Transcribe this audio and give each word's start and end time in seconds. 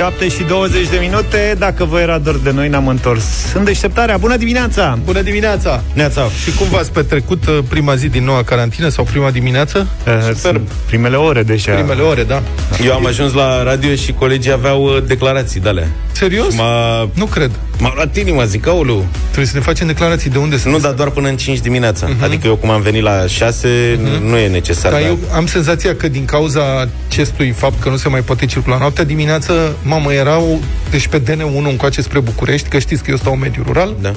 7 0.00 0.28
și 0.28 0.42
20 0.42 0.88
de 0.88 0.96
minute 1.00 1.54
Dacă 1.58 1.84
vă 1.84 2.00
era 2.00 2.18
dor 2.18 2.36
de 2.36 2.50
noi, 2.50 2.68
ne-am 2.68 2.88
întors 2.88 3.24
În 3.54 3.64
deșteptarea, 3.64 4.16
bună 4.16 4.36
dimineața! 4.36 4.98
Bună 5.04 5.22
dimineața! 5.22 5.82
Neața! 5.92 6.28
Și 6.44 6.54
cum 6.54 6.66
v-ați 6.68 6.92
petrecut 6.92 7.46
uh, 7.46 7.58
prima 7.68 7.94
zi 7.94 8.08
din 8.08 8.24
noua 8.24 8.42
carantină 8.42 8.88
sau 8.88 9.04
prima 9.04 9.30
dimineață? 9.30 9.86
Uh, 10.06 10.34
Super. 10.34 10.60
Primele 10.86 11.16
ore 11.16 11.42
deja 11.42 11.72
Primele 11.72 12.02
ore, 12.02 12.22
da 12.22 12.42
Eu 12.84 12.92
am 12.92 13.06
ajuns 13.06 13.32
la 13.32 13.62
radio 13.62 13.94
și 13.94 14.12
colegii 14.12 14.52
aveau 14.52 14.84
uh, 14.84 15.02
declarații 15.06 15.60
de 15.60 15.68
alea 15.68 15.88
Serios? 16.12 16.54
M-a... 16.54 17.08
Nu 17.14 17.24
cred 17.24 17.50
M-a 17.80 17.92
luat 17.94 18.16
inima, 18.16 18.44
zic, 18.44 18.66
aulu 18.66 19.04
Trebuie 19.24 19.46
să 19.46 19.56
ne 19.56 19.62
facem 19.62 19.86
declarații 19.86 20.30
de 20.30 20.38
unde 20.38 20.58
să 20.58 20.68
Nu, 20.68 20.78
dar 20.78 20.92
doar 20.92 21.10
până 21.10 21.28
în 21.28 21.36
5 21.36 21.58
dimineața 21.58 22.06
uh-huh. 22.06 22.22
Adică 22.22 22.46
eu 22.46 22.56
cum 22.56 22.70
am 22.70 22.80
venit 22.80 23.02
la 23.02 23.26
6 23.26 23.68
uh-huh. 23.68 24.20
Nu 24.22 24.36
e 24.36 24.48
necesar 24.48 24.92
Dar 24.92 25.00
dar 25.00 25.08
eu 25.10 25.18
am 25.34 25.46
senzația 25.46 25.94
că 25.94 26.08
din 26.08 26.24
cauza 26.24 26.88
acestui 27.08 27.50
fapt 27.50 27.80
Că 27.80 27.88
nu 27.88 27.96
se 27.96 28.08
mai 28.08 28.20
poate 28.20 28.46
circula 28.46 28.78
noaptea 28.78 29.04
Dimineață, 29.04 29.76
mamă, 29.82 30.12
erau 30.12 30.60
Deci 30.90 31.06
pe 31.06 31.20
DN1 31.22 31.64
încoace 31.68 32.02
spre 32.02 32.20
București 32.20 32.68
Că 32.68 32.78
știți 32.78 33.02
că 33.02 33.10
eu 33.10 33.16
stau 33.16 33.32
în 33.32 33.38
mediul 33.38 33.64
rural 33.66 33.94
Da. 34.00 34.12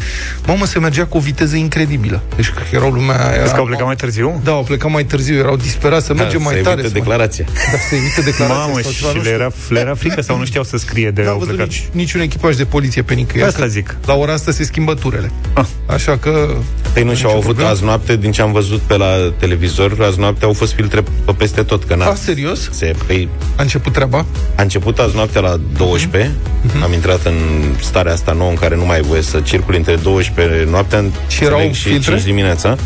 Mamă, 0.48 0.66
se 0.66 0.80
mergea 0.80 1.06
cu 1.06 1.18
o 1.18 1.20
viteză 1.20 1.56
incredibilă 1.56 2.22
Deci 2.36 2.50
că 2.50 2.62
erau 2.72 2.90
lumea 2.92 3.16
era, 3.16 3.38
Crezi 3.38 3.54
că 3.54 3.60
au 3.60 3.66
plecat 3.66 3.86
mai 3.86 3.96
târziu? 3.96 4.42
Da, 4.44 4.52
au 4.52 4.64
plecat 4.64 4.92
mai 4.92 5.04
târziu 5.04 5.38
Erau 5.38 5.56
disperați 5.56 6.06
să 6.06 6.14
mergem 6.14 6.40
da, 6.40 6.44
mai 6.44 6.56
să 6.56 6.62
tare 6.62 6.80
evite 6.80 6.88
să 6.88 6.94
mai- 6.94 7.02
declarația 7.02 7.46
Da, 7.72 7.78
să 7.90 7.96
evite 7.96 8.22
declarația 8.22 8.62
Mamă, 8.66 8.80
sau 8.82 8.92
ceva, 8.92 9.10
și 9.10 9.16
nu 9.16 9.22
le 9.22 9.30
știu. 9.30 9.42
era, 9.42 9.52
le 9.70 9.80
era 9.80 9.96
frică 9.96 10.22
sau 10.22 10.38
nu 10.38 10.46
știau 10.46 10.64
să 10.64 10.78
scrie 10.78 11.12
de 11.12 11.22
N-am 11.22 11.32
au 11.32 11.38
văzut 11.38 11.56
plecat? 11.56 11.74
nici, 11.74 11.84
niciun 11.92 12.22
echipaj 12.22 12.56
de 12.56 12.66
poliție 12.66 13.02
pe 13.02 13.14
nicăieri. 13.14 13.53
Asta 13.54 13.66
că 13.66 13.72
zic. 13.72 13.96
La 14.06 14.14
ora 14.14 14.34
asta 14.34 14.52
se 14.52 14.64
schimbă 14.64 14.94
turele. 14.94 15.32
Ah. 15.54 15.66
Așa 15.86 16.18
că... 16.18 16.56
Păi 16.94 17.04
nu 17.04 17.14
și-au 17.14 17.14
Nicio 17.14 17.30
avut 17.30 17.44
problemă. 17.44 17.70
azi 17.70 17.84
noapte 17.84 18.16
Din 18.16 18.32
ce 18.32 18.42
am 18.42 18.52
văzut 18.52 18.80
pe 18.80 18.98
la 18.98 19.34
televizor 19.38 19.98
Azi 20.02 20.20
noapte 20.20 20.46
au 20.46 20.54
fost 20.54 20.74
filtre 20.74 21.04
pe 21.26 21.32
peste 21.38 21.64
tot 21.64 21.84
Că 21.84 21.94
A, 21.94 21.96
n-a 21.96 22.16
serios? 22.16 22.70
se, 22.72 22.96
păi, 23.08 23.30
A 23.56 23.62
început 23.62 23.94
treaba? 23.94 24.26
A 24.56 24.62
început 24.62 25.00
azi 25.00 25.16
noaptea 25.16 25.42
la 25.42 25.60
12 25.78 26.32
Mhm. 26.62 26.84
Am 26.84 26.94
intrat 26.94 27.26
în 27.26 27.34
starea 27.82 28.14
asta 28.14 28.32
nouă 28.34 28.50
În 28.50 28.56
care 28.56 28.76
nu 28.76 28.86
mai 28.86 28.96
ai 28.96 29.02
voie 29.02 29.22
să 29.22 29.40
circuli 29.40 29.78
între 29.78 29.96
12 29.96 30.68
noaptea 30.70 31.04
Și 31.28 31.44
erau 31.44 31.58
înțeleg, 31.58 31.76
și 31.76 31.90
filtre? 31.90 32.12
5 32.12 32.24
dimineața 32.26 32.78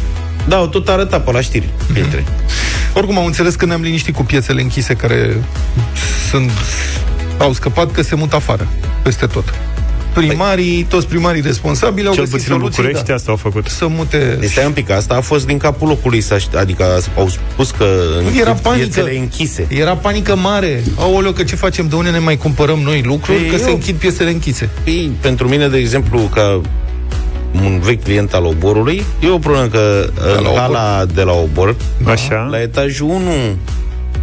Da, 0.48 0.56
au 0.56 0.68
tot 0.68 0.88
arătat 0.90 1.24
pe 1.24 1.32
la 1.32 1.42
știri 1.42 1.70
Filtre 1.94 2.24
Oricum 2.94 3.18
am 3.18 3.26
înțeles 3.26 3.56
că 3.56 3.66
ne-am 3.66 3.82
liniștit 3.82 4.16
cu 4.16 4.24
piețele 4.24 4.62
închise 4.62 4.94
care 4.94 5.44
sunt... 6.30 6.52
Au 7.38 7.54
scăpat 7.54 7.92
că 7.92 8.02
se 8.02 8.16
mută 8.16 8.36
afară. 8.36 8.68
Peste 9.04 9.26
tot. 9.26 9.54
Primarii, 10.26 10.84
toți 10.90 11.08
primarii 11.08 11.42
responsabili 11.42 12.08
au 12.08 12.14
Cel 12.14 12.24
găsit 12.24 12.38
puțin 12.38 12.54
în 12.54 12.58
soluții, 12.60 12.82
București 12.82 13.08
da, 13.08 13.14
asta 13.14 13.32
au 13.32 13.38
făcut. 13.38 13.68
să 13.68 13.88
mute... 13.88 14.38
Deci 14.40 14.50
stai 14.50 14.66
un 14.66 14.72
pic, 14.72 14.90
asta 14.90 15.14
a 15.16 15.22
fost 15.22 15.46
din 15.46 15.58
capul 15.58 15.88
locului 15.88 16.22
să 16.22 16.34
aș- 16.34 16.46
Adică 16.58 16.84
au 17.18 17.28
spus 17.28 17.72
că 17.72 17.84
Nu, 18.32 18.38
era 18.40 18.50
închid 18.50 18.64
panică. 18.64 18.86
piețele 18.88 19.18
închise 19.18 19.66
Era 19.70 19.96
panică 19.96 20.36
mare. 20.36 20.84
Aoleu, 21.00 21.32
că 21.32 21.44
ce 21.44 21.56
facem? 21.56 21.88
De 21.88 21.96
unde 21.96 22.10
ne 22.10 22.20
mai 22.20 22.38
cumpărăm 22.38 22.80
noi 22.80 23.02
lucruri? 23.06 23.38
Păi 23.40 23.50
că 23.50 23.58
se 23.58 23.68
eu- 23.68 23.74
închid 23.74 23.96
piesele 23.96 24.30
închise. 24.30 24.70
Păi, 24.84 25.12
pentru 25.22 25.48
mine, 25.48 25.68
de 25.68 25.78
exemplu, 25.78 26.20
ca 26.20 26.62
un 27.64 27.80
vechi 27.80 28.04
client 28.04 28.34
al 28.34 28.46
oborului, 28.46 29.04
e 29.20 29.30
o 29.30 29.38
problemă 29.38 29.68
că 29.68 30.10
în 30.38 30.44
la 30.44 30.50
Obor? 30.50 30.60
hala 30.60 31.06
de 31.06 31.22
la 31.22 31.32
obor, 31.34 31.76
Așa? 32.06 32.48
la 32.52 32.62
etajul 32.62 33.08
1 33.10 33.22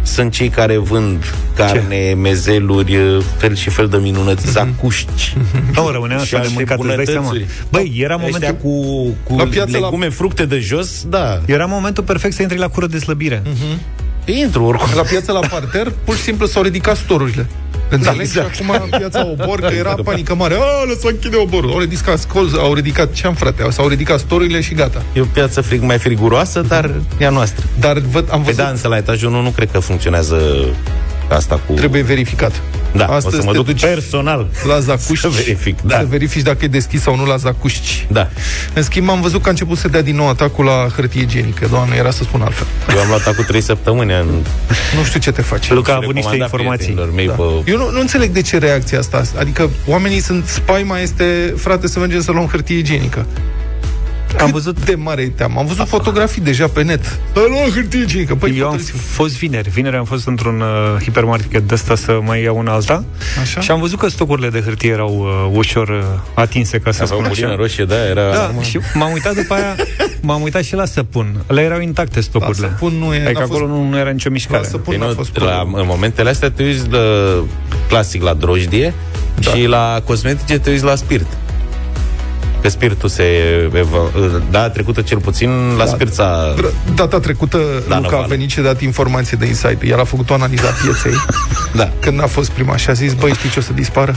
sunt 0.05 0.31
cei 0.31 0.49
care 0.49 0.77
vând 0.77 1.23
carne, 1.55 2.13
mezeluri, 2.13 2.97
fel 3.37 3.55
și 3.55 3.69
fel 3.69 3.87
de 3.87 3.97
minunăți, 3.97 4.51
zacuști. 4.51 5.37
Nu, 5.75 5.89
rămânea 5.89 6.17
Și 6.17 6.23
așa 6.23 6.37
de 6.37 6.41
alte 6.41 6.53
mâncat, 6.55 6.79
îți 6.79 6.95
dai 6.95 7.05
seama. 7.05 7.27
bunătățuri. 7.27 7.67
Băi, 7.69 7.93
era 7.97 8.15
Ăștia 8.23 8.29
momentul, 8.31 8.69
cu, 8.71 9.33
cu 9.33 9.37
La 9.37 9.43
piață, 9.45 9.77
la- 9.77 9.83
legume, 9.83 10.09
fructe 10.09 10.45
de 10.45 10.59
jos, 10.59 11.05
da. 11.09 11.41
era 11.45 11.65
momentul 11.65 12.03
perfect 12.03 12.33
să 12.35 12.41
intri 12.41 12.57
la 12.57 12.67
cură 12.67 12.87
de 12.87 12.97
slăbire. 12.99 13.41
Intru 14.25 14.63
oricum. 14.63 14.87
La 14.95 15.01
piața 15.01 15.31
la 15.33 15.39
parter, 15.39 15.93
pur 16.03 16.15
și 16.15 16.21
simplu 16.21 16.45
s-au 16.45 16.61
ridicat 16.63 16.97
storurile. 16.97 17.45
Înțelegi? 17.89 18.21
exact. 18.21 18.55
Și 18.55 18.61
acum 18.67 18.89
piața 18.89 19.27
Obor, 19.27 19.59
că 19.59 19.73
era 19.73 19.95
panică 20.03 20.35
mare. 20.35 20.55
A, 20.55 20.83
lăsa 20.87 21.07
închide 21.09 21.35
Oborul. 21.35 21.71
Au 21.71 21.79
ridicat 21.79 22.19
scol, 22.19 22.49
au 22.59 22.73
ridicat, 22.73 23.11
ce 23.13 23.27
am 23.27 23.33
frate? 23.33 23.69
S-au 23.69 23.87
ridicat 23.87 24.19
storurile 24.19 24.61
și 24.61 24.73
gata. 24.73 25.01
E 25.13 25.21
o 25.21 25.25
piață 25.33 25.61
frig 25.61 25.81
mai 25.81 25.97
friguroasă, 25.97 26.61
dar 26.61 26.91
e 27.17 27.25
a 27.25 27.29
noastră. 27.29 27.65
Dar 27.79 27.97
văd, 27.97 28.27
am 28.31 28.39
Pe 28.39 28.45
văzut, 28.45 28.63
da, 28.63 28.69
însă 28.69 28.87
la 28.87 28.97
etajul 28.97 29.29
1 29.29 29.41
nu 29.41 29.49
cred 29.49 29.71
că 29.71 29.79
funcționează 29.79 30.65
asta 31.29 31.59
cu... 31.67 31.73
trebuie 31.73 32.01
verificat. 32.01 32.61
Da, 32.95 33.05
Astăzi 33.05 33.35
o 33.35 33.39
să 33.39 33.45
mă 33.45 33.51
te 33.51 33.57
duc 33.57 33.65
duci 33.65 33.81
personal 33.81 34.47
la 34.67 34.79
Zacuști 34.79 35.17
să 35.17 35.27
verific. 35.27 35.81
Da. 35.81 35.99
să 35.99 36.05
verifici 36.09 36.41
dacă 36.41 36.65
e 36.65 36.67
deschis 36.67 37.01
sau 37.01 37.15
nu 37.15 37.25
la 37.25 37.35
Zacuști. 37.35 38.05
Da. 38.11 38.29
În 38.73 38.83
schimb, 38.83 39.09
am 39.09 39.21
văzut 39.21 39.41
că 39.41 39.47
a 39.47 39.49
început 39.49 39.77
să 39.77 39.87
dea 39.87 40.01
din 40.01 40.15
nou 40.15 40.29
atacul 40.29 40.65
la 40.65 40.87
hârtie 40.95 41.21
igienică. 41.21 41.67
Doamne, 41.69 41.95
era 41.95 42.11
să 42.11 42.23
spun 42.23 42.41
altfel. 42.41 42.67
Eu 42.93 42.99
am 42.99 43.07
luat 43.07 43.27
acum 43.27 43.43
3 43.43 43.61
săptămâni 43.61 44.13
în 44.13 44.27
Nu 44.97 45.03
știu 45.03 45.19
ce 45.19 45.31
te 45.31 45.41
face. 45.41 45.73
Luca 45.73 45.91
a 45.93 45.95
avut 45.95 46.13
niște 46.13 46.31
recomanda 46.31 46.43
informații. 46.43 46.93
prietenilor 46.93 47.15
Mei 47.15 47.27
Da. 47.27 47.33
pe... 47.33 47.71
Eu 47.71 47.77
nu, 47.77 47.91
nu 47.91 47.99
înțeleg 47.99 48.31
de 48.31 48.41
ce 48.41 48.57
reacția 48.57 48.99
asta. 48.99 49.21
Adică 49.39 49.69
oamenii 49.87 50.19
sunt, 50.19 50.45
spaima 50.47 50.99
este, 50.99 51.53
frate, 51.57 51.87
să 51.87 51.99
mergem 51.99 52.21
să 52.21 52.31
luăm 52.31 52.45
hârtie 52.45 52.77
igienică. 52.77 53.25
Am 54.39 54.51
văzut 54.51 54.85
de 54.85 54.95
mare 54.95 55.21
e 55.21 55.27
teamă. 55.29 55.59
Am 55.59 55.65
văzut 55.65 55.87
fotografii 55.87 56.41
deja 56.41 56.67
pe 56.67 56.83
net. 56.83 57.05
Să 57.05 57.45
luăm 57.49 57.69
hârtie 57.73 57.99
igienică. 58.01 58.35
Păi, 58.35 58.55
eu 58.57 58.65
am 58.65 58.71
puteți- 58.71 58.91
fost 58.91 59.37
vineri. 59.37 59.69
Vineri 59.69 59.95
am 59.95 60.03
fost 60.05 60.27
într-un 60.27 60.61
uh, 60.61 61.01
hipermarket 61.03 61.67
de 61.67 61.73
ăsta 61.73 61.95
să 61.95 62.19
mai 62.23 62.41
iau 62.43 62.57
una 62.57 62.73
alta 62.73 63.03
Așa? 63.41 63.59
și 63.61 63.71
am 63.71 63.79
văzut 63.79 63.99
că 63.99 64.07
stocurile 64.09 64.49
de 64.49 64.61
hârtie 64.61 64.89
erau 64.91 65.17
uh, 65.51 65.57
ușor 65.57 65.87
uh, 65.89 66.03
atinse, 66.33 66.79
ca 66.79 66.91
să 66.91 67.01
Aveau 67.03 67.17
spun 67.19 67.29
bulină 67.31 67.47
așa. 67.47 67.57
roșie, 67.57 67.85
da, 67.85 68.05
era... 68.07 68.31
Da, 68.31 68.51
și 68.61 68.79
m-am 68.93 69.11
uitat 69.11 69.33
după 69.35 69.53
aia, 69.53 69.75
m-am 70.21 70.41
uitat 70.41 70.63
și 70.63 70.75
la 70.75 70.85
săpun. 70.85 71.43
Le 71.47 71.61
erau 71.61 71.79
intacte 71.79 72.21
stocurile. 72.21 72.65
La 72.65 72.71
săpun 72.71 72.93
nu 72.93 73.13
e- 73.13 73.23
Adică 73.23 73.39
n-a 73.39 73.43
acolo 73.45 73.59
fost- 73.67 73.71
nu, 73.71 73.89
nu 73.89 73.97
era 73.97 74.09
nicio 74.09 74.27
La 74.29 74.33
mișcare. 74.33 74.63
săpun 74.65 74.83
Păi 74.83 74.97
n-a 74.97 75.05
nu, 75.07 75.13
fost 75.13 75.37
la, 75.37 75.45
problemă. 75.45 75.77
în 75.79 75.85
momentele 75.87 76.29
astea 76.29 76.51
te 76.51 76.63
uiți 76.63 76.89
la, 76.89 76.99
clasic 77.87 78.21
la 78.23 78.33
drojdie 78.33 78.93
da. 79.39 79.49
și 79.51 79.65
la 79.65 80.01
cosmetice 80.05 80.59
te 80.59 80.69
uiți 80.69 80.83
la 80.83 80.95
spirit. 80.95 81.27
Că 82.65 82.71
spiritul 82.71 83.09
se... 83.09 83.23
Eva, 83.73 83.97
da, 84.51 84.69
trecută 84.69 85.01
cel 85.01 85.17
puțin, 85.19 85.49
la 85.77 85.83
Da. 85.83 85.89
spirit 85.89 86.13
s-a... 86.13 86.53
Dr- 86.57 86.93
Data 86.95 87.19
trecută, 87.19 87.57
Da, 87.87 87.95
Luca 87.95 88.07
a 88.07 88.11
Noval. 88.11 88.27
venit 88.27 88.49
și 88.49 88.59
a 88.59 88.61
dat 88.61 88.81
informații 88.81 89.37
de 89.37 89.45
insight. 89.45 89.81
El 89.83 89.99
a 89.99 90.03
făcut 90.03 90.29
o 90.29 90.33
analiză 90.33 90.63
a 90.67 90.83
pieței 90.83 91.11
Da. 91.81 91.89
când 91.99 92.21
a 92.21 92.25
fost 92.27 92.49
prima 92.49 92.75
și 92.75 92.89
a 92.89 92.93
zis, 92.93 93.13
băi, 93.13 93.33
știi 93.33 93.49
ce 93.49 93.59
o 93.59 93.61
să 93.61 93.73
dispară? 93.73 94.15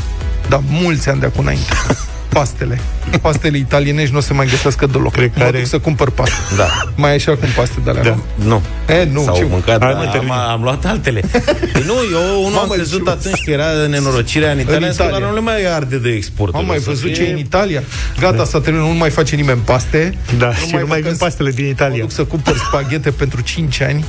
Da, 0.49 0.61
mulți 0.69 1.09
ani 1.09 1.21
de 1.21 1.27
acum 1.27 1.41
înainte. 1.45 1.73
Pastele. 2.29 2.79
Pastele 3.23 3.57
italienești 3.57 4.13
nu 4.13 4.19
o 4.19 4.21
să 4.21 4.35
mai 4.35 4.47
găsească 4.47 4.87
deloc. 4.87 5.13
Cred 5.13 5.27
că 5.33 5.39
mă 5.39 5.45
are- 5.45 5.59
duc 5.59 5.67
să 5.67 5.79
cumpăr 5.79 6.11
paste. 6.11 6.35
Da. 6.57 6.69
Mai 6.95 7.11
ai 7.11 7.19
și 7.19 7.29
acum 7.29 7.49
paste 7.57 7.75
de 7.85 7.91
alea, 7.91 8.03
Da. 8.03 8.09
nu? 8.35 8.45
Nu. 8.45 8.63
E, 8.95 9.09
nu, 9.13 9.23
S-au 9.23 9.37
ce... 9.37 9.45
mâncat, 9.49 9.83
Hai, 9.83 9.93
da, 9.93 9.99
mă, 9.99 10.05
am, 10.05 10.11
termin. 10.13 10.31
am 10.31 10.63
luat 10.63 10.85
altele. 10.85 11.21
Păi 11.73 11.83
nu, 11.87 11.93
eu 12.13 12.39
unul 12.39 12.47
am 12.47 12.53
Mamă, 12.53 12.73
crezut 12.75 13.05
ce- 13.05 13.11
atunci 13.11 13.45
că 13.45 13.51
era 13.51 13.65
nenorocirea 13.89 14.51
în 14.53 14.59
Italia, 14.61 14.77
În 14.79 14.83
în 14.85 14.91
Italia. 14.91 15.11
Italia. 15.11 15.29
nu 15.29 15.35
le 15.35 15.41
mai 15.41 15.75
arde 15.75 15.97
de 15.99 16.09
export. 16.09 16.55
Am 16.55 16.67
mai 16.67 16.77
O 16.77 16.81
să 16.81 16.89
văzut 16.89 17.05
fie- 17.05 17.13
ce 17.15 17.23
e 17.23 17.33
în 17.33 17.39
Italia. 17.39 17.83
Gata, 18.21 18.45
s-a 18.45 18.61
terminat, 18.61 18.87
nu 18.89 18.93
mai 18.95 19.11
face 19.11 19.37
nimeni 19.37 19.61
paste. 19.65 20.15
Da, 20.39 20.55
și 20.55 20.61
nu 20.63 20.69
mai 20.73 20.83
mă 20.89 20.95
vin 20.95 21.11
că- 21.11 21.17
pastele 21.19 21.51
din 21.51 21.65
Mă 21.65 21.71
Italia. 21.71 22.01
duc 22.01 22.11
să 22.11 22.25
cumpăr 22.25 22.57
spaghete 22.57 23.11
pentru 23.11 23.41
5 23.41 23.81
ani. 23.81 24.05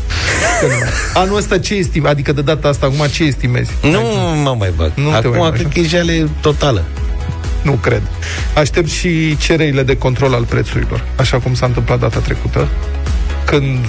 Că 0.62 0.66
nu. 1.14 1.22
Anul 1.22 1.38
ăsta 1.38 1.58
ce 1.60 1.74
estimezi? 1.74 2.12
Adică 2.14 2.32
de 2.34 2.42
data 2.42 2.68
asta, 2.68 2.86
acum 2.86 3.06
ce 3.12 3.24
estimezi? 3.24 3.72
Nu 3.82 4.02
mă 4.44 4.56
mai 4.58 4.72
bag. 4.76 4.92
Nu 4.96 5.10
te 5.10 5.16
Acum 5.16 5.30
mai 5.30 5.40
bagi, 5.50 5.62
cred 5.62 5.72
că 5.74 5.80
e 5.80 5.84
jale 5.84 6.30
totală. 6.42 6.84
Nu 7.62 7.72
cred. 7.72 8.02
Aștept 8.56 8.90
și 8.90 9.38
cererile 9.38 9.84
de 9.84 9.98
control 9.98 10.34
al 10.34 10.44
prețurilor, 10.44 11.04
așa 11.16 11.38
cum 11.38 11.54
s-a 11.54 11.66
întâmplat 11.66 12.00
data 12.00 12.20
trecută, 12.20 12.68
când 13.46 13.86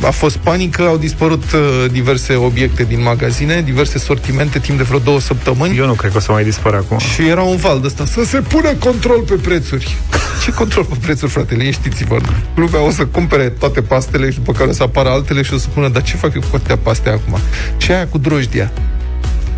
a 0.00 0.10
fost 0.10 0.36
panică, 0.36 0.82
au 0.82 0.96
dispărut 0.96 1.42
uh, 1.52 1.90
diverse 1.92 2.34
obiecte 2.34 2.84
din 2.84 3.02
magazine, 3.02 3.62
diverse 3.62 3.98
sortimente 3.98 4.58
timp 4.58 4.78
de 4.78 4.82
vreo 4.82 4.98
două 4.98 5.20
săptămâni. 5.20 5.76
Eu 5.76 5.86
nu 5.86 5.92
cred 5.92 6.10
că 6.10 6.16
o 6.16 6.20
să 6.20 6.32
mai 6.32 6.44
dispară 6.44 6.76
acum. 6.76 6.98
Și 6.98 7.28
era 7.28 7.42
un 7.42 7.56
val 7.56 7.80
de 7.80 7.86
ăsta, 7.86 8.04
să 8.04 8.24
se 8.24 8.40
pună 8.40 8.72
control 8.74 9.20
pe 9.20 9.34
prețuri. 9.34 9.96
Ce 10.44 10.50
control 10.50 10.84
pe 10.84 10.94
prețuri, 11.00 11.30
frate? 11.30 11.54
Liniștiți-vă. 11.54 12.18
Lumea 12.54 12.80
o 12.80 12.90
să 12.90 13.06
cumpere 13.06 13.48
toate 13.48 13.82
pastele 13.82 14.30
și 14.30 14.36
după 14.36 14.52
care 14.52 14.70
o 14.70 14.72
să 14.72 14.82
apară 14.82 15.08
altele 15.08 15.42
și 15.42 15.54
o 15.54 15.56
să 15.56 15.62
spună, 15.62 15.88
dar 15.88 16.02
ce 16.02 16.16
fac 16.16 16.34
eu 16.34 16.40
cu 16.40 16.56
atâtea 16.56 16.76
paste 16.76 17.08
acum? 17.08 17.38
Și 17.76 17.92
aia 17.92 18.06
cu 18.06 18.18
drojdia. 18.18 18.72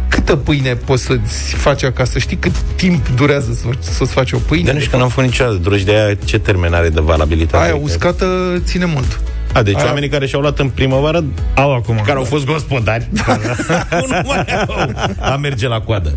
Câtă 0.08 0.36
pâine 0.36 0.74
poți 0.74 1.02
să-ți 1.02 1.54
faci 1.54 1.82
acasă? 1.82 2.18
Știi 2.18 2.36
cât 2.36 2.52
timp 2.76 3.08
durează 3.16 3.52
să, 3.52 3.92
să-ți 3.92 4.12
faci 4.12 4.32
o 4.32 4.38
pâine? 4.38 4.64
Dar 4.64 4.74
nu 4.74 4.78
știu 4.80 4.90
că 4.92 4.96
n-am 4.96 5.08
făcut 5.08 5.24
niciodată 5.24 5.56
drogi 5.56 5.84
de 5.84 5.92
aia, 5.92 6.14
ce 6.24 6.38
termen 6.38 6.74
are 6.74 6.88
de 6.88 7.00
valabilitate? 7.00 7.64
Aia 7.64 7.72
Adică- 7.74 7.84
uscată 7.90 8.26
ține 8.64 8.84
mult. 8.84 9.20
A, 9.52 9.62
deci 9.62 9.76
Aia- 9.78 9.84
oamenii 9.84 10.08
care 10.08 10.26
și-au 10.26 10.40
luat 10.40 10.58
în 10.58 10.68
primăvară, 10.68 11.24
Au 11.54 11.74
acum. 11.74 12.00
care 12.04 12.18
au 12.18 12.24
fost 12.24 12.44
gospodari, 12.44 13.08
acum 13.26 14.06
nu 14.10 14.20
mai 14.24 14.44
au. 14.68 14.90
A 15.20 15.36
merge 15.36 15.68
la 15.68 15.80
coadă. 15.80 16.14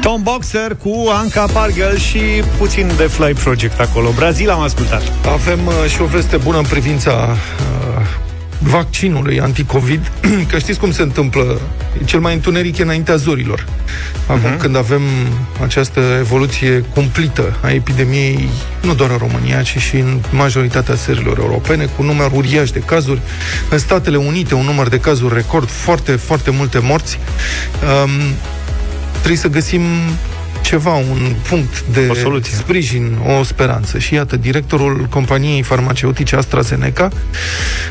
Tom 0.00 0.22
Boxer 0.22 0.76
cu 0.82 1.08
Anca 1.20 1.46
Pargel 1.52 1.96
și 1.98 2.18
puțin 2.58 2.90
de 2.96 3.02
Fly 3.02 3.32
Project 3.32 3.80
acolo. 3.80 4.10
Brazil 4.16 4.50
am 4.50 4.60
ascultat. 4.60 5.02
Avem 5.32 5.58
uh, 5.66 5.72
și 5.90 6.00
o 6.00 6.04
veste 6.04 6.36
bună 6.36 6.58
în 6.58 6.64
privința 6.64 7.10
uh, 7.10 8.06
vaccinului 8.62 9.40
anticovid, 9.40 10.12
că 10.50 10.58
știți 10.58 10.78
cum 10.78 10.92
se 10.92 11.02
întâmplă, 11.02 11.60
e 12.00 12.04
cel 12.04 12.20
mai 12.20 12.34
întuneric 12.34 12.78
e 12.78 12.82
înaintea 12.82 13.16
zorilor. 13.16 13.66
Acum 14.26 14.56
uh-huh. 14.56 14.58
când 14.58 14.76
avem 14.76 15.02
această 15.62 16.00
evoluție 16.18 16.78
cumplită 16.80 17.58
a 17.62 17.70
epidemiei, 17.70 18.48
nu 18.82 18.94
doar 18.94 19.10
în 19.10 19.16
România, 19.16 19.62
ci 19.62 19.78
și 19.78 19.96
în 19.96 20.20
majoritatea 20.30 20.94
țărilor 20.94 21.38
europene, 21.38 21.84
cu 21.84 22.02
număr 22.02 22.30
uriaș 22.34 22.70
de 22.70 22.78
cazuri, 22.78 23.20
în 23.70 23.78
Statele 23.78 24.16
Unite 24.16 24.54
un 24.54 24.64
număr 24.64 24.88
de 24.88 25.00
cazuri 25.00 25.34
record, 25.34 25.68
foarte, 25.68 26.12
foarte 26.12 26.50
multe 26.50 26.78
morți, 26.78 27.18
um, 28.04 28.10
trebuie 29.12 29.36
să 29.36 29.48
găsim 29.48 29.82
ceva, 30.62 30.94
un 30.94 31.34
punct 31.48 31.84
de 31.92 32.06
o 32.10 32.14
soluție. 32.14 32.56
sprijin, 32.56 33.18
o 33.38 33.42
speranță. 33.42 33.98
Și 33.98 34.14
iată, 34.14 34.36
directorul 34.36 35.06
companiei 35.10 35.62
farmaceutice 35.62 36.36
AstraZeneca 36.36 37.08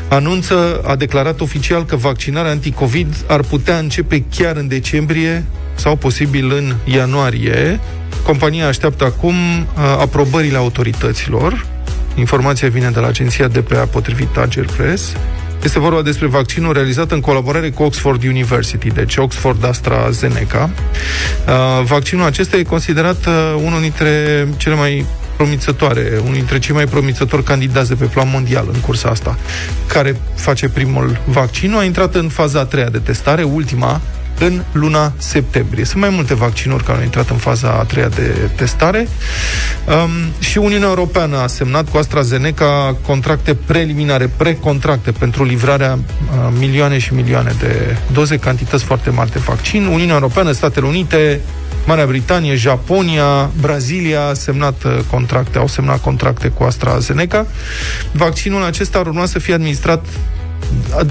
anunță, 0.08 0.80
a 0.86 0.96
declarat 0.96 1.40
oficial 1.40 1.84
că 1.84 1.96
vaccinarea 1.96 2.50
anticovid 2.50 3.14
ar 3.26 3.40
putea 3.40 3.78
începe 3.78 4.24
chiar 4.36 4.56
în 4.56 4.68
decembrie 4.68 5.44
sau 5.74 5.96
posibil 5.96 6.52
în 6.52 6.74
ianuarie. 6.84 7.80
Compania 8.22 8.66
așteaptă 8.66 9.04
acum 9.04 9.34
uh, 9.34 9.64
aprobările 10.00 10.56
autorităților. 10.56 11.66
Informația 12.14 12.68
vine 12.68 12.90
de 12.90 13.00
la 13.00 13.06
agenția 13.06 13.48
DPA 13.48 13.84
potrivit 13.84 14.36
Ager 14.36 14.64
Press. 14.76 15.12
Este 15.62 15.78
vorba 15.78 16.02
despre 16.02 16.26
vaccinul 16.26 16.72
realizat 16.72 17.10
în 17.10 17.20
colaborare 17.20 17.70
cu 17.70 17.82
Oxford 17.82 18.24
University, 18.24 18.88
deci 18.90 19.16
Oxford 19.16 19.64
AstraZeneca. 19.64 20.70
Uh, 21.46 21.84
vaccinul 21.84 22.24
acesta 22.24 22.56
e 22.56 22.62
considerat 22.62 23.26
uh, 23.26 23.54
unul 23.64 23.80
dintre 23.80 24.48
cele 24.56 24.74
mai 24.74 25.06
promițătoare, 25.36 26.18
unul 26.20 26.34
dintre 26.34 26.58
cei 26.58 26.74
mai 26.74 26.86
promițători 26.86 27.44
candidați 27.44 27.88
de 27.88 27.94
pe 27.94 28.04
plan 28.04 28.28
mondial 28.32 28.68
în 28.72 28.80
cursa 28.80 29.08
asta, 29.08 29.38
care 29.86 30.16
face 30.34 30.68
primul 30.68 31.20
vaccin, 31.24 31.74
a 31.74 31.84
intrat 31.84 32.14
în 32.14 32.28
faza 32.28 32.60
a 32.60 32.64
treia 32.64 32.88
de 32.88 32.98
testare, 32.98 33.42
ultima, 33.42 34.00
în 34.38 34.62
luna 34.72 35.12
septembrie. 35.16 35.84
Sunt 35.84 36.00
mai 36.00 36.10
multe 36.10 36.34
vaccinuri 36.34 36.84
care 36.84 36.98
au 36.98 37.04
intrat 37.04 37.30
în 37.30 37.36
faza 37.36 37.68
a 37.70 37.82
treia 37.82 38.08
de 38.08 38.50
testare 38.56 39.08
um, 39.86 40.10
și 40.38 40.58
Uniunea 40.58 40.88
Europeană 40.88 41.38
a 41.38 41.46
semnat 41.46 41.90
cu 41.90 41.96
AstraZeneca 41.96 42.96
contracte 43.06 43.54
preliminare, 43.54 44.30
precontracte 44.36 45.10
pentru 45.10 45.44
livrarea 45.44 45.98
uh, 45.98 46.52
milioane 46.58 46.98
și 46.98 47.14
milioane 47.14 47.52
de 47.58 47.96
doze, 48.12 48.36
cantități 48.36 48.84
foarte 48.84 49.10
mari 49.10 49.30
de 49.30 49.38
vaccin. 49.38 49.86
Uniunea 49.86 50.14
Europeană, 50.14 50.52
Statele 50.52 50.86
Unite, 50.86 51.40
Marea 51.86 52.06
Britanie, 52.06 52.54
Japonia, 52.54 53.50
Brazilia 53.60 54.34
semnat 54.34 54.84
uh, 54.84 54.98
contracte, 55.10 55.58
au 55.58 55.66
semnat 55.66 56.00
contracte 56.00 56.48
cu 56.48 56.62
AstraZeneca. 56.62 57.46
Vaccinul 58.12 58.62
acesta 58.62 58.98
ar 58.98 59.06
urma 59.06 59.26
să 59.26 59.38
fie 59.38 59.54
administrat 59.54 60.06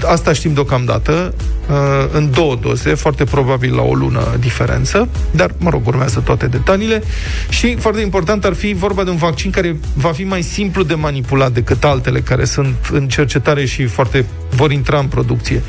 Asta 0.06 0.32
știm 0.32 0.52
deocamdată, 0.52 1.34
uh, 1.70 2.08
în 2.12 2.30
două 2.30 2.58
doze, 2.60 2.94
foarte 2.94 3.24
probabil 3.24 3.74
la 3.74 3.82
o 3.82 3.94
lună 3.94 4.36
diferență, 4.40 5.08
dar, 5.30 5.50
mă 5.58 5.70
rog, 5.70 5.86
urmează 5.86 6.20
toate 6.20 6.46
detaliile. 6.46 7.02
Și, 7.48 7.76
foarte 7.76 8.00
important, 8.00 8.44
ar 8.44 8.54
fi 8.54 8.72
vorba 8.72 9.04
de 9.04 9.10
un 9.10 9.16
vaccin 9.16 9.50
care 9.50 9.76
va 9.94 10.12
fi 10.12 10.24
mai 10.24 10.42
simplu 10.42 10.82
de 10.82 10.94
manipulat 10.94 11.52
decât 11.52 11.84
altele 11.84 12.20
care 12.20 12.44
sunt 12.44 12.74
în 12.92 13.08
cercetare 13.08 13.64
și 13.64 13.84
foarte 13.84 14.24
vor 14.50 14.72
intra 14.72 14.98
în 14.98 15.06
producție. 15.06 15.62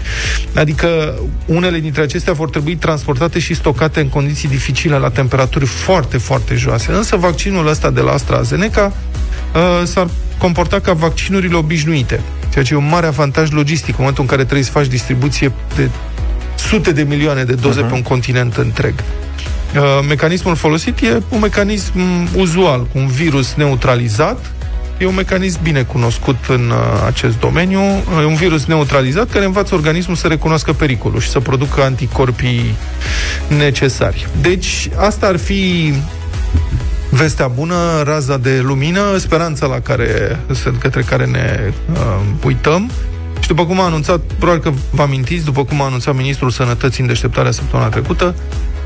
Adică, 0.55 1.19
unele 1.45 1.79
dintre 1.79 2.01
acestea 2.01 2.33
vor 2.33 2.49
trebui 2.49 2.75
transportate 2.75 3.39
și 3.39 3.53
stocate 3.53 3.99
în 3.99 4.09
condiții 4.09 4.49
dificile, 4.49 4.97
la 4.97 5.09
temperaturi 5.09 5.65
foarte, 5.65 6.17
foarte 6.17 6.55
joase. 6.55 6.91
Însă, 6.91 7.15
vaccinul 7.15 7.67
ăsta 7.67 7.89
de 7.89 8.01
la 8.01 8.11
AstraZeneca 8.11 8.93
uh, 9.55 9.87
s-ar 9.87 10.07
comporta 10.37 10.79
ca 10.79 10.93
vaccinurile 10.93 11.55
obișnuite, 11.55 12.21
ceea 12.53 12.65
ce 12.65 12.73
e 12.73 12.77
un 12.77 12.89
mare 12.89 13.07
avantaj 13.07 13.51
logistic 13.51 13.89
în 13.89 13.95
momentul 13.97 14.23
în 14.23 14.29
care 14.29 14.43
trebuie 14.43 14.65
să 14.65 14.71
faci 14.71 14.87
distribuție 14.87 15.51
de 15.75 15.89
sute 16.55 16.91
de 16.91 17.03
milioane 17.03 17.43
de 17.43 17.53
doze 17.53 17.85
uh-huh. 17.85 17.87
pe 17.87 17.93
un 17.93 18.01
continent 18.01 18.55
întreg. 18.55 18.93
Uh, 18.93 19.81
mecanismul 20.07 20.55
folosit 20.55 20.99
e 20.99 21.21
un 21.29 21.39
mecanism 21.39 21.99
uzual, 22.35 22.79
cu 22.81 22.97
un 22.97 23.07
virus 23.07 23.53
neutralizat. 23.53 24.51
E 24.97 25.05
un 25.05 25.15
mecanism 25.15 25.59
bine 25.63 25.81
cunoscut 25.81 26.37
în 26.47 26.69
uh, 26.69 27.03
acest 27.05 27.39
domeniu. 27.39 27.81
E 28.21 28.25
un 28.25 28.35
virus 28.35 28.65
neutralizat 28.65 29.29
care 29.29 29.45
învață 29.45 29.75
organismul 29.75 30.15
să 30.15 30.27
recunoască 30.27 30.73
pericolul 30.73 31.19
și 31.19 31.29
să 31.29 31.39
producă 31.39 31.81
anticorpii 31.81 32.75
necesari. 33.57 34.27
Deci, 34.41 34.89
asta 34.95 35.27
ar 35.27 35.37
fi 35.37 35.93
vestea 37.13 37.47
bună, 37.47 38.01
raza 38.03 38.37
de 38.37 38.59
lumină, 38.59 39.17
speranța 39.17 39.65
la 39.65 39.79
care, 39.79 40.39
către 40.79 41.01
care 41.01 41.25
ne 41.25 41.73
uh, 41.91 42.19
uităm. 42.45 42.91
Și 43.39 43.47
după 43.47 43.65
cum 43.65 43.79
a 43.79 43.83
anunțat, 43.83 44.19
probabil 44.37 44.61
că 44.61 44.71
vă 44.91 45.01
amintiți, 45.01 45.45
după 45.45 45.65
cum 45.65 45.81
a 45.81 45.85
anunțat 45.85 46.15
Ministrul 46.15 46.49
Sănătății 46.49 47.01
în 47.01 47.07
deșteptarea 47.07 47.51
săptămâna 47.51 47.89
trecută, 47.89 48.35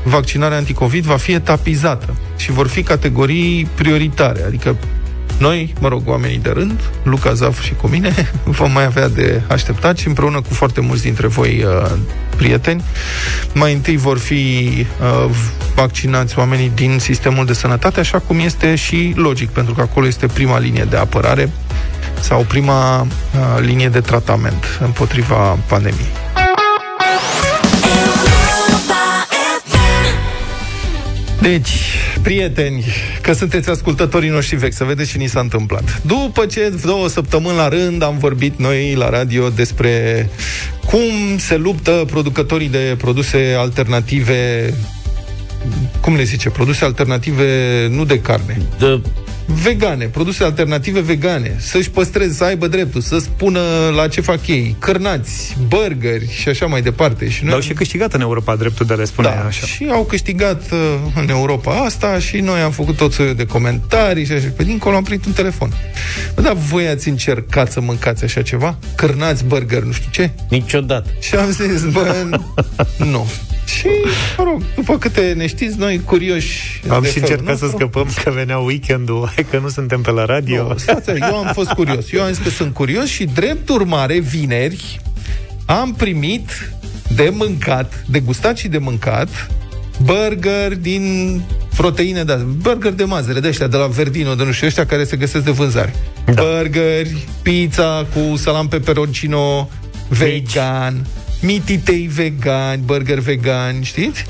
vaccinarea 0.04 0.56
anticovid 0.56 1.04
va 1.04 1.16
fi 1.16 1.32
etapizată 1.32 2.14
și 2.36 2.52
vor 2.52 2.66
fi 2.66 2.82
categorii 2.82 3.68
prioritare, 3.74 4.42
adică 4.42 4.76
noi, 5.38 5.74
mă 5.80 5.88
rog, 5.88 6.02
oamenii 6.04 6.38
de 6.38 6.50
rând, 6.50 6.80
Luca 7.02 7.32
Zaf 7.32 7.62
și 7.62 7.74
cu 7.74 7.86
mine, 7.86 8.30
vom 8.58 8.72
mai 8.72 8.84
avea 8.84 9.08
de 9.08 9.40
așteptat 9.48 9.96
și 9.96 10.06
împreună 10.06 10.40
cu 10.40 10.54
foarte 10.54 10.80
mulți 10.80 11.02
dintre 11.02 11.26
voi 11.26 11.64
uh, 11.64 11.92
prieteni, 12.36 12.82
mai 13.54 13.72
întâi 13.72 13.96
vor 13.96 14.18
fi 14.18 14.68
uh, 15.00 15.30
vaccinați 15.74 16.38
oamenii 16.38 16.72
din 16.74 16.98
sistemul 16.98 17.46
de 17.46 17.52
sănătate, 17.52 18.00
așa 18.00 18.18
cum 18.18 18.38
este 18.38 18.74
și 18.74 19.12
logic, 19.16 19.48
pentru 19.50 19.74
că 19.74 19.80
acolo 19.80 20.06
este 20.06 20.26
prima 20.26 20.58
linie 20.58 20.86
de 20.90 20.96
apărare 20.96 21.50
sau 22.20 22.44
prima 22.48 23.00
uh, 23.00 23.06
linie 23.60 23.88
de 23.88 24.00
tratament 24.00 24.64
împotriva 24.80 25.58
pandemiei. 25.68 26.12
Deci, 31.40 31.70
prieteni, 32.28 32.84
că 33.20 33.32
sunteți 33.32 33.70
ascultătorii 33.70 34.28
noștri 34.28 34.56
vechi, 34.56 34.72
să 34.72 34.84
vedeți 34.84 35.10
ce 35.10 35.18
ni 35.18 35.26
s-a 35.26 35.40
întâmplat. 35.40 36.02
După 36.06 36.46
ce 36.46 36.74
două 36.84 37.08
săptămâni 37.08 37.56
la 37.56 37.68
rând 37.68 38.02
am 38.02 38.18
vorbit 38.18 38.58
noi 38.58 38.94
la 38.94 39.10
radio 39.10 39.48
despre 39.48 40.28
cum 40.86 41.38
se 41.38 41.56
luptă 41.56 42.04
producătorii 42.06 42.68
de 42.68 42.94
produse 42.98 43.54
alternative 43.58 44.72
cum 46.00 46.14
le 46.14 46.22
zice, 46.22 46.50
produse 46.50 46.84
alternative 46.84 47.86
nu 47.90 48.04
de 48.04 48.20
carne. 48.20 48.62
De 48.78 49.00
vegane, 49.48 50.04
produse 50.04 50.44
alternative 50.44 51.00
vegane, 51.00 51.56
să-și 51.58 51.90
păstreze, 51.90 52.32
să 52.32 52.44
aibă 52.44 52.66
dreptul, 52.66 53.00
să 53.00 53.18
spună 53.18 53.60
la 53.94 54.08
ce 54.08 54.20
fac 54.20 54.46
ei, 54.46 54.76
cărnați, 54.78 55.56
burgeri 55.68 56.30
și 56.30 56.48
așa 56.48 56.66
mai 56.66 56.82
departe. 56.82 57.28
Și 57.28 57.44
noi 57.44 57.52
au 57.52 57.60
și 57.60 57.72
câștigat 57.72 58.14
în 58.14 58.20
Europa 58.20 58.56
dreptul 58.56 58.86
de 58.86 58.92
a 58.92 58.96
le 58.96 59.04
spune 59.04 59.28
da, 59.28 59.44
așa. 59.46 59.66
și 59.66 59.88
au 59.90 60.04
câștigat 60.04 60.62
uh, 60.72 60.78
în 61.14 61.28
Europa 61.28 61.72
asta 61.72 62.18
și 62.18 62.40
noi 62.40 62.60
am 62.60 62.70
făcut 62.70 62.96
tot 62.96 63.12
soiul 63.12 63.34
de 63.34 63.46
comentarii 63.46 64.24
și 64.24 64.32
așa. 64.32 64.46
Pe 64.56 64.64
dincolo 64.64 64.96
am 64.96 65.02
primit 65.02 65.26
un 65.26 65.32
telefon. 65.32 65.72
Bă, 66.34 66.42
dar 66.42 66.52
voi 66.52 66.88
ați 66.88 67.08
încercat 67.08 67.72
să 67.72 67.80
mâncați 67.80 68.24
așa 68.24 68.42
ceva? 68.42 68.78
Cărnați, 68.94 69.44
burger, 69.44 69.82
nu 69.82 69.92
știu 69.92 70.08
ce? 70.10 70.30
Niciodată. 70.48 71.10
Și 71.20 71.34
am 71.34 71.50
zis, 71.50 71.84
bă, 71.84 72.14
nu. 73.12 73.26
Și, 73.76 73.86
mă 74.36 74.44
rog, 74.44 74.62
după 74.74 74.98
câte 74.98 75.32
ne 75.36 75.46
știți, 75.46 75.78
noi 75.78 76.00
curioși 76.04 76.82
Am 76.88 77.02
și 77.02 77.18
încercat 77.18 77.58
să 77.58 77.68
scăpăm 77.68 78.08
că 78.24 78.30
venea 78.30 78.58
weekendul 78.58 79.30
Hai 79.34 79.37
că 79.42 79.58
nu 79.58 79.68
suntem 79.68 80.00
pe 80.00 80.10
la 80.10 80.24
radio 80.24 80.68
nu, 80.68 80.76
stați, 80.76 81.10
Eu 81.10 81.36
am 81.36 81.52
fost 81.52 81.70
curios 81.70 82.12
Eu 82.12 82.22
am 82.22 82.32
zis 82.32 82.42
că 82.42 82.48
sunt 82.48 82.74
curios 82.74 83.06
și 83.06 83.24
drept 83.24 83.68
urmare, 83.68 84.18
vineri 84.18 85.00
Am 85.66 85.94
primit 85.94 86.72
de 87.14 87.30
mâncat, 87.32 88.04
de 88.06 88.20
gustat 88.20 88.56
și 88.56 88.68
de 88.68 88.78
mâncat 88.78 89.28
burger 90.02 90.76
din 90.76 91.42
proteine 91.76 92.24
de 92.24 92.34
burger 92.34 92.92
de 92.92 93.04
mazăre, 93.04 93.40
de 93.40 93.48
ăștia, 93.48 93.66
de 93.66 93.76
la 93.76 93.86
Verdino, 93.86 94.34
de 94.34 94.44
nu 94.44 94.52
știu, 94.52 94.66
ăștia 94.66 94.86
care 94.86 95.04
se 95.04 95.16
găsesc 95.16 95.44
de 95.44 95.50
vânzare. 95.50 95.94
Da. 96.24 96.42
Burgeri, 96.42 97.26
pizza 97.42 98.06
cu 98.14 98.36
salam 98.36 98.68
peperoncino 98.68 99.68
vegan, 100.08 101.06
mititei 101.40 102.06
vegani, 102.06 102.82
burger 102.84 103.18
vegani, 103.18 103.84
știți? 103.84 104.24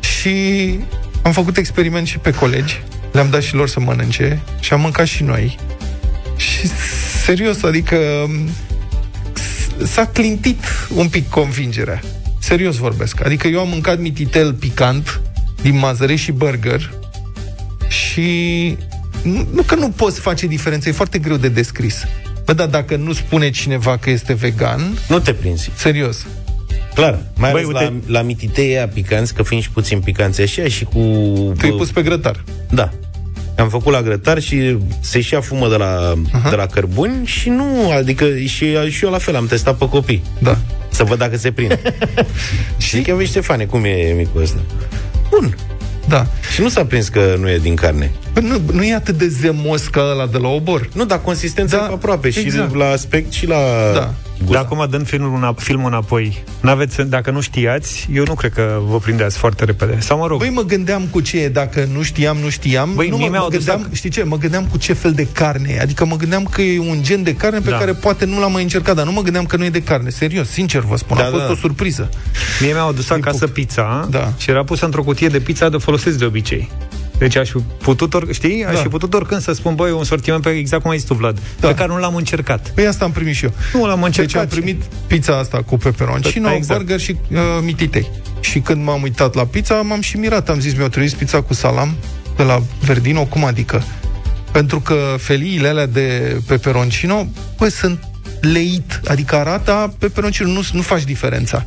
Și 0.00 0.78
am 1.22 1.32
făcut 1.32 1.56
experiment 1.56 2.06
și 2.06 2.18
pe 2.18 2.30
colegi, 2.30 2.82
le-am 3.12 3.30
dat 3.30 3.42
și 3.42 3.54
lor 3.54 3.68
să 3.68 3.80
mănânce 3.80 4.42
și 4.60 4.72
am 4.72 4.80
mâncat 4.80 5.06
și 5.06 5.22
noi. 5.22 5.58
Și 6.36 6.68
serios, 7.24 7.62
adică 7.62 7.96
s-a 9.84 10.06
clintit 10.06 10.64
un 10.94 11.08
pic 11.08 11.28
convingerea. 11.28 12.00
Serios 12.38 12.76
vorbesc. 12.76 13.24
Adică 13.24 13.48
eu 13.48 13.60
am 13.60 13.68
mâncat 13.68 13.98
mititel 13.98 14.54
picant 14.54 15.20
din 15.62 15.78
mazăre 15.78 16.14
și 16.14 16.32
burger 16.32 16.90
și 17.88 18.76
nu, 19.22 19.46
nu 19.52 19.62
că 19.62 19.74
nu 19.74 19.88
poți 19.88 20.20
face 20.20 20.46
diferență, 20.46 20.88
e 20.88 20.92
foarte 20.92 21.18
greu 21.18 21.36
de 21.36 21.48
descris. 21.48 22.02
Bă, 22.44 22.52
dar 22.52 22.66
dacă 22.66 22.96
nu 22.96 23.12
spune 23.12 23.50
cineva 23.50 23.96
că 23.96 24.10
este 24.10 24.34
vegan... 24.34 24.98
Nu 25.08 25.18
te 25.18 25.32
prinzi. 25.32 25.70
Serios. 25.74 26.26
Clar, 26.98 27.18
mai 27.36 27.52
Băi, 27.52 27.62
ales 27.62 27.80
uite... 27.80 28.02
la, 28.06 28.18
la 28.18 28.22
mititeia 28.22 28.88
picanți, 28.88 29.34
că 29.34 29.42
fiind 29.42 29.62
și 29.62 29.70
puțin 29.70 30.00
picanți 30.00 30.40
așa 30.40 30.68
și 30.68 30.84
cu... 30.84 30.98
Tu 31.58 31.66
ai 31.66 31.70
pus 31.70 31.90
pe 31.90 32.02
grătar. 32.02 32.44
Da. 32.70 32.90
Am 33.56 33.68
făcut 33.68 33.92
la 33.92 34.02
grătar 34.02 34.40
și 34.40 34.76
se 35.00 35.20
și 35.20 35.34
fumă 35.34 35.68
de 35.68 35.76
la, 35.76 36.12
uh-huh. 36.14 36.50
de 36.50 36.56
la 36.56 36.66
cărbuni 36.66 37.26
și 37.26 37.48
nu, 37.48 37.90
adică 37.90 38.36
și, 38.36 38.76
și 38.88 39.04
eu 39.04 39.10
la 39.10 39.18
fel 39.18 39.36
am 39.36 39.46
testat 39.46 39.76
pe 39.76 39.88
copii. 39.88 40.22
Da. 40.38 40.58
Să 40.90 41.04
văd 41.04 41.18
dacă 41.18 41.36
se 41.36 41.50
prinde. 41.50 41.80
și 42.78 42.96
zic, 42.96 43.06
eu 43.06 43.20
Ștefane, 43.20 43.64
cum 43.64 43.84
e 43.84 44.14
micul 44.16 44.42
ăsta? 44.42 44.58
Bun. 45.30 45.56
Da. 46.08 46.26
Și 46.54 46.60
nu 46.60 46.68
s-a 46.68 46.84
prins 46.84 47.08
că 47.08 47.36
nu 47.40 47.50
e 47.50 47.58
din 47.58 47.74
carne. 47.74 48.12
Păi 48.32 48.42
nu, 48.42 48.72
nu 48.72 48.84
e 48.84 48.94
atât 48.94 49.18
de 49.18 49.28
zemos 49.28 49.86
ca 49.86 50.00
ăla 50.00 50.26
de 50.26 50.38
la 50.38 50.48
obor. 50.48 50.88
Nu, 50.94 51.04
dar 51.04 51.20
consistența 51.20 51.76
da, 51.76 51.82
aproape 51.82 52.26
exact. 52.26 52.70
și 52.70 52.76
la 52.76 52.90
aspect 52.90 53.32
și 53.32 53.46
la 53.46 53.56
da. 53.94 54.14
Gust. 54.38 54.52
Dar 54.52 54.62
acum, 54.62 54.86
dând 54.90 55.06
filmul, 55.06 55.54
filmul 55.58 55.86
înapoi, 55.86 56.44
n-aveți, 56.60 57.02
dacă 57.02 57.30
nu 57.30 57.40
știați, 57.40 58.08
eu 58.12 58.24
nu 58.26 58.34
cred 58.34 58.52
că 58.52 58.80
vă 58.86 58.98
prindeați 58.98 59.38
foarte 59.38 59.64
repede. 59.64 59.96
Sau 59.98 60.18
mă 60.18 60.26
rog. 60.26 60.38
Băi, 60.38 60.50
mă 60.50 60.62
gândeam 60.62 61.02
cu 61.10 61.20
ce, 61.20 61.48
dacă 61.48 61.88
nu 61.94 62.02
știam, 62.02 62.36
nu 62.36 62.48
știam. 62.48 62.90
Băi, 62.94 63.08
nu, 63.08 63.16
mă, 63.16 63.28
mă 63.30 63.46
gândeam, 63.50 63.80
adus... 63.84 63.96
știi 63.96 64.10
ce, 64.10 64.22
mă 64.22 64.36
gândeam 64.36 64.64
cu 64.64 64.78
ce 64.78 64.92
fel 64.92 65.12
de 65.12 65.26
carne 65.32 65.72
e. 65.76 65.80
Adică 65.80 66.04
mă 66.04 66.16
gândeam 66.16 66.44
că 66.44 66.62
e 66.62 66.78
un 66.78 67.02
gen 67.02 67.22
de 67.22 67.34
carne 67.34 67.60
pe 67.60 67.70
da. 67.70 67.78
care 67.78 67.92
poate 67.92 68.24
nu 68.24 68.40
l-am 68.40 68.52
mai 68.52 68.62
încercat, 68.62 68.96
dar 68.96 69.04
nu 69.04 69.12
mă 69.12 69.22
gândeam 69.22 69.44
că 69.44 69.56
nu 69.56 69.64
e 69.64 69.70
de 69.70 69.82
carne. 69.82 70.10
Serios, 70.10 70.48
sincer 70.48 70.80
vă 70.80 70.96
spun, 70.96 71.16
da, 71.16 71.24
a 71.24 71.30
fost 71.30 71.44
da. 71.44 71.50
o 71.50 71.54
surpriză. 71.54 72.08
Mie 72.60 72.72
mi-au 72.72 72.88
adus 72.88 73.10
acasă 73.10 73.46
pizza 73.46 74.08
da. 74.10 74.32
și 74.38 74.50
era 74.50 74.64
pusă 74.64 74.84
într-o 74.84 75.02
cutie 75.02 75.28
de 75.28 75.40
pizza 75.40 75.68
de 75.68 75.76
folosesc 75.76 76.18
de 76.18 76.24
obicei. 76.24 76.70
Deci 77.18 77.36
aș 77.36 77.50
fi 77.50 77.58
putut, 77.58 78.14
or, 78.14 78.32
știi? 78.32 78.64
Aș 78.64 78.74
da. 78.74 78.80
fi 78.80 78.88
putut 78.88 79.14
oricând 79.14 79.40
să 79.40 79.52
spun, 79.52 79.74
băi, 79.74 79.90
un 79.90 80.04
sortiment 80.04 80.42
pe 80.42 80.50
exact 80.50 80.82
cum 80.82 80.90
ai 80.90 80.98
zis 80.98 81.06
tu, 81.06 81.14
Vlad, 81.14 81.40
da. 81.60 81.68
pe 81.68 81.74
care 81.74 81.88
nu 81.88 81.98
l-am 81.98 82.14
încercat. 82.14 82.70
Păi 82.74 82.86
asta 82.86 83.04
am 83.04 83.12
primit 83.12 83.34
și 83.34 83.44
eu. 83.44 83.52
Nu 83.72 83.86
l-am 83.86 84.02
încercat. 84.02 84.32
Deci 84.32 84.42
am 84.42 84.62
primit 84.62 84.82
pizza 85.06 85.38
asta 85.38 85.62
cu 85.62 85.76
peperoncino, 85.76 86.48
da, 86.48 86.54
exact. 86.54 86.78
burger 86.78 87.00
și 87.00 87.16
uh, 87.30 87.38
mititei. 87.62 88.10
Și 88.40 88.60
când 88.60 88.84
m-am 88.84 89.02
uitat 89.02 89.34
la 89.34 89.44
pizza, 89.44 89.74
m-am 89.74 90.00
și 90.00 90.16
mirat. 90.16 90.48
Am 90.48 90.60
zis, 90.60 90.74
mi-au 90.74 90.88
trimis 90.88 91.12
pizza 91.12 91.40
cu 91.42 91.54
salam 91.54 91.94
de 92.36 92.42
la 92.42 92.62
Verdino, 92.80 93.24
cum 93.24 93.44
adică? 93.44 93.82
Pentru 94.52 94.80
că 94.80 95.14
feliile 95.18 95.68
alea 95.68 95.86
de 95.86 96.36
peperoncino, 96.46 97.26
păi 97.56 97.70
sunt 97.70 98.07
leit, 98.40 99.00
adică 99.06 99.36
arată 99.36 99.94
peperoncino, 99.98 100.48
nu, 100.48 100.60
nu 100.72 100.82
faci 100.82 101.04
diferența. 101.04 101.64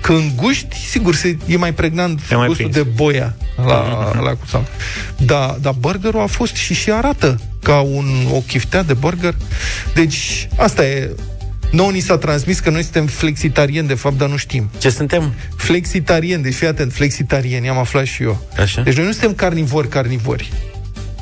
Când 0.00 0.34
guști, 0.36 0.76
sigur, 0.76 1.14
se, 1.14 1.36
e 1.46 1.56
mai 1.56 1.74
pregnant 1.74 2.20
e 2.30 2.34
mai 2.34 2.46
gustul 2.46 2.68
prins. 2.68 2.84
de 2.84 2.90
boia 2.94 3.36
la, 3.56 4.12
mm-hmm. 4.12 4.20
la 4.20 4.30
cu 4.30 4.66
Da, 5.16 5.56
dar 5.60 5.74
burgerul 5.78 6.20
a 6.20 6.26
fost 6.26 6.54
și 6.54 6.74
și 6.74 6.92
arată 6.92 7.40
ca 7.62 7.80
un, 7.80 8.06
o 8.32 8.40
chiftea 8.40 8.82
de 8.82 8.92
burger. 8.92 9.34
Deci, 9.94 10.48
asta 10.56 10.86
e 10.86 11.10
Nouă 11.70 11.90
ni 11.90 12.00
s-a 12.00 12.18
transmis 12.18 12.58
că 12.58 12.70
noi 12.70 12.82
suntem 12.82 13.06
flexitarieni, 13.06 13.88
de 13.88 13.94
fapt, 13.94 14.18
dar 14.18 14.28
nu 14.28 14.36
știm. 14.36 14.70
Ce 14.78 14.90
suntem? 14.90 15.34
Flexitarieni, 15.56 16.42
deci 16.42 16.54
fii 16.54 16.66
atent, 16.66 16.92
flexitarieni, 16.92 17.68
am 17.68 17.78
aflat 17.78 18.04
și 18.04 18.22
eu. 18.22 18.46
Așa? 18.58 18.82
Deci 18.82 18.96
noi 18.96 19.04
nu 19.04 19.10
suntem 19.12 19.34
carnivori, 19.34 19.88
carnivori. 19.88 20.52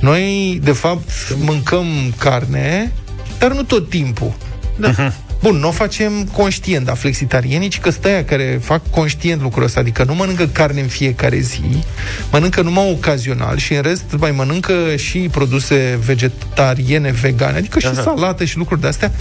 Noi, 0.01 0.59
de 0.63 0.73
fapt, 0.73 1.11
mâncăm 1.37 1.87
carne, 2.19 2.93
dar 3.39 3.53
nu 3.53 3.63
tot 3.63 3.91
timpul. 3.91 4.35
Da. 4.79 4.93
Uh-huh. 4.93 5.13
Bun, 5.43 5.57
nu 5.57 5.69
o 5.69 5.71
facem 5.71 6.25
conștient, 6.25 6.85
dar 6.85 6.97
flexitarienii, 6.97 7.69
ci 7.69 7.81
că 7.81 7.91
stăia 7.91 8.25
care 8.25 8.59
fac 8.63 8.91
conștient 8.91 9.43
lucrul 9.43 9.65
ăsta, 9.65 9.81
adică 9.81 10.05
nu 10.05 10.15
mănâncă 10.15 10.47
carne 10.47 10.81
în 10.81 10.87
fiecare 10.87 11.39
zi, 11.39 11.85
mănâncă 12.33 12.63
numai 12.63 12.91
ocazional 12.91 13.57
și 13.57 13.75
în 13.75 13.83
rest 13.83 14.05
mai 14.19 14.31
mănâncă 14.31 14.97
și 14.97 15.19
produse 15.19 15.99
vegetariene, 16.05 17.11
vegane, 17.11 17.57
adică 17.57 17.79
și 17.79 17.87
Aha. 17.87 18.03
salate 18.03 18.45
și 18.45 18.57
lucruri 18.57 18.81
de-astea, 18.81 19.13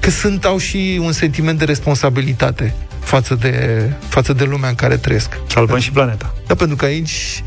că 0.00 0.10
sunt, 0.10 0.44
au 0.44 0.58
și 0.58 1.00
un 1.02 1.12
sentiment 1.12 1.58
de 1.58 1.64
responsabilitate 1.64 2.74
față 3.00 3.34
de, 3.34 3.90
față 4.08 4.32
de 4.32 4.44
lumea 4.44 4.68
în 4.68 4.74
care 4.74 4.96
trăiesc. 4.96 5.38
Salvăm 5.46 5.78
și 5.78 5.90
planeta. 5.90 6.34
Da, 6.46 6.54
pentru 6.54 6.76
că 6.76 6.84
aici 6.84 7.42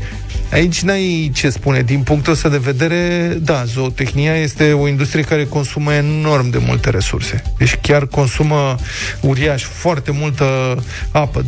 Aici 0.50 0.80
n-ai 0.80 1.30
ce 1.34 1.50
spune. 1.50 1.82
Din 1.82 2.02
punctul 2.02 2.32
ăsta 2.32 2.48
de 2.48 2.58
vedere, 2.58 3.26
da, 3.40 3.64
zootehnia 3.64 4.36
este 4.36 4.72
o 4.72 4.88
industrie 4.88 5.22
care 5.22 5.44
consumă 5.44 5.92
enorm 5.92 6.50
de 6.50 6.58
multe 6.66 6.90
resurse. 6.90 7.42
Deci 7.58 7.74
chiar 7.82 8.06
consumă 8.06 8.76
uriaș 9.20 9.62
foarte 9.62 10.10
multă 10.10 10.44
apă. 11.10 11.42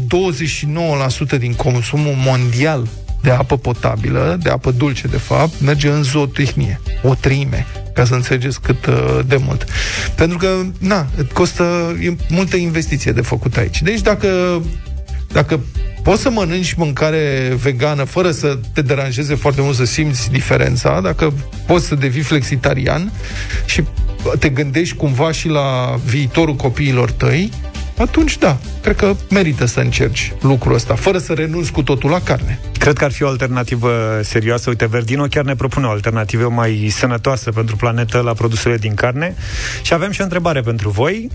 29% 1.35 1.39
din 1.39 1.53
consumul 1.53 2.15
mondial 2.17 2.89
de 3.23 3.31
apă 3.31 3.57
potabilă, 3.57 4.39
de 4.43 4.51
apă 4.51 4.71
dulce, 4.71 5.07
de 5.07 5.17
fapt, 5.17 5.61
merge 5.61 5.89
în 5.89 6.03
zootehnie. 6.03 6.81
O 7.03 7.15
treime 7.15 7.67
ca 7.95 8.05
să 8.05 8.15
înțelegeți 8.15 8.61
cât 8.61 8.87
uh, 8.87 9.19
de 9.27 9.37
mult. 9.37 9.67
Pentru 10.15 10.39
că, 10.39 10.49
na, 10.79 11.07
costă 11.33 11.97
e 12.01 12.17
multă 12.29 12.57
investiție 12.57 13.13
de 13.13 13.21
făcut 13.21 13.57
aici. 13.57 13.83
Deci 13.83 14.01
dacă 14.01 14.63
dacă 15.33 15.61
poți 16.03 16.23
să 16.23 16.31
mănânci 16.31 16.73
mâncare 16.75 17.57
vegană 17.63 18.05
fără 18.05 18.31
să 18.31 18.59
te 18.75 18.83
deranjeze 18.83 19.35
foarte 19.35 19.61
mult 19.61 19.77
să 19.77 19.85
simți 19.85 20.31
diferența, 20.31 21.01
dacă 21.01 21.33
poți 21.67 21.87
să 21.87 21.95
devii 21.95 22.23
flexitarian 22.23 23.13
și 23.65 23.83
te 24.39 24.49
gândești 24.49 24.97
cumva 24.97 25.33
și 25.33 25.49
la 25.49 25.99
viitorul 26.05 26.55
copiilor 26.55 27.11
tăi, 27.11 27.51
atunci 27.99 28.39
da, 28.39 28.59
cred 28.83 28.97
că 28.97 29.15
merită 29.31 29.65
să 29.65 29.81
încerci 29.81 30.33
lucrul 30.41 30.75
ăsta, 30.75 30.95
fără 30.95 31.19
să 31.19 31.33
renunți 31.33 31.73
cu 31.73 31.83
totul 31.83 32.11
la 32.11 32.21
carne. 32.21 32.61
Cred 32.79 32.97
că 32.97 33.05
ar 33.05 33.13
fi 33.13 33.23
o 33.23 33.29
alternativă 33.29 34.21
serioasă. 34.23 34.71
Uite, 34.71 34.87
Verdino 34.87 35.25
chiar 35.25 35.45
ne 35.45 35.55
propune 35.55 35.87
o 35.87 35.91
alternativă 35.91 36.49
mai 36.49 36.89
sănătoasă 36.91 37.51
pentru 37.51 37.77
planetă 37.77 38.21
la 38.21 38.33
produsele 38.33 38.77
din 38.77 38.95
carne. 38.95 39.35
Și 39.83 39.95
avem 39.95 40.11
și 40.11 40.21
o 40.21 40.25
întrebare 40.25 40.61
pentru 40.61 40.91
voi. 40.91 41.31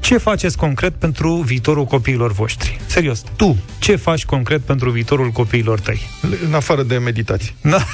Ce 0.00 0.16
faceți 0.16 0.56
concret 0.56 0.94
pentru 0.94 1.34
viitorul 1.34 1.84
copiilor 1.84 2.32
voștri? 2.32 2.80
Serios, 2.86 3.22
tu, 3.36 3.56
ce 3.78 3.96
faci 3.96 4.24
concret 4.24 4.60
pentru 4.60 4.90
viitorul 4.90 5.30
copiilor 5.30 5.80
tăi? 5.80 6.10
În 6.46 6.54
afară 6.54 6.82
de 6.82 6.98
meditații. 6.98 7.54
Da, 7.70 7.84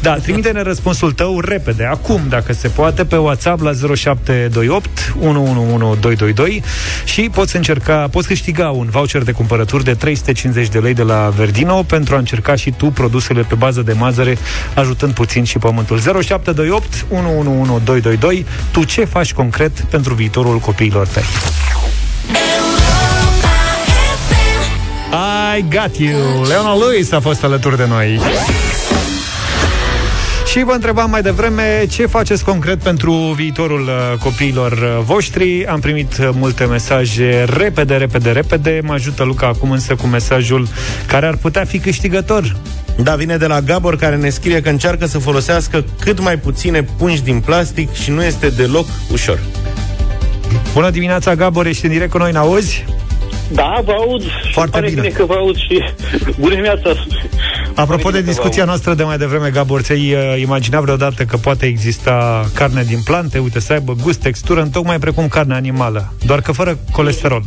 da 0.00 0.14
trimite-ne 0.14 0.62
răspunsul 0.62 1.12
tău 1.12 1.40
repede, 1.40 1.84
acum, 1.84 2.20
dacă 2.28 2.52
se 2.52 2.68
poate, 2.68 3.04
pe 3.04 3.16
WhatsApp 3.16 3.62
la 3.62 3.72
0728 3.94 5.14
111222 5.20 6.62
și 7.04 7.30
poți 7.32 7.56
încerca, 7.56 8.08
poți 8.10 8.26
câștiga 8.26 8.70
un 8.70 8.88
voucher 8.90 9.22
de 9.22 9.32
cumpărături 9.32 9.84
de 9.84 9.94
350 9.94 10.68
de 10.68 10.78
lei 10.78 10.94
de 10.94 11.02
la 11.02 11.32
Verdino 11.36 11.82
pentru 11.82 12.14
a 12.14 12.18
încerca 12.18 12.54
și 12.54 12.70
tu 12.70 12.86
produsele 12.86 13.42
pe 13.42 13.54
bază 13.54 13.82
de 13.82 13.92
mazăre, 13.92 14.38
ajutând 14.74 15.12
puțin 15.12 15.44
și 15.44 15.58
pământul. 15.58 15.98
0728 15.98 17.06
111222 17.10 18.46
Tu 18.70 18.84
ce 18.84 19.04
faci 19.04 19.32
concret 19.32 19.80
pentru 19.80 20.14
viitorul 20.14 20.58
copiilor 20.58 21.06
tăi? 21.06 21.29
I 25.56 25.64
got 25.68 25.96
you! 25.96 26.42
Leona 26.48 26.76
Lewis 26.76 27.12
a 27.12 27.20
fost 27.20 27.44
alături 27.44 27.76
de 27.76 27.86
noi. 27.86 28.20
Și 30.50 30.62
vă 30.64 30.72
întrebam 30.72 31.10
mai 31.10 31.22
devreme 31.22 31.86
ce 31.90 32.06
faceți 32.06 32.44
concret 32.44 32.78
pentru 32.82 33.12
viitorul 33.12 33.80
uh, 33.80 34.18
copiilor 34.18 34.72
uh, 34.72 35.04
voștri. 35.04 35.66
Am 35.66 35.80
primit 35.80 36.18
uh, 36.20 36.28
multe 36.32 36.64
mesaje 36.64 37.44
repede, 37.56 37.96
repede, 37.96 38.30
repede. 38.30 38.80
Mă 38.82 38.92
ajută 38.92 39.24
Luca 39.24 39.46
acum 39.46 39.70
însă 39.70 39.94
cu 39.94 40.06
mesajul 40.06 40.68
care 41.06 41.26
ar 41.26 41.36
putea 41.36 41.64
fi 41.64 41.78
câștigător. 41.78 42.56
Da, 42.96 43.14
vine 43.14 43.36
de 43.36 43.46
la 43.46 43.60
Gabor 43.60 43.96
care 43.96 44.16
ne 44.16 44.30
scrie 44.30 44.60
că 44.60 44.68
încearcă 44.68 45.06
să 45.06 45.18
folosească 45.18 45.84
cât 46.00 46.20
mai 46.20 46.38
puține 46.38 46.82
pungi 46.82 47.22
din 47.22 47.40
plastic 47.40 47.92
și 47.92 48.10
nu 48.10 48.24
este 48.24 48.48
deloc 48.48 48.86
ușor. 49.12 49.38
Bună 50.72 50.90
dimineața, 50.90 51.34
Gabor, 51.34 51.66
ești 51.66 51.84
în 51.84 51.92
direct 51.92 52.10
cu 52.10 52.18
noi, 52.18 52.32
n-auzi? 52.32 52.84
Da, 53.52 53.80
vă 53.84 53.92
aud. 53.92 54.22
Foarte 54.52 54.70
pare 54.70 54.88
bine. 54.88 55.00
bine 55.00 55.12
că 55.12 55.24
vă 55.24 55.34
aud 55.34 55.56
și 55.56 55.82
bună 56.38 56.54
dimineața. 56.54 56.92
Apropo 57.74 58.10
de 58.10 58.22
discuția 58.22 58.64
noastră 58.64 58.94
de 58.94 59.02
mai 59.02 59.18
devreme, 59.18 59.50
Gabor, 59.50 59.80
ți-ai 59.80 60.14
uh, 60.14 60.40
imaginat 60.40 60.82
vreodată 60.82 61.24
că 61.24 61.36
poate 61.36 61.66
exista 61.66 62.46
carne 62.54 62.82
din 62.82 63.00
plante, 63.04 63.38
uite, 63.38 63.60
să 63.60 63.72
aibă 63.72 63.94
gust, 64.02 64.20
textură, 64.20 64.68
tocmai 64.72 64.98
precum 64.98 65.28
carne 65.28 65.54
animală, 65.54 66.12
doar 66.26 66.40
că 66.40 66.52
fără 66.52 66.78
colesterol. 66.92 67.42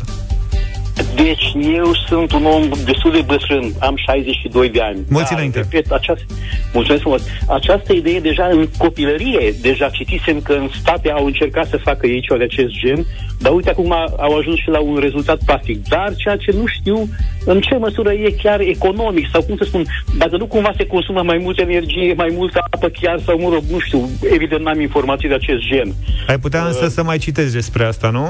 Deci 1.24 1.56
eu 1.76 1.94
sunt 2.08 2.32
un 2.32 2.46
om 2.46 2.70
destul 2.86 3.12
de 3.12 3.22
bătrân, 3.26 3.74
am 3.80 3.96
62 3.96 4.70
de 4.70 4.82
ani. 4.82 5.00
Mulți 5.10 5.30
da, 5.30 5.36
înainte. 5.36 5.58
Repet, 5.58 5.92
această, 5.92 6.26
mulțumesc 6.74 7.02
frumos. 7.02 7.22
Această 7.48 7.94
idee 7.94 8.20
deja 8.20 8.46
în 8.46 8.68
copilărie, 8.78 9.54
deja 9.62 9.90
citisem 9.90 10.42
că 10.42 10.54
în 10.54 10.70
state 10.80 11.10
au 11.12 11.26
încercat 11.26 11.68
să 11.68 11.78
facă 11.78 12.08
ei 12.08 12.22
ceva 12.22 12.38
de 12.38 12.44
acest 12.44 12.70
gen, 12.70 13.06
dar 13.40 13.54
uite 13.54 13.70
acum 13.70 13.92
au 14.18 14.38
ajuns 14.38 14.60
și 14.60 14.70
la 14.70 14.80
un 14.80 14.98
rezultat 14.98 15.40
practic. 15.46 15.88
Dar 15.88 16.14
ceea 16.16 16.38
ce 16.38 16.52
nu 16.52 16.66
știu 16.66 17.10
în 17.46 17.62
ce 17.62 17.76
măsură 17.76 18.12
e 18.12 18.36
chiar 18.44 18.60
economic 18.60 19.28
sau 19.32 19.42
cum 19.42 19.58
să 19.58 19.64
spun, 19.64 19.86
dacă 20.18 20.38
nu 20.38 20.46
cumva 20.46 20.72
se 20.78 20.86
consumă 20.86 21.22
mai 21.22 21.38
multă 21.38 21.62
energie, 21.62 22.14
mai 22.14 22.34
multă 22.36 22.66
apă 22.70 22.88
chiar 22.88 23.20
sau, 23.26 23.40
mă 23.40 23.50
rog, 23.54 23.64
nu 23.72 23.80
știu, 23.80 24.10
evident 24.34 24.62
n-am 24.62 24.82
informații 24.82 25.28
de 25.28 25.34
acest 25.34 25.60
gen. 25.60 25.94
Ai 26.28 26.40
putea 26.40 26.66
însă 26.66 26.86
uh, 26.86 26.92
să 26.92 27.04
mai 27.04 27.18
citezi 27.18 27.54
despre 27.54 27.86
asta, 27.86 28.10
nu? 28.10 28.28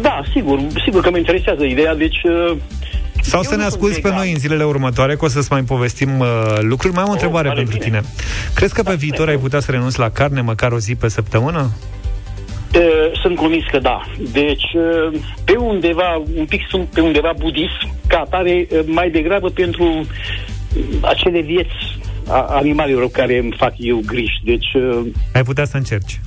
Da, 0.00 0.22
sigur, 0.32 0.60
sigur 0.84 1.02
că 1.02 1.10
mă 1.10 1.16
interesează 1.16 1.64
ideea, 1.64 1.94
deci... 1.94 2.22
Uh, 2.22 2.56
sau 3.20 3.42
să 3.42 3.56
ne 3.56 3.64
asculti 3.64 4.00
pe 4.00 4.10
noi 4.10 4.32
în 4.32 4.38
zilele 4.38 4.64
următoare, 4.64 5.16
că 5.16 5.24
o 5.24 5.28
să-ți 5.28 5.52
mai 5.52 5.62
povestim 5.62 6.18
uh, 6.18 6.26
lucruri. 6.60 6.94
Mai 6.94 7.02
am 7.02 7.08
o 7.08 7.12
oh, 7.12 7.18
întrebare 7.18 7.50
pentru 7.54 7.78
bine. 7.78 7.84
tine. 7.84 8.00
Crezi 8.54 8.74
că 8.74 8.82
pe 8.82 8.90
da, 8.90 8.96
viitor 8.96 9.28
ai 9.28 9.36
putea 9.36 9.60
să 9.60 9.70
renunți 9.70 9.98
la 9.98 10.10
carne 10.10 10.40
măcar 10.40 10.72
o 10.72 10.78
zi 10.78 10.94
pe 10.94 11.08
săptămână? 11.08 11.70
Uh, 12.74 13.18
sunt 13.22 13.36
convins 13.36 13.64
că 13.70 13.78
da. 13.78 14.00
Deci, 14.32 14.72
uh, 14.74 15.20
pe 15.44 15.56
undeva, 15.56 16.22
un 16.36 16.44
pic 16.44 16.60
sunt 16.68 16.88
pe 16.88 17.00
undeva 17.00 17.32
budist, 17.38 17.80
ca 18.06 18.18
atare, 18.18 18.66
uh, 18.70 18.80
mai 18.86 19.10
degrabă 19.10 19.48
pentru 19.48 20.06
acele 21.00 21.40
vieți 21.40 21.98
a 22.28 22.46
animalelor 22.48 23.10
care 23.10 23.38
îmi 23.38 23.54
fac 23.56 23.72
eu 23.76 24.00
griji. 24.06 24.40
Deci... 24.44 24.72
Uh, 24.74 25.06
Ai 25.34 25.42
putea 25.42 25.64
să 25.64 25.76
încerci. 25.76 26.20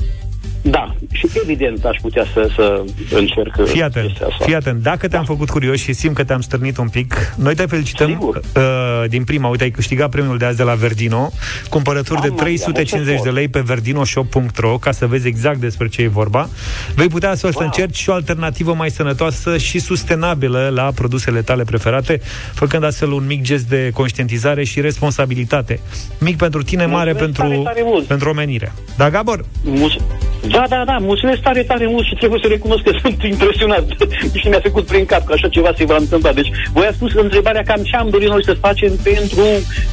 Da, 0.61 0.95
și 1.11 1.27
evident 1.43 1.85
aș 1.85 1.97
putea 2.01 2.25
să, 2.33 2.49
să 2.55 2.83
încerc 3.15 3.65
fii 3.65 3.83
atent, 3.83 4.11
fii 4.39 4.55
atent, 4.55 4.81
dacă 4.81 5.07
te-am 5.07 5.23
da. 5.27 5.33
făcut 5.33 5.49
curios 5.49 5.79
și 5.79 5.93
simt 5.93 6.15
că 6.15 6.23
te-am 6.23 6.41
stârnit 6.41 6.77
un 6.77 6.89
pic, 6.89 7.33
noi 7.37 7.55
te 7.55 7.65
felicităm 7.65 8.19
uh, 8.21 9.09
din 9.09 9.23
prima, 9.23 9.47
uite, 9.47 9.63
ai 9.63 9.69
câștigat 9.71 10.09
premiul 10.09 10.37
de 10.37 10.45
azi 10.45 10.57
de 10.57 10.63
la 10.63 10.73
Verdino, 10.73 11.31
cumpărături 11.69 12.21
de 12.21 12.29
350 12.29 13.21
de 13.21 13.29
lei 13.29 13.47
pe 13.47 13.59
verdinoshop.ro 13.59 14.77
ca 14.77 14.91
să 14.91 15.07
vezi 15.07 15.27
exact 15.27 15.59
despre 15.59 15.87
ce 15.87 16.01
e 16.01 16.07
vorba. 16.07 16.49
Vei 16.95 17.07
putea 17.07 17.35
să, 17.35 17.45
wow. 17.45 17.53
să 17.53 17.63
încerci 17.63 17.97
și 17.97 18.09
o 18.09 18.13
alternativă 18.13 18.73
mai 18.73 18.89
sănătoasă 18.89 19.57
și 19.57 19.79
sustenabilă 19.79 20.71
la 20.73 20.91
produsele 20.95 21.41
tale 21.41 21.63
preferate, 21.63 22.21
făcând 22.53 22.83
astfel 22.83 23.11
un 23.11 23.25
mic 23.25 23.41
gest 23.41 23.67
de 23.69 23.91
conștientizare 23.93 24.63
și 24.63 24.81
responsabilitate. 24.81 25.79
Mic 26.19 26.37
pentru 26.37 26.63
tine, 26.63 26.85
mare 26.85 27.13
pentru, 27.13 27.41
tare, 27.41 27.61
tare 27.63 27.83
pentru 28.07 28.29
omenire. 28.29 28.73
Da, 28.97 29.09
Gabor? 29.09 29.45
Mulțumesc. 29.63 30.29
Da, 30.51 30.65
da, 30.69 30.83
da, 30.85 30.97
mulțumesc 30.99 31.41
tare, 31.41 31.63
tare 31.63 31.87
mult 31.87 32.05
și 32.05 32.15
trebuie 32.15 32.39
să 32.43 32.47
recunosc 32.47 32.83
că 32.83 32.91
sunt 33.01 33.23
impresionat 33.23 33.85
și 34.39 34.47
mi-a 34.47 34.59
trecut 34.59 34.85
prin 34.85 35.05
cap 35.05 35.25
că 35.25 35.33
așa 35.33 35.47
ceva 35.47 35.71
se 35.77 35.85
va 35.85 35.95
întâmpla. 35.95 36.31
Deci, 36.33 36.51
voi 36.73 36.85
a 36.85 36.91
spus 36.91 37.13
întrebarea 37.13 37.63
cam 37.63 37.81
ce 37.83 37.95
am 37.95 38.09
dorit 38.09 38.29
noi 38.29 38.43
să 38.43 38.53
facem 38.53 38.91
pentru, 39.03 39.43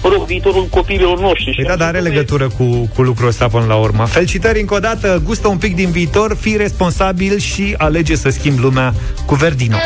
mă 0.03 0.09
rog, 0.13 0.27
viitorul 0.27 0.67
copiilor 0.71 1.21
noștri. 1.21 1.55
Păi 1.55 1.65
da, 1.65 1.77
dar 1.77 1.89
are 1.89 2.01
legătură 2.01 2.49
cu, 2.49 2.91
cu 2.95 3.03
lucrul 3.03 3.29
ăsta 3.29 3.49
până 3.49 3.65
la 3.69 3.77
urmă. 3.77 4.05
Felicitări 4.05 4.61
încă 4.61 4.75
o 4.75 4.79
dată, 4.79 5.23
gustă 5.25 5.49
un 5.49 5.59
pic 5.59 5.75
din 5.75 5.91
viitor, 5.91 6.37
fii 6.41 6.57
responsabil 6.57 7.39
și 7.39 7.75
alege 7.77 8.17
să 8.17 8.29
schimbi 8.29 8.61
lumea 8.61 8.95
cu 9.27 9.35
Verdino. 9.35 9.77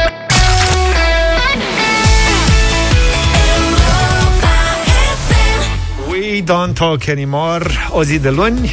We 6.11 6.43
don't 6.43 6.75
talk 6.75 7.09
anymore. 7.09 7.65
O 7.91 8.03
zi 8.03 8.19
de 8.19 8.31
luni. 8.31 8.71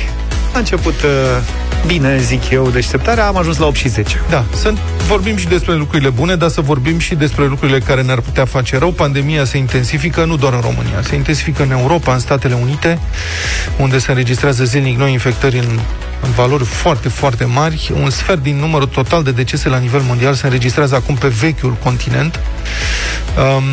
A 0.54 0.58
început 0.58 0.94
uh, 0.94 1.66
bine, 1.86 2.18
zic 2.18 2.50
eu, 2.50 2.70
deșteptarea, 2.70 3.28
am 3.28 3.38
ajuns 3.38 3.58
la 3.58 3.66
8 3.66 3.76
și 3.76 3.88
10. 3.88 4.22
Da, 4.30 4.44
să 4.54 4.74
vorbim 5.08 5.36
și 5.36 5.48
despre 5.48 5.74
lucrurile 5.74 6.10
bune, 6.10 6.36
dar 6.36 6.50
să 6.50 6.62
vorbim 6.62 7.00
și 7.00 7.16
despre 7.16 7.46
lucrurile 7.46 7.80
care 7.80 8.02
ne-ar 8.02 8.20
putea 8.20 8.46
face 8.46 8.78
rău. 8.78 8.92
Pandemia 8.92 9.46
se 9.46 9.58
intensifică 9.58 10.26
nu 10.26 10.38
doar 10.38 10.54
în 10.54 10.60
România, 10.62 11.02
se 11.02 11.16
intensifică 11.16 11.64
în 11.64 11.72
Europa, 11.72 12.14
în 12.14 12.20
Statele 12.20 12.58
Unite, 12.62 13.00
unde 13.78 13.98
se 13.98 14.12
înregistrează 14.12 14.64
zilnic 14.64 14.98
noi 14.98 15.12
infectări 15.12 15.58
în, 15.58 15.80
în 16.22 16.32
valori 16.32 16.64
foarte, 16.64 17.10
foarte 17.10 17.46
mari. 17.46 17.92
Un 18.04 18.10
sfert 18.10 18.44
din 18.44 18.56
numărul 18.56 18.88
total 18.88 19.24
de 19.24 19.32
decese 19.32 19.70
la 19.70 19.78
nivel 19.78 20.02
mondial 20.02 20.34
se 20.34 20.46
înregistrează 20.46 20.96
acum 20.96 21.16
pe 21.16 21.28
vechiul 21.28 21.74
continent. 21.84 22.40
Um, 23.38 23.64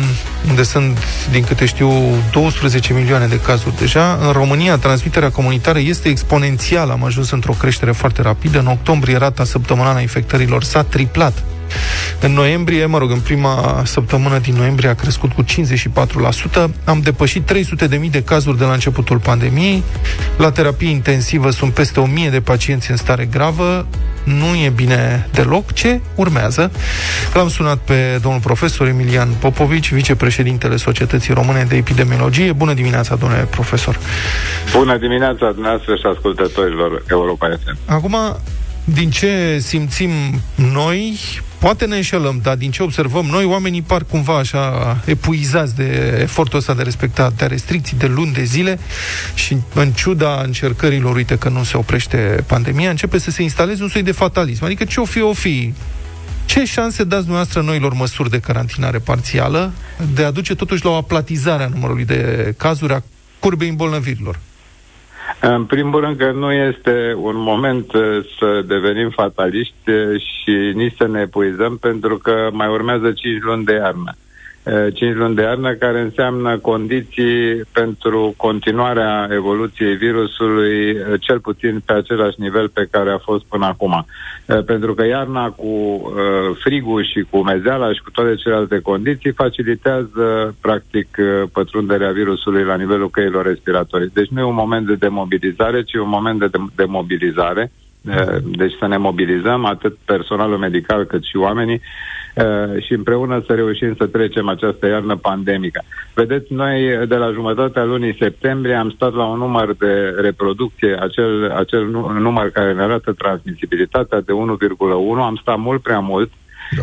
unde 0.49 0.63
sunt, 0.63 0.97
din 1.31 1.43
câte 1.43 1.65
știu, 1.65 1.91
12 2.31 2.93
milioane 2.93 3.25
de 3.27 3.39
cazuri 3.39 3.77
deja. 3.77 4.19
În 4.21 4.31
România, 4.31 4.77
transmiterea 4.77 5.29
comunitară 5.29 5.79
este 5.79 6.09
exponențială, 6.09 6.91
am 6.91 7.03
ajuns 7.03 7.31
într-o 7.31 7.53
creștere 7.53 7.91
foarte 7.91 8.21
rapidă. 8.21 8.59
În 8.59 8.67
octombrie, 8.67 9.17
rata 9.17 9.43
săptămânală 9.43 9.97
a 9.97 10.01
infectărilor 10.01 10.63
s-a 10.63 10.83
triplat. 10.83 11.43
În 12.19 12.31
noiembrie, 12.31 12.85
mă 12.85 12.97
rog, 12.97 13.11
în 13.11 13.19
prima 13.19 13.81
săptămână 13.85 14.37
din 14.37 14.55
noiembrie 14.55 14.89
a 14.89 14.93
crescut 14.93 15.31
cu 15.31 15.43
54%. 15.43 15.45
Am 16.83 16.99
depășit 17.01 17.53
300.000 17.53 17.77
de, 17.77 18.07
de 18.11 18.23
cazuri 18.23 18.57
de 18.57 18.63
la 18.63 18.73
începutul 18.73 19.17
pandemiei. 19.17 19.83
La 20.37 20.51
terapie 20.51 20.89
intensivă 20.89 21.49
sunt 21.49 21.73
peste 21.73 21.99
1000 21.99 22.29
de 22.29 22.41
pacienți 22.41 22.91
în 22.91 22.97
stare 22.97 23.25
gravă 23.25 23.87
nu 24.25 24.55
e 24.65 24.69
bine 24.69 25.29
deloc. 25.31 25.73
Ce 25.73 26.01
urmează? 26.15 26.71
L-am 27.33 27.49
sunat 27.49 27.77
pe 27.77 28.19
domnul 28.21 28.41
profesor 28.41 28.87
Emilian 28.87 29.29
Popovici, 29.39 29.93
vicepreședintele 29.93 30.75
Societății 30.75 31.33
Române 31.33 31.65
de 31.69 31.75
Epidemiologie. 31.75 32.51
Bună 32.51 32.73
dimineața, 32.73 33.15
domnule 33.15 33.47
profesor! 33.49 33.99
Bună 34.77 34.97
dimineața 34.97 35.51
dumneavoastră 35.51 35.95
și 35.95 36.05
ascultătorilor 36.13 37.03
Europa 37.09 37.47
FM. 37.63 37.77
Acum, 37.85 38.15
din 38.83 39.09
ce 39.09 39.57
simțim 39.59 40.11
noi, 40.55 41.19
poate 41.65 41.85
ne 41.85 41.95
înșelăm, 41.95 42.39
dar 42.43 42.55
din 42.55 42.71
ce 42.71 42.83
observăm 42.83 43.25
noi, 43.25 43.45
oamenii 43.45 43.81
par 43.81 44.03
cumva 44.03 44.37
așa 44.37 44.97
epuizați 45.05 45.75
de 45.75 46.17
efortul 46.21 46.59
ăsta 46.59 46.73
de 46.73 46.83
respectat 46.83 47.33
de 47.33 47.45
restricții 47.45 47.97
de 47.97 48.05
luni 48.05 48.33
de 48.33 48.43
zile 48.43 48.79
și 49.33 49.57
în 49.73 49.91
ciuda 49.91 50.41
încercărilor, 50.43 51.15
uite 51.15 51.37
că 51.37 51.49
nu 51.49 51.63
se 51.63 51.77
oprește 51.77 52.43
pandemia, 52.47 52.89
începe 52.89 53.17
să 53.17 53.31
se 53.31 53.41
instaleze 53.41 53.83
un 53.83 53.89
soi 53.89 54.03
de 54.03 54.11
fatalism. 54.11 54.63
Adică 54.63 54.83
ce 54.83 54.99
o 54.99 55.05
fi, 55.05 55.21
o 55.21 55.33
fi. 55.33 55.73
Ce 56.45 56.65
șanse 56.65 57.03
dați 57.03 57.21
dumneavoastră 57.21 57.61
noilor 57.61 57.93
măsuri 57.93 58.29
de 58.29 58.39
carantinare 58.39 58.97
parțială 58.97 59.71
de 60.13 60.23
a 60.23 60.31
duce 60.31 60.55
totuși 60.55 60.83
la 60.83 60.89
o 60.89 60.95
aplatizare 60.95 61.63
a 61.63 61.67
numărului 61.67 62.05
de 62.05 62.53
cazuri 62.57 62.93
a 62.93 63.03
curbei 63.39 63.69
îmbolnăvirilor? 63.69 64.39
În 65.41 65.65
primul 65.65 65.99
rând 65.99 66.17
că 66.17 66.31
nu 66.31 66.51
este 66.51 67.15
un 67.17 67.37
moment 67.37 67.93
uh, 67.93 68.25
să 68.39 68.61
devenim 68.67 69.09
fataliști 69.09 69.89
uh, 69.89 70.21
și 70.21 70.71
nici 70.73 70.95
să 70.97 71.07
ne 71.07 71.21
epuizăm, 71.21 71.77
pentru 71.77 72.17
că 72.17 72.49
mai 72.51 72.67
urmează 72.67 73.11
5 73.11 73.41
luni 73.41 73.65
de 73.65 73.73
iarnă. 73.73 74.13
5 74.65 75.01
eh, 75.01 75.15
luni 75.15 75.35
de 75.35 75.41
iarnă, 75.41 75.73
care 75.73 75.99
înseamnă 75.99 76.57
condiții 76.57 77.61
pentru 77.71 78.33
continuarea 78.37 79.27
evoluției 79.31 79.95
virusului, 79.95 80.89
eh, 80.89 80.95
cel 81.19 81.39
puțin 81.39 81.81
pe 81.85 81.93
același 81.93 82.41
nivel 82.41 82.69
pe 82.69 82.87
care 82.91 83.11
a 83.11 83.17
fost 83.17 83.45
până 83.45 83.65
acum. 83.65 84.05
Eh, 84.45 84.63
pentru 84.65 84.93
că 84.93 85.05
iarna 85.05 85.49
cu 85.49 86.03
frigul 86.63 87.05
și 87.05 87.25
cu 87.29 87.37
mezeala 87.37 87.93
și 87.93 88.01
cu 88.01 88.11
toate 88.11 88.35
celelalte 88.35 88.79
condiții 88.79 89.31
facilitează, 89.31 90.55
practic, 90.61 91.17
pătrunderea 91.51 92.11
virusului 92.11 92.63
la 92.63 92.75
nivelul 92.75 93.09
căilor 93.09 93.45
respiratorii. 93.45 94.11
Deci 94.13 94.27
nu 94.27 94.39
e 94.39 94.43
un 94.43 94.53
moment 94.53 94.87
de 94.87 94.95
demobilizare, 94.95 95.83
ci 95.83 95.93
un 95.93 96.09
moment 96.09 96.39
de 96.39 96.49
demobilizare. 96.75 97.71
Deci 98.43 98.73
să 98.79 98.87
ne 98.87 98.97
mobilizăm, 98.97 99.65
atât 99.65 99.97
personalul 100.05 100.57
medical 100.57 101.03
cât 101.03 101.23
și 101.23 101.37
oamenii, 101.37 101.81
Uh, 102.35 102.83
și 102.83 102.93
împreună 102.93 103.43
să 103.47 103.53
reușim 103.53 103.95
să 103.97 104.05
trecem 104.05 104.47
această 104.47 104.87
iarnă 104.87 105.15
pandemică. 105.15 105.83
Vedeți, 106.13 106.53
noi 106.53 107.05
de 107.07 107.15
la 107.15 107.31
jumătatea 107.31 107.83
lunii 107.83 108.15
septembrie 108.19 108.75
am 108.75 108.89
stat 108.89 109.13
la 109.13 109.25
un 109.25 109.37
număr 109.37 109.75
de 109.79 110.13
reproducție, 110.21 110.97
acel, 110.99 111.51
acel 111.51 111.85
număr 112.19 112.49
care 112.49 112.73
ne 112.73 112.81
arată 112.81 113.13
transmisibilitatea 113.13 114.21
de 114.21 114.31
1,1, 114.31 115.19
am 115.19 115.37
stat 115.41 115.57
mult 115.57 115.81
prea 115.81 115.99
mult, 115.99 116.31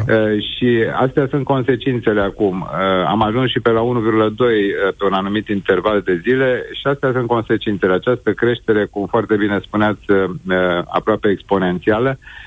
da. 0.06 0.14
Uh, 0.14 0.42
și 0.56 0.84
astea 0.94 1.26
sunt 1.30 1.44
consecințele 1.44 2.20
acum. 2.20 2.60
Uh, 2.60 3.06
am 3.06 3.22
ajuns 3.22 3.50
și 3.50 3.60
pe 3.60 3.70
la 3.70 3.80
1,2 3.80 3.86
uh, 3.88 4.34
pe 4.98 5.04
un 5.04 5.12
anumit 5.12 5.48
interval 5.48 6.00
de 6.00 6.20
zile 6.22 6.66
și 6.72 6.86
astea 6.86 7.12
sunt 7.12 7.26
consecințele. 7.26 7.92
Această 7.92 8.32
creștere, 8.32 8.84
cum 8.90 9.06
foarte 9.06 9.36
bine 9.36 9.58
spuneați, 9.62 10.10
uh, 10.10 10.24
aproape 10.86 11.28
exponențială, 11.28 12.18
Uh, 12.18 12.42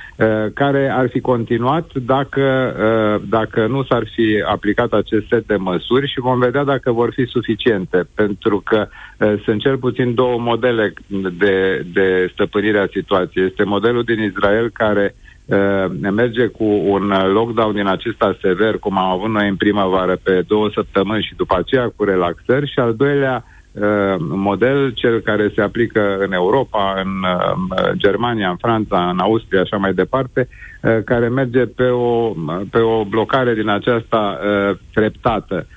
care 0.53 0.89
ar 0.91 1.09
fi 1.09 1.19
continuat 1.19 1.93
dacă, 1.93 2.75
uh, 2.77 3.27
dacă 3.29 3.67
nu 3.67 3.83
s-ar 3.83 4.03
fi 4.13 4.43
aplicat 4.47 4.93
acest 4.93 5.27
set 5.27 5.47
de 5.47 5.55
măsuri 5.55 6.11
și 6.11 6.19
vom 6.19 6.39
vedea 6.39 6.63
dacă 6.63 6.91
vor 6.91 7.11
fi 7.13 7.25
suficiente, 7.25 8.07
pentru 8.15 8.61
că 8.65 8.87
uh, 9.19 9.33
sunt 9.43 9.61
cel 9.61 9.77
puțin 9.77 10.13
două 10.13 10.39
modele 10.39 10.93
de, 11.37 11.85
de 11.93 12.29
stăpânire 12.33 12.79
a 12.79 12.87
situației. 12.91 13.45
Este 13.45 13.63
modelul 13.63 14.03
din 14.03 14.21
Israel 14.21 14.69
care 14.69 15.15
ne 15.99 16.09
merge 16.09 16.47
cu 16.47 16.63
un 16.63 17.13
lockdown 17.33 17.73
din 17.73 17.87
acesta 17.87 18.37
sever, 18.41 18.77
cum 18.77 18.97
am 18.97 19.11
avut 19.11 19.29
noi 19.29 19.47
în 19.47 19.55
primăvară, 19.55 20.17
pe 20.23 20.43
două 20.47 20.69
săptămâni 20.73 21.23
și 21.23 21.35
după 21.35 21.55
aceea 21.57 21.91
cu 21.95 22.03
relaxări 22.03 22.71
și 22.71 22.79
al 22.79 22.95
doilea 22.95 23.43
Uh, 23.45 23.54
model, 24.19 24.91
cel 24.93 25.19
care 25.19 25.51
se 25.55 25.61
aplică 25.61 26.17
în 26.19 26.33
Europa, 26.33 27.01
în 27.03 27.09
uh, 27.23 27.91
Germania, 27.95 28.49
în 28.49 28.55
Franța, 28.55 29.09
în 29.09 29.19
Austria, 29.19 29.61
așa 29.61 29.77
mai 29.77 29.93
departe, 29.93 30.47
uh, 30.81 30.97
care 31.05 31.27
merge 31.27 31.65
pe 31.65 31.83
o, 31.83 32.33
pe 32.69 32.79
o 32.79 33.03
blocare 33.03 33.53
din 33.53 33.69
aceasta 33.69 34.39
treptată. 34.93 35.67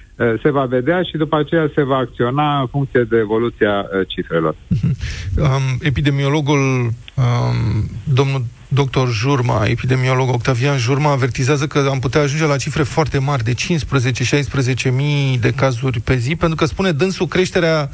Se 0.42 0.50
va 0.50 0.64
vedea 0.64 1.02
și 1.02 1.16
după 1.16 1.36
aceea 1.36 1.70
se 1.74 1.82
va 1.82 1.96
acționa 1.96 2.60
în 2.60 2.66
funcție 2.66 3.02
de 3.02 3.16
evoluția 3.18 3.86
cifrelor. 4.06 4.54
Um, 5.38 5.78
epidemiologul 5.80 6.58
um, 6.58 7.84
domnul 8.14 8.42
Dr. 8.68 9.08
Jurma, 9.10 9.64
epidemiolog 9.66 10.28
Octavian 10.28 10.78
Jurma, 10.78 11.10
avertizează 11.10 11.66
că 11.66 11.86
am 11.90 11.98
putea 11.98 12.20
ajunge 12.20 12.44
la 12.44 12.56
cifre 12.56 12.82
foarte 12.82 13.18
mari, 13.18 13.44
de 13.44 13.54
15-16 14.88 14.94
mii 14.94 15.38
de 15.38 15.50
cazuri 15.50 16.00
pe 16.00 16.16
zi, 16.16 16.36
pentru 16.36 16.56
că 16.56 16.64
spune 16.64 16.92
dânsul 16.92 17.26
creșterea 17.26 17.90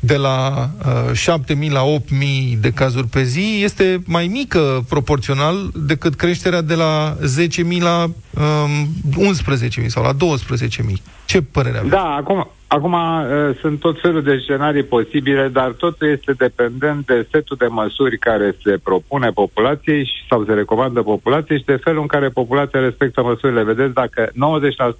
de 0.00 0.16
la 0.16 0.70
uh, 1.08 1.12
7 1.12 1.54
mii 1.54 1.70
la 1.70 1.82
8 1.82 2.10
mii 2.10 2.58
de 2.60 2.70
cazuri 2.70 3.06
pe 3.06 3.22
zi 3.22 3.60
este 3.62 4.02
mai 4.06 4.26
mică 4.26 4.84
proporțional 4.88 5.70
decât 5.74 6.14
creșterea 6.14 6.60
de 6.60 6.74
la 6.74 7.16
10 7.22 7.62
mii 7.62 7.80
la 7.80 8.02
um, 8.04 8.88
11 9.16 9.80
mii 9.80 9.90
sau 9.90 10.02
la 10.02 10.12
12 10.12 10.82
mii. 10.82 11.02
Ce 11.24 11.42
părere 11.42 11.76
aveți? 11.76 11.92
Da, 11.92 12.14
acum, 12.18 12.48
Acum 12.76 12.92
uh, 12.92 13.56
sunt 13.60 13.80
tot 13.80 14.00
felul 14.00 14.22
de 14.22 14.38
scenarii 14.42 14.82
posibile, 14.82 15.48
dar 15.48 15.70
totul 15.70 16.08
este 16.08 16.32
dependent 16.32 17.06
de 17.06 17.26
setul 17.30 17.56
de 17.56 17.66
măsuri 17.66 18.18
care 18.18 18.56
se 18.64 18.78
propune 18.82 19.30
populației 19.30 20.08
sau 20.28 20.44
se 20.44 20.52
recomandă 20.52 21.02
populației 21.02 21.58
și 21.58 21.64
de 21.64 21.76
felul 21.76 22.00
în 22.00 22.06
care 22.06 22.28
populația 22.28 22.80
respectă 22.80 23.22
măsurile. 23.22 23.62
Vedeți, 23.62 23.94
dacă 23.94 24.30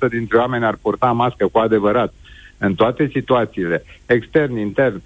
90% 0.06 0.08
dintre 0.10 0.38
oameni 0.38 0.64
ar 0.64 0.78
purta 0.82 1.12
mască 1.12 1.48
cu 1.52 1.58
adevărat 1.58 2.12
în 2.58 2.74
toate 2.74 3.10
situațiile, 3.12 3.84
extern, 4.06 4.56
intern, 4.56 5.02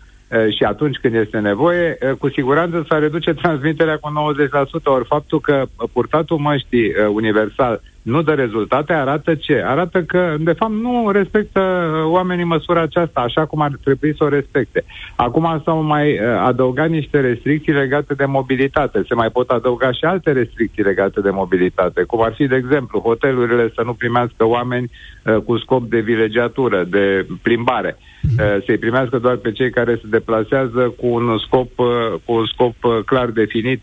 și 0.56 0.64
atunci 0.64 0.96
când 0.96 1.14
este 1.14 1.38
nevoie, 1.38 1.98
cu 2.18 2.28
siguranță 2.28 2.84
s-ar 2.88 3.00
reduce 3.00 3.32
transmiterea 3.42 3.96
cu 3.96 4.34
90%, 4.80 4.82
ori 4.84 5.06
faptul 5.06 5.40
că 5.40 5.64
purtatul 5.92 6.36
măștii 6.38 6.92
universal 7.12 7.80
nu 8.02 8.22
dă 8.22 8.32
rezultate, 8.32 8.92
arată 8.92 9.34
ce? 9.34 9.62
Arată 9.66 10.02
că, 10.02 10.34
de 10.38 10.52
fapt, 10.52 10.72
nu 10.72 11.10
respectă 11.10 11.60
oamenii 12.04 12.44
măsura 12.44 12.80
aceasta 12.80 13.20
așa 13.20 13.46
cum 13.46 13.60
ar 13.60 13.70
trebui 13.84 14.14
să 14.16 14.24
o 14.24 14.28
respecte. 14.28 14.84
Acum 15.16 15.62
s-au 15.64 15.82
mai 15.82 16.18
adăugat 16.40 16.88
niște 16.88 17.20
restricții 17.20 17.72
legate 17.72 18.14
de 18.14 18.24
mobilitate. 18.24 19.04
Se 19.08 19.14
mai 19.14 19.30
pot 19.30 19.50
adăuga 19.50 19.92
și 19.92 20.04
alte 20.04 20.32
restricții 20.32 20.82
legate 20.82 21.20
de 21.20 21.30
mobilitate, 21.30 22.02
cum 22.02 22.22
ar 22.22 22.32
fi, 22.32 22.46
de 22.46 22.56
exemplu, 22.56 23.00
hotelurile 23.00 23.72
să 23.74 23.82
nu 23.84 23.92
primească 23.92 24.46
oameni 24.46 24.90
cu 25.44 25.56
scop 25.56 25.88
de 25.88 26.00
vilegiatură, 26.00 26.84
de 26.88 27.26
plimbare. 27.42 27.96
Uh, 28.22 28.64
să-i 28.66 28.78
primească 28.78 29.18
doar 29.18 29.36
pe 29.36 29.52
cei 29.52 29.70
care 29.70 29.94
se 29.94 30.06
deplasează 30.10 30.94
cu 30.96 31.06
un 31.06 31.38
scop, 31.38 31.78
uh, 31.78 31.86
cu 32.24 32.32
un 32.32 32.46
scop 32.46 32.84
uh, 32.84 32.98
clar 33.06 33.26
definit 33.26 33.82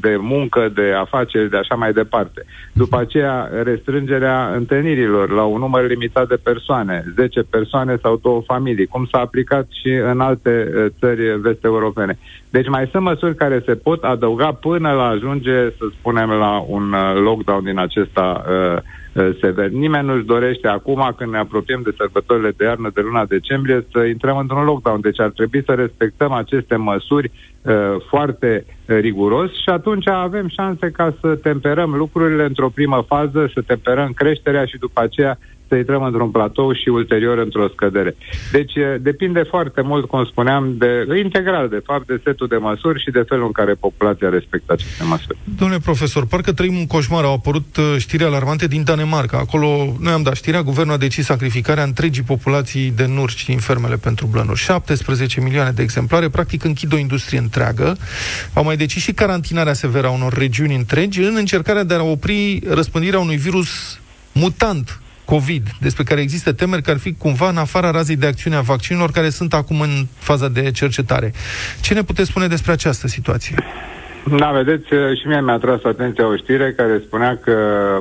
de 0.00 0.16
muncă, 0.20 0.70
de 0.74 0.92
afaceri, 0.92 1.50
de 1.50 1.56
așa 1.56 1.74
mai 1.74 1.92
departe. 1.92 2.44
După 2.72 2.98
aceea, 2.98 3.50
restrângerea 3.62 4.52
întâlnirilor 4.54 5.30
la 5.30 5.44
un 5.44 5.58
număr 5.58 5.86
limitat 5.86 6.28
de 6.28 6.38
persoane, 6.42 7.04
10 7.14 7.40
persoane 7.40 7.96
sau 8.02 8.16
două 8.22 8.42
familii, 8.46 8.86
cum 8.86 9.06
s-a 9.10 9.18
aplicat 9.18 9.66
și 9.80 9.88
în 9.88 10.20
alte 10.20 10.68
țări 10.98 11.40
vest-europene. 11.40 12.18
Deci 12.50 12.68
mai 12.68 12.88
sunt 12.90 13.02
măsuri 13.02 13.34
care 13.34 13.62
se 13.66 13.74
pot 13.74 14.04
adăuga 14.04 14.52
până 14.52 14.90
la 14.90 15.06
ajunge, 15.06 15.70
să 15.78 15.84
spunem, 15.98 16.30
la 16.30 16.64
un 16.68 16.94
lockdown 17.22 17.64
din 17.64 17.78
acesta 17.78 18.44
uh, 18.48 18.52
Uh, 18.52 19.01
sever. 19.12 19.68
Nimeni 19.68 20.06
nu-și 20.06 20.24
dorește 20.24 20.68
acum, 20.68 21.14
când 21.16 21.30
ne 21.30 21.38
apropiem 21.38 21.80
de 21.84 21.94
sărbătorile 21.96 22.50
de 22.56 22.64
iarnă 22.64 22.90
de 22.94 23.00
luna 23.00 23.24
decembrie, 23.24 23.86
să 23.92 23.98
intrăm 23.98 24.36
într-un 24.36 24.64
lockdown. 24.64 25.00
Deci 25.00 25.20
ar 25.20 25.30
trebui 25.30 25.62
să 25.64 25.72
respectăm 25.72 26.32
aceste 26.32 26.76
măsuri 26.76 27.30
uh, 27.62 27.74
foarte 28.08 28.64
uh, 28.66 28.96
riguros 28.98 29.50
și 29.50 29.68
atunci 29.68 30.08
avem 30.08 30.48
șanse 30.48 30.90
ca 30.90 31.14
să 31.20 31.34
temperăm 31.34 31.94
lucrurile 31.94 32.44
într-o 32.44 32.68
primă 32.68 33.04
fază, 33.06 33.50
să 33.54 33.62
temperăm 33.66 34.12
creșterea 34.14 34.64
și 34.64 34.78
după 34.78 35.00
aceea 35.00 35.38
să 35.72 35.78
intrăm 35.78 36.02
într-un 36.02 36.30
platou 36.30 36.72
și 36.72 36.88
ulterior 36.88 37.38
într-o 37.38 37.68
scădere. 37.68 38.16
Deci 38.52 38.72
depinde 39.00 39.42
foarte 39.42 39.80
mult, 39.80 40.04
cum 40.08 40.24
spuneam, 40.24 40.74
de 40.78 41.18
integral, 41.18 41.68
de 41.68 41.82
fapt, 41.84 42.06
de 42.06 42.20
setul 42.24 42.46
de 42.46 42.56
măsuri 42.56 43.02
și 43.02 43.10
de 43.10 43.24
felul 43.28 43.46
în 43.46 43.52
care 43.52 43.72
populația 43.72 44.28
respectă 44.28 44.72
aceste 44.72 45.04
măsuri. 45.04 45.36
Domnule 45.58 45.80
profesor, 45.80 46.26
parcă 46.26 46.52
trăim 46.52 46.76
un 46.76 46.86
coșmar. 46.86 47.24
Au 47.24 47.34
apărut 47.34 47.76
știri 47.98 48.24
alarmante 48.24 48.66
din 48.66 48.84
Danemarca. 48.84 49.38
Acolo, 49.38 49.96
noi 50.00 50.12
am 50.12 50.22
dat 50.22 50.34
știrea, 50.34 50.62
guvernul 50.62 50.94
a 50.94 50.96
decis 50.96 51.24
sacrificarea 51.24 51.84
întregii 51.84 52.22
populații 52.22 52.90
de 52.90 53.06
nurci 53.06 53.44
din 53.44 53.58
fermele 53.58 53.96
pentru 53.96 54.26
blănuri. 54.26 54.58
17 54.58 55.40
milioane 55.40 55.70
de 55.70 55.82
exemplare, 55.82 56.28
practic 56.28 56.64
închid 56.64 56.92
o 56.92 56.96
industrie 56.96 57.38
întreagă. 57.38 57.96
Au 58.52 58.64
mai 58.64 58.76
decis 58.76 59.02
și 59.02 59.12
carantinarea 59.12 59.72
severă 59.72 60.06
a 60.06 60.10
unor 60.10 60.32
regiuni 60.32 60.74
întregi 60.74 61.20
în 61.20 61.34
încercarea 61.36 61.84
de 61.84 61.94
a 61.94 62.02
opri 62.02 62.62
răspândirea 62.68 63.18
unui 63.18 63.36
virus 63.36 64.00
mutant 64.32 65.01
COVID, 65.24 65.68
despre 65.80 66.02
care 66.02 66.20
există 66.20 66.52
temeri 66.52 66.82
că 66.82 66.90
ar 66.90 66.98
fi 66.98 67.14
cumva 67.14 67.48
în 67.48 67.56
afara 67.56 67.90
razei 67.90 68.16
de 68.16 68.26
acțiune 68.26 68.56
a 68.56 68.60
vaccinurilor 68.60 69.10
care 69.10 69.28
sunt 69.28 69.54
acum 69.54 69.80
în 69.80 70.06
faza 70.18 70.48
de 70.48 70.70
cercetare. 70.70 71.32
Ce 71.80 71.94
ne 71.94 72.02
puteți 72.02 72.28
spune 72.28 72.46
despre 72.46 72.72
această 72.72 73.06
situație? 73.06 73.54
Da, 74.36 74.50
vedeți, 74.50 74.86
și 75.20 75.26
mie 75.26 75.40
mi-a 75.40 75.58
tras 75.58 75.84
atenția 75.84 76.26
o 76.26 76.36
știre 76.36 76.72
care 76.72 77.02
spunea 77.06 77.36
că 77.36 77.52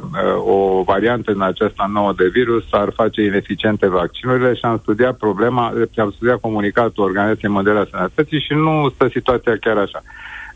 uh, 0.02 0.46
o 0.46 0.84
variantă 0.84 1.32
în 1.32 1.42
aceasta 1.42 1.90
nouă 1.94 2.14
de 2.18 2.30
virus 2.34 2.64
ar 2.70 2.90
face 2.96 3.22
ineficiente 3.22 3.88
vaccinurile 3.88 4.54
și 4.54 4.66
am 4.66 4.80
studiat 4.82 5.18
problema, 5.18 5.74
am 5.98 6.12
studiat 6.12 6.40
comunicatul 6.40 7.04
Organizației 7.04 7.52
Mondiale 7.52 7.80
a 7.80 7.88
Sănătății 7.92 8.40
și 8.40 8.54
nu 8.54 8.92
stă 8.94 9.08
situația 9.12 9.58
chiar 9.60 9.78
așa. 9.78 10.02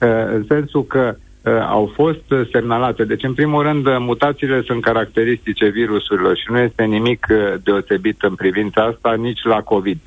Uh, 0.02 0.34
în 0.34 0.46
sensul 0.48 0.86
că 0.86 1.16
Uh, 1.16 1.25
au 1.52 1.92
fost 1.94 2.32
uh, 2.32 2.48
semnalate. 2.52 3.04
Deci, 3.04 3.24
în 3.24 3.34
primul 3.34 3.64
rând, 3.64 3.86
uh, 3.86 3.96
mutațiile 4.00 4.62
sunt 4.62 4.82
caracteristice 4.82 5.68
virusurilor 5.68 6.38
și 6.38 6.46
nu 6.50 6.58
este 6.58 6.84
nimic 6.84 7.28
deosebit 7.64 8.22
în 8.22 8.36
privința 8.36 8.84
asta 8.84 9.14
nici 9.14 9.44
la 9.44 9.62
COVID. 9.62 9.98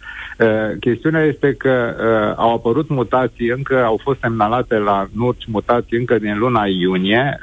Chestiunea 0.81 1.23
este 1.23 1.55
că 1.55 1.95
au 2.37 2.55
apărut 2.55 2.89
mutații, 2.89 3.49
încă 3.49 3.85
au 3.85 4.01
fost 4.03 4.21
semnalate 4.21 4.75
la 4.75 5.07
nurci 5.13 5.47
mutații 5.47 5.99
încă 5.99 6.19
din 6.19 6.39
luna 6.39 6.67
iunie, 6.67 7.39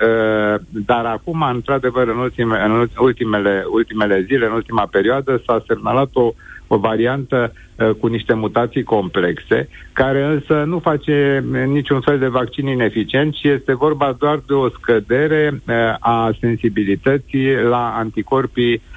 dar 0.69 1.05
acum, 1.05 1.41
într-adevăr, 1.53 2.07
în, 2.07 2.17
ultime, 2.17 2.61
în 2.65 2.87
ultimele, 2.97 3.63
ultimele 3.67 4.21
zile, 4.21 4.45
în 4.45 4.51
ultima 4.51 4.87
perioadă, 4.91 5.41
s-a 5.45 5.63
semnalat 5.67 6.09
o 6.13 6.33
o 6.67 6.77
variantă 6.77 7.53
uh, 7.75 7.89
cu 7.99 8.07
niște 8.07 8.33
mutații 8.33 8.83
complexe, 8.83 9.69
care 9.93 10.23
însă 10.23 10.63
nu 10.65 10.79
face 10.79 11.43
niciun 11.67 12.01
fel 12.01 12.19
de 12.19 12.27
vaccin 12.27 12.67
ineficient, 12.67 13.33
ci 13.33 13.43
este 13.43 13.73
vorba 13.73 14.15
doar 14.19 14.41
de 14.47 14.53
o 14.53 14.69
scădere 14.69 15.51
uh, 15.53 15.75
a 15.99 16.31
sensibilității 16.39 17.55
la 17.55 17.93
anticorpii 17.97 18.73
uh, 18.73 18.94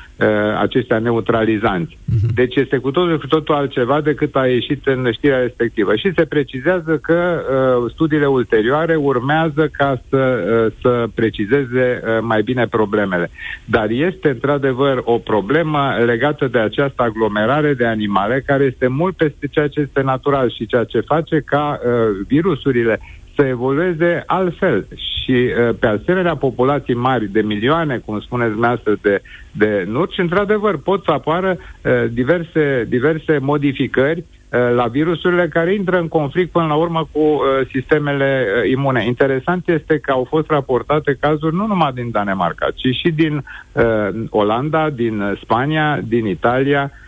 aceștia 0.59 0.99
neutralizanți. 0.99 1.99
Uh-huh. 1.99 2.35
Deci 2.35 2.57
este 2.57 2.77
cu 2.77 2.91
totul, 2.91 3.19
cu 3.19 3.27
totul 3.27 3.55
altceva 3.55 4.01
decât 4.01 4.37
a 4.37 4.47
ieșit 4.47 4.87
în 4.87 5.09
știrea 5.13 5.39
respectivă. 5.39 5.97
Și 5.97 6.13
se 6.17 6.25
precizează 6.25 6.99
că 7.03 7.43
uh, 7.85 7.91
studiile 7.93 8.27
ulterioare 8.27 8.97
urmează 8.97 9.69
ca 9.73 10.01
să, 10.09 10.17
uh, 10.17 10.73
să 10.81 11.07
precizeze 11.15 12.03
uh, 12.03 12.19
mai 12.21 12.43
bine 12.43 12.67
problemele. 12.67 13.31
Dar 13.65 13.91
este 13.91 14.29
într-adevăr 14.29 15.01
o 15.05 15.19
problemă 15.19 15.97
legată 16.05 16.49
de 16.49 16.59
această 16.59 17.03
aglomerare 17.03 17.75
de 17.75 17.87
animale 17.87 18.43
care 18.47 18.65
este 18.65 18.87
mult 18.87 19.17
peste 19.17 19.47
ceea 19.47 19.69
ce 19.69 19.81
este 19.81 20.03
natural 20.03 20.51
și 20.51 20.67
ceea 20.67 20.85
ce 20.85 21.01
face 21.01 21.43
ca 21.45 21.81
uh, 21.83 21.91
virusurile 22.27 23.01
să 23.39 23.47
evolueze 23.47 24.23
altfel. 24.27 24.87
Și 24.95 25.31
uh, 25.31 25.75
pe 25.81 25.87
asemenea 25.87 26.37
populații 26.37 26.95
mari 26.95 27.27
de 27.27 27.41
milioane, 27.41 27.99
cum 28.05 28.21
spuneți 28.21 28.51
dumneavoastră, 28.51 28.97
de, 29.03 29.23
de 29.53 29.85
nurci, 29.89 30.19
într-adevăr 30.19 30.77
pot 30.77 31.05
să 31.05 31.11
apară 31.11 31.57
uh, 31.59 32.05
diverse, 32.11 32.87
diverse 32.89 33.39
modificări 33.39 34.19
uh, 34.19 34.75
la 34.75 34.87
virusurile 34.87 35.49
care 35.49 35.75
intră 35.75 35.99
în 35.99 36.09
conflict 36.09 36.51
până 36.51 36.67
la 36.67 36.75
urmă 36.75 37.09
cu 37.13 37.21
uh, 37.21 37.67
sistemele 37.73 38.47
uh, 38.47 38.71
imune. 38.71 39.05
Interesant 39.05 39.69
este 39.69 39.99
că 39.99 40.13
au 40.13 40.25
fost 40.29 40.51
raportate 40.51 41.17
cazuri 41.21 41.55
nu 41.55 41.67
numai 41.67 41.93
din 41.95 42.11
Danemarca, 42.11 42.67
ci 42.75 42.95
și 42.95 43.11
din 43.11 43.45
uh, 43.73 44.09
Olanda, 44.31 44.91
din 44.91 45.39
Spania, 45.43 46.01
din 46.05 46.27
Italia, 46.27 46.83
uh, 46.83 46.91
Eh, 46.93 47.08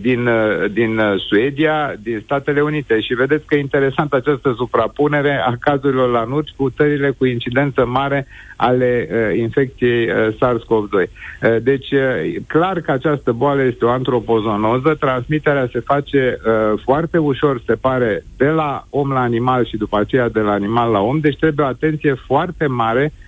din, 0.00 0.26
eh, 0.26 0.70
din 0.72 0.98
eh, 0.98 1.14
Suedia, 1.28 1.94
din 2.02 2.20
Statele 2.24 2.60
Unite. 2.60 3.00
Și 3.00 3.14
vedeți 3.14 3.46
că 3.46 3.54
e 3.54 3.58
interesant 3.58 4.12
această 4.12 4.54
suprapunere 4.56 5.42
a 5.46 5.54
cazurilor 5.60 6.10
la 6.10 6.24
nuci 6.24 6.50
cu 6.56 6.70
țările 6.70 7.10
cu 7.10 7.24
incidență 7.24 7.86
mare 7.86 8.26
ale 8.56 9.08
uh, 9.10 9.38
infecției 9.38 10.10
uh, 10.10 10.34
SARS-CoV-2. 10.34 10.92
Uh, 10.92 11.56
deci, 11.62 11.90
uh, 11.90 12.34
clar 12.46 12.80
că 12.80 12.92
această 12.92 13.32
boală 13.32 13.62
este 13.62 13.84
o 13.84 13.90
antropozonoză, 13.90 14.96
transmiterea 15.00 15.68
se 15.72 15.80
face 15.80 16.38
uh, 16.46 16.80
foarte 16.84 17.18
ușor, 17.18 17.62
se 17.66 17.74
pare, 17.74 18.24
de 18.36 18.48
la 18.48 18.86
om 18.90 19.10
la 19.12 19.20
animal 19.20 19.66
și 19.66 19.76
după 19.76 19.98
aceea 19.98 20.28
de 20.28 20.40
la 20.40 20.52
animal 20.52 20.90
la 20.90 21.00
om, 21.00 21.20
deci 21.20 21.38
trebuie 21.38 21.66
o 21.66 21.68
atenție 21.68 22.14
foarte 22.26 22.66
mare 22.66 23.12
uh, 23.12 23.26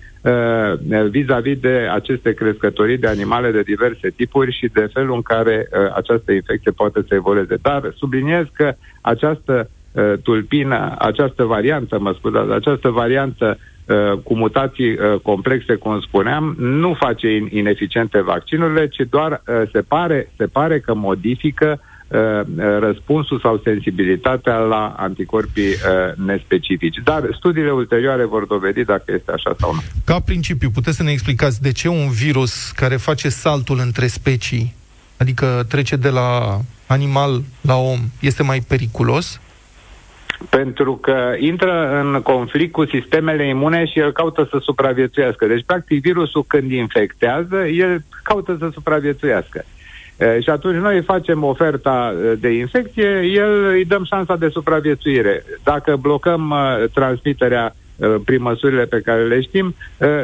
vis-a-vis 1.09 1.59
de 1.59 1.87
aceste 1.91 2.33
crescătorii 2.33 2.97
de 2.97 3.07
animale 3.07 3.51
de 3.51 3.61
diverse 3.61 4.09
tipuri 4.09 4.57
și 4.57 4.67
de 4.73 4.89
felul 4.93 5.15
în 5.15 5.21
care 5.21 5.67
uh, 5.71 5.93
această 5.95 6.31
infecție 6.31 6.71
poate 6.71 7.03
să 7.07 7.15
evolueze. 7.15 7.55
Dar 7.61 7.93
subliniez 7.97 8.45
că 8.53 8.73
această 9.01 9.69
uh, 9.91 10.13
tulpină, 10.23 10.95
această 10.97 11.43
variantă, 11.43 11.99
mă 11.99 12.13
scuzați, 12.17 12.51
această 12.51 12.89
variantă 12.89 13.57
uh, 13.57 14.17
cu 14.23 14.35
mutații 14.35 14.91
uh, 14.91 15.19
complexe, 15.21 15.75
cum 15.75 15.99
spuneam, 15.99 16.55
nu 16.57 16.93
face 16.93 17.47
ineficiente 17.49 18.21
vaccinurile, 18.21 18.87
ci 18.87 19.01
doar 19.09 19.31
uh, 19.31 19.61
se, 19.71 19.81
pare, 19.81 20.31
se 20.37 20.45
pare 20.45 20.79
că 20.79 20.93
modifică 20.93 21.79
Uh, 21.79 21.90
răspunsul 22.79 23.39
sau 23.39 23.61
sensibilitatea 23.63 24.57
la 24.57 24.93
anticorpii 24.97 25.69
uh, 25.69 26.25
nespecifici. 26.25 26.97
Dar 27.03 27.29
studiile 27.37 27.71
ulterioare 27.71 28.25
vor 28.25 28.45
dovedi 28.45 28.83
dacă 28.83 29.03
este 29.07 29.31
așa 29.31 29.55
sau 29.59 29.73
nu. 29.73 29.79
Ca 30.05 30.19
principiu, 30.19 30.69
puteți 30.69 30.97
să 30.97 31.03
ne 31.03 31.11
explicați 31.11 31.61
de 31.61 31.71
ce 31.71 31.87
un 31.87 32.09
virus 32.09 32.71
care 32.71 32.95
face 32.95 33.29
saltul 33.29 33.79
între 33.79 34.07
specii, 34.07 34.75
adică 35.17 35.65
trece 35.69 35.95
de 35.95 36.09
la 36.09 36.59
animal 36.85 37.41
la 37.61 37.75
om, 37.75 37.99
este 38.19 38.43
mai 38.43 38.59
periculos? 38.67 39.41
pentru 40.49 40.95
că 40.95 41.33
intră 41.39 42.01
în 42.01 42.21
conflict 42.21 42.71
cu 42.71 42.85
sistemele 42.85 43.47
imune 43.47 43.85
și 43.85 43.99
el 43.99 44.11
caută 44.11 44.47
să 44.49 44.57
supraviețuiască. 44.61 45.45
Deci, 45.45 45.63
practic, 45.65 46.01
virusul 46.01 46.43
când 46.47 46.71
infectează, 46.71 47.65
el 47.67 48.03
caută 48.23 48.55
să 48.59 48.69
supraviețuiască. 48.73 49.65
Și 50.41 50.49
atunci 50.49 50.75
noi 50.75 51.01
facem 51.01 51.43
oferta 51.43 52.13
de 52.39 52.49
infecție, 52.49 53.21
el 53.33 53.65
îi 53.65 53.85
dăm 53.85 54.03
șansa 54.03 54.35
de 54.35 54.49
supraviețuire. 54.49 55.43
Dacă 55.63 55.95
blocăm 55.95 56.55
transmiterea 56.93 57.75
prin 58.25 58.41
măsurile 58.41 58.83
pe 58.83 59.01
care 59.01 59.27
le 59.27 59.41
știm, 59.41 59.75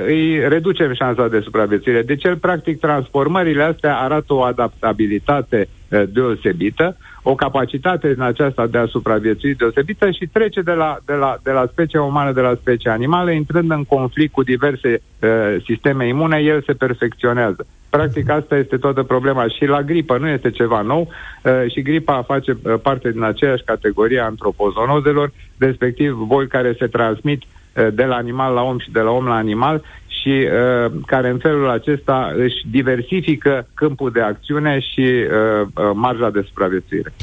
îi 0.05 0.47
reducem 0.47 0.93
șansa 0.93 1.27
de 1.27 1.39
supraviețuire. 1.39 2.01
Deci 2.01 2.23
el, 2.23 2.35
practic, 2.37 2.79
transformările 2.79 3.63
astea 3.63 3.97
arată 3.97 4.33
o 4.33 4.41
adaptabilitate 4.41 5.67
deosebită, 6.09 6.97
o 7.29 7.35
capacitate 7.35 8.13
în 8.17 8.21
aceasta 8.21 8.67
de 8.67 8.77
a 8.77 8.85
supraviețui 8.85 9.55
deosebită 9.55 10.11
și 10.11 10.27
trece 10.27 10.61
de 10.61 10.71
la, 10.71 10.97
de 11.05 11.13
la, 11.13 11.37
de 11.43 11.51
la 11.51 11.65
specia 11.71 12.01
umană 12.01 12.31
de 12.31 12.41
la 12.41 12.55
specia 12.55 12.91
animală, 12.91 13.31
intrând 13.31 13.71
în 13.71 13.83
conflict 13.83 14.33
cu 14.33 14.43
diverse 14.43 14.89
uh, 14.93 15.29
sisteme 15.65 16.07
imune, 16.07 16.37
el 16.37 16.63
se 16.65 16.73
perfecționează. 16.73 17.65
Practic 17.89 18.29
asta 18.29 18.57
este 18.57 18.77
toată 18.77 19.03
problema 19.03 19.47
și 19.47 19.65
la 19.65 19.81
gripă 19.81 20.17
nu 20.17 20.27
este 20.27 20.49
ceva 20.51 20.81
nou 20.81 21.07
uh, 21.43 21.71
și 21.71 21.81
gripa 21.81 22.21
face 22.21 22.51
uh, 22.51 22.73
parte 22.81 23.11
din 23.11 23.23
aceeași 23.23 23.63
categorie 23.63 24.19
a 24.19 24.25
antropozonozelor, 24.25 25.31
respectiv 25.57 26.13
boli 26.27 26.47
care 26.47 26.75
se 26.79 26.87
transmit 26.87 27.41
uh, 27.43 27.87
de 27.93 28.03
la 28.03 28.15
animal 28.15 28.53
la 28.53 28.61
om 28.61 28.79
și 28.79 28.91
de 28.91 28.99
la 28.99 29.11
om 29.11 29.25
la 29.25 29.35
animal 29.35 29.81
și 30.21 30.47
uh, 30.47 30.91
care 31.05 31.29
în 31.29 31.37
felul 31.37 31.69
acesta 31.69 32.33
își 32.35 32.55
diversifică 32.71 33.67
câmpul 33.73 34.11
de 34.11 34.21
acțiune 34.21 34.79
și 34.79 35.01
uh, 35.01 35.67
uh, 35.73 35.91
marja 35.93 36.29
de 36.29 36.43
supraviețuire. 36.47 37.13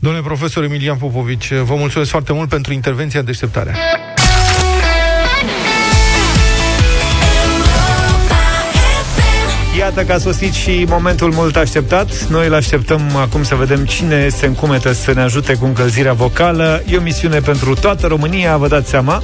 Domnule 0.00 0.24
profesor 0.24 0.64
Emilian 0.64 0.96
Popovici, 0.96 1.52
vă 1.52 1.74
mulțumesc 1.74 2.10
foarte 2.10 2.32
mult 2.32 2.48
pentru 2.48 2.72
intervenția 2.72 3.22
deșteptarea. 3.22 3.74
Iată 9.80 10.04
că 10.04 10.12
a 10.12 10.18
sosit 10.18 10.52
și 10.52 10.86
momentul 10.88 11.32
mult 11.32 11.56
așteptat. 11.56 12.26
Noi 12.28 12.46
îl 12.46 12.54
așteptăm 12.54 13.16
acum 13.16 13.42
să 13.42 13.54
vedem 13.54 13.84
cine 13.84 14.28
se 14.28 14.46
încumetă 14.46 14.92
să 14.92 15.12
ne 15.12 15.20
ajute 15.20 15.54
cu 15.54 15.64
încălzirea 15.64 16.12
vocală. 16.12 16.82
E 16.86 16.96
o 16.96 17.00
misiune 17.00 17.40
pentru 17.40 17.74
toată 17.74 18.06
România, 18.06 18.56
vă 18.56 18.68
dați 18.68 18.88
seama. 18.88 19.22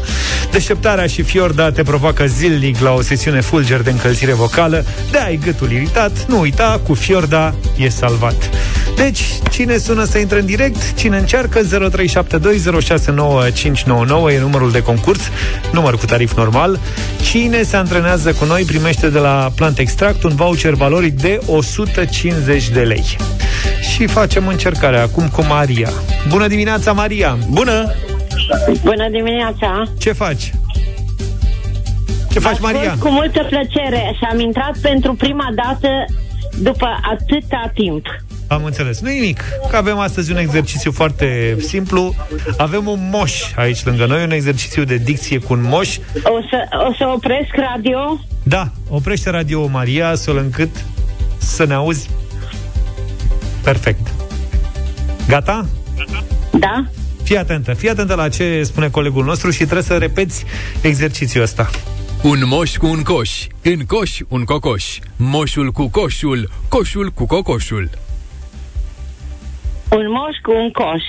Deșteptarea 0.50 1.06
și 1.06 1.22
Fiorda 1.22 1.70
te 1.70 1.82
provoacă 1.82 2.26
zilnic 2.26 2.78
la 2.78 2.92
o 2.92 3.02
sesiune 3.02 3.40
fulger 3.40 3.80
de 3.80 3.90
încălzire 3.90 4.32
vocală. 4.32 4.84
De 5.10 5.18
ai 5.18 5.36
gâtul 5.44 5.70
iritat, 5.70 6.24
nu 6.28 6.40
uita, 6.40 6.80
cu 6.86 6.94
Fiorda 6.94 7.54
e 7.76 7.88
salvat. 7.88 8.50
Deci, 8.96 9.24
cine 9.50 9.76
sună 9.76 10.04
să 10.04 10.18
intre 10.18 10.38
în 10.38 10.46
direct, 10.46 10.94
cine 10.94 11.16
încearcă 11.16 11.60
0372069599 11.60 11.66
e 14.32 14.38
numărul 14.40 14.70
de 14.70 14.82
concurs, 14.82 15.20
număr 15.72 15.98
cu 15.98 16.06
tarif 16.06 16.36
normal. 16.36 16.78
Cine 17.22 17.62
se 17.62 17.76
antrenează 17.76 18.32
cu 18.32 18.44
noi 18.44 18.62
primește 18.62 19.08
de 19.08 19.18
la 19.18 19.52
Plant 19.56 19.78
Extract 19.78 20.22
un 20.22 20.34
voucher 20.34 20.72
valoric 20.72 21.20
de 21.20 21.40
150 21.46 22.68
de 22.68 22.80
lei. 22.80 23.16
Și 23.92 24.06
facem 24.06 24.46
încercarea 24.46 25.02
acum 25.02 25.28
cu 25.28 25.44
Maria. 25.48 25.90
Bună 26.28 26.46
dimineața, 26.46 26.92
Maria! 26.92 27.38
Bună! 27.50 27.94
Bună 28.82 29.08
dimineața! 29.10 29.82
Ce 29.98 30.12
faci? 30.12 30.52
Ce 32.30 32.38
faci, 32.38 32.52
Ascult 32.52 32.72
Maria? 32.72 32.96
cu 32.98 33.08
multă 33.08 33.46
plăcere 33.48 34.14
și 34.18 34.24
am 34.30 34.40
intrat 34.40 34.76
pentru 34.82 35.14
prima 35.14 35.48
dată 35.54 35.88
după 36.58 37.00
atâta 37.12 37.70
timp. 37.74 38.06
Am 38.48 38.64
înțeles. 38.64 39.00
Nu 39.00 39.10
nimic, 39.10 39.44
că 39.70 39.76
avem 39.76 39.98
astăzi 39.98 40.30
un 40.30 40.36
exercițiu 40.36 40.92
foarte 40.92 41.56
simplu. 41.60 42.14
Avem 42.56 42.86
un 42.86 43.08
moș 43.12 43.32
aici 43.56 43.84
lângă 43.84 44.06
noi, 44.06 44.22
un 44.22 44.30
exercițiu 44.30 44.84
de 44.84 44.96
dicție 44.96 45.38
cu 45.38 45.52
un 45.52 45.62
moș. 45.62 45.96
O 46.22 46.40
să, 46.50 46.86
o 46.88 46.94
să 46.98 47.06
opresc 47.14 47.54
radio? 47.54 48.20
Da, 48.42 48.70
oprește 48.88 49.30
radio 49.30 49.66
Maria, 49.66 50.08
astfel 50.08 50.36
încât 50.36 50.84
să 51.38 51.64
ne 51.64 51.74
auzi 51.74 52.10
perfect. 53.62 54.12
Gata? 55.28 55.66
Da? 56.58 56.84
Fii 57.22 57.38
atentă, 57.38 57.74
fii 57.74 57.88
atentă 57.90 58.14
la 58.14 58.28
ce 58.28 58.62
spune 58.62 58.88
colegul 58.88 59.24
nostru 59.24 59.50
și 59.50 59.62
trebuie 59.62 59.82
să 59.82 59.96
repeți 59.96 60.44
exercițiul 60.80 61.42
ăsta. 61.42 61.70
Un 62.22 62.42
moș 62.44 62.76
cu 62.76 62.86
un 62.86 63.02
coș, 63.02 63.46
în 63.62 63.84
coș 63.86 64.20
un 64.28 64.44
cocoș, 64.44 64.98
moșul 65.16 65.70
cu 65.70 65.88
coșul, 65.88 66.50
coșul 66.68 67.10
cu 67.14 67.26
cocoșul. 67.26 67.90
Un 69.90 70.10
moș 70.10 70.36
cu 70.42 70.52
un 70.52 70.70
coș. 70.70 71.02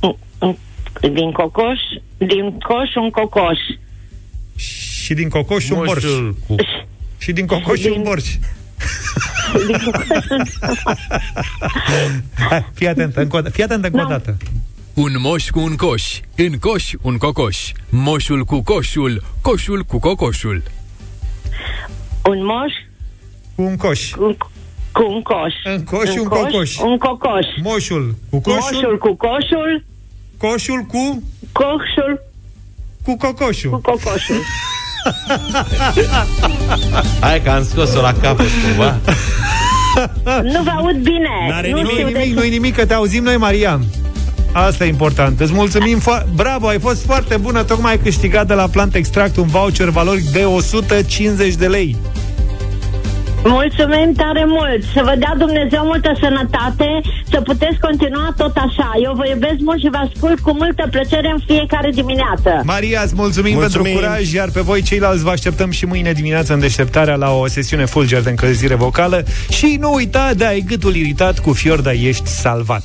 Un- 0.00 0.16
un- 0.38 0.56
Din 1.12 1.32
cocoș, 1.32 1.80
din 2.16 2.58
coș 2.58 2.94
un 2.94 3.10
cocoș. 3.10 3.58
Și 5.02 5.14
din 5.14 5.28
cocoș 5.28 5.68
un 5.70 5.76
borș. 5.84 6.02
Moșul 6.02 6.36
cu... 6.46 6.54
Și 7.18 7.32
din 7.32 7.46
cocoș 7.46 7.80
Din- 7.80 7.90
un 7.92 8.02
borș. 8.02 8.24
Din 9.66 9.78
cocoș 9.84 10.28
un... 10.30 10.42
Hai, 12.48 12.66
fii 12.74 12.88
atentă, 12.88 13.20
încă 13.20 13.36
o, 13.36 13.40
da- 13.40 13.50
fii 13.50 13.62
atentă 13.62 13.86
încă 13.86 13.98
o 14.00 14.02
Da. 14.02 14.08
dată. 14.08 14.36
Un 14.94 15.12
moș 15.20 15.50
cu 15.50 15.60
un 15.60 15.76
coș, 15.76 16.20
în 16.36 16.58
coș 16.58 16.92
un 17.02 17.16
cocoș, 17.16 17.72
moșul 17.88 18.44
cu 18.44 18.62
coșul, 18.62 19.22
coșul 19.40 19.82
cu 19.82 19.98
cocoșul. 19.98 20.62
Un 22.28 22.44
moș 22.44 22.72
Cu 23.54 23.62
un 23.62 23.76
coș. 23.76 24.10
cu, 24.10 24.36
cu 24.96 25.04
un 25.14 25.22
coș. 25.22 25.54
În 25.74 25.84
coș 25.84 26.08
un 26.20 26.24
cocoș. 26.28 26.78
Un 26.78 26.96
cocoș. 26.98 27.46
Moșul 27.62 28.14
cu 28.30 28.40
coșul, 28.40 28.60
Moșul 28.72 28.98
cu 28.98 29.14
coșul, 29.16 29.84
coșul 30.38 30.80
cu, 30.92 31.22
coșul 31.52 32.20
cu 33.04 33.12
cu 33.12 33.16
cocoșul. 33.16 33.70
cocoșul. 33.80 34.40
Hai 37.20 37.42
că 37.42 37.50
am 37.50 37.64
scos-o 37.64 38.00
la 38.00 38.12
capăt 38.12 38.46
cumva. 38.64 38.96
Nu 40.52 40.62
vă 40.62 40.70
aud 40.76 40.96
bine. 40.96 41.28
N-are 41.48 41.70
nu 41.70 41.80
Nu 41.80 41.88
știu 41.88 42.00
e 42.00 42.04
de 42.04 42.10
nimic, 42.18 42.28
ce- 42.28 42.34
nu 42.34 42.42
e 42.44 42.48
nimic, 42.48 42.74
că 42.74 42.86
te 42.86 42.94
auzim 42.94 43.22
noi, 43.22 43.36
Maria. 43.36 43.80
Asta 44.52 44.84
e 44.84 44.88
important. 44.88 45.40
Îți 45.40 45.52
mulțumim 45.52 46.00
fo- 46.00 46.24
Bravo, 46.34 46.66
ai 46.68 46.78
fost 46.78 47.04
foarte 47.04 47.36
bună 47.36 47.62
Tocmai 47.62 47.90
ai 47.92 47.98
câștigat 47.98 48.46
de 48.46 48.54
la 48.54 48.66
Plant 48.68 48.94
Extract 48.94 49.36
Un 49.36 49.46
voucher 49.46 49.88
valoric 49.88 50.24
de 50.30 50.44
150 50.44 51.54
de 51.54 51.66
lei 51.66 51.96
Mulțumim 53.44 54.12
tare 54.16 54.44
mult! 54.46 54.82
Să 54.94 55.00
vă 55.04 55.14
dea 55.18 55.34
Dumnezeu 55.38 55.82
multă 55.84 56.12
sănătate, 56.20 56.88
să 57.30 57.40
puteți 57.40 57.78
continua 57.80 58.34
tot 58.36 58.56
așa. 58.56 58.90
Eu 59.02 59.12
vă 59.16 59.28
iubesc 59.28 59.58
mult 59.58 59.80
și 59.80 59.88
vă 59.90 59.96
ascult 59.96 60.40
cu 60.40 60.52
multă 60.52 60.86
plăcere 60.90 61.30
în 61.34 61.40
fiecare 61.46 61.90
dimineață. 61.90 62.60
Maria, 62.62 63.00
îți 63.04 63.14
mulțumim, 63.16 63.54
Mulțumim. 63.54 63.84
pentru 63.84 64.00
curaj 64.08 64.32
Iar 64.32 64.48
pe 64.50 64.60
voi 64.60 64.82
ceilalți 64.82 65.22
vă 65.22 65.30
așteptăm 65.30 65.70
și 65.70 65.84
mâine 65.86 66.12
dimineață 66.12 66.52
În 66.52 66.60
deșteptarea 66.60 67.14
la 67.14 67.30
o 67.30 67.46
sesiune 67.46 67.84
fulger 67.84 68.22
de 68.22 68.30
încălzire 68.30 68.74
vocală 68.74 69.24
Și 69.50 69.76
nu 69.80 69.92
uita 69.94 70.30
de 70.34 70.44
ai 70.44 70.64
gâtul 70.68 70.94
iritat 70.94 71.38
Cu 71.38 71.52
Fiorda 71.52 71.92
ești 71.92 72.26
salvat 72.28 72.82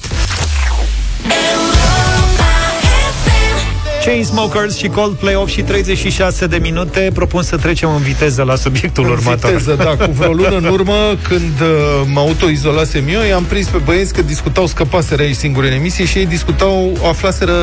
Chainsmokers 4.06 4.78
și 4.78 4.88
Coldplay 4.88 5.36
8 5.36 5.50
și 5.50 5.62
36 5.62 6.48
de 6.48 6.58
minute 6.58 7.12
Propun 7.14 7.42
să 7.44 7.58
trecem 7.58 7.90
în 7.90 8.02
viteză 8.02 8.44
la 8.44 8.56
subiectul 8.56 9.04
În 9.04 9.10
următor 9.10 9.50
viteză, 9.50 9.76
da, 9.76 10.06
cu 10.06 10.12
vreo 10.12 10.32
lună 10.34 10.56
în 10.58 10.66
urmă, 10.66 10.94
când 11.28 11.62
uh, 11.62 12.02
mă 12.14 12.20
autoizolasem 12.20 13.04
eu, 13.08 13.22
i-am 13.22 13.44
prins 13.44 13.68
pe 13.68 13.78
băieți 13.78 14.14
că 14.14 14.22
discutau, 14.22 14.66
scăpaseră 14.68 15.22
aici 15.22 15.36
singuri 15.36 15.68
în 15.68 15.74
emisie 15.74 16.06
și 16.06 16.18
ei 16.18 16.26
discutau, 16.26 16.98
aflaseră 17.08 17.54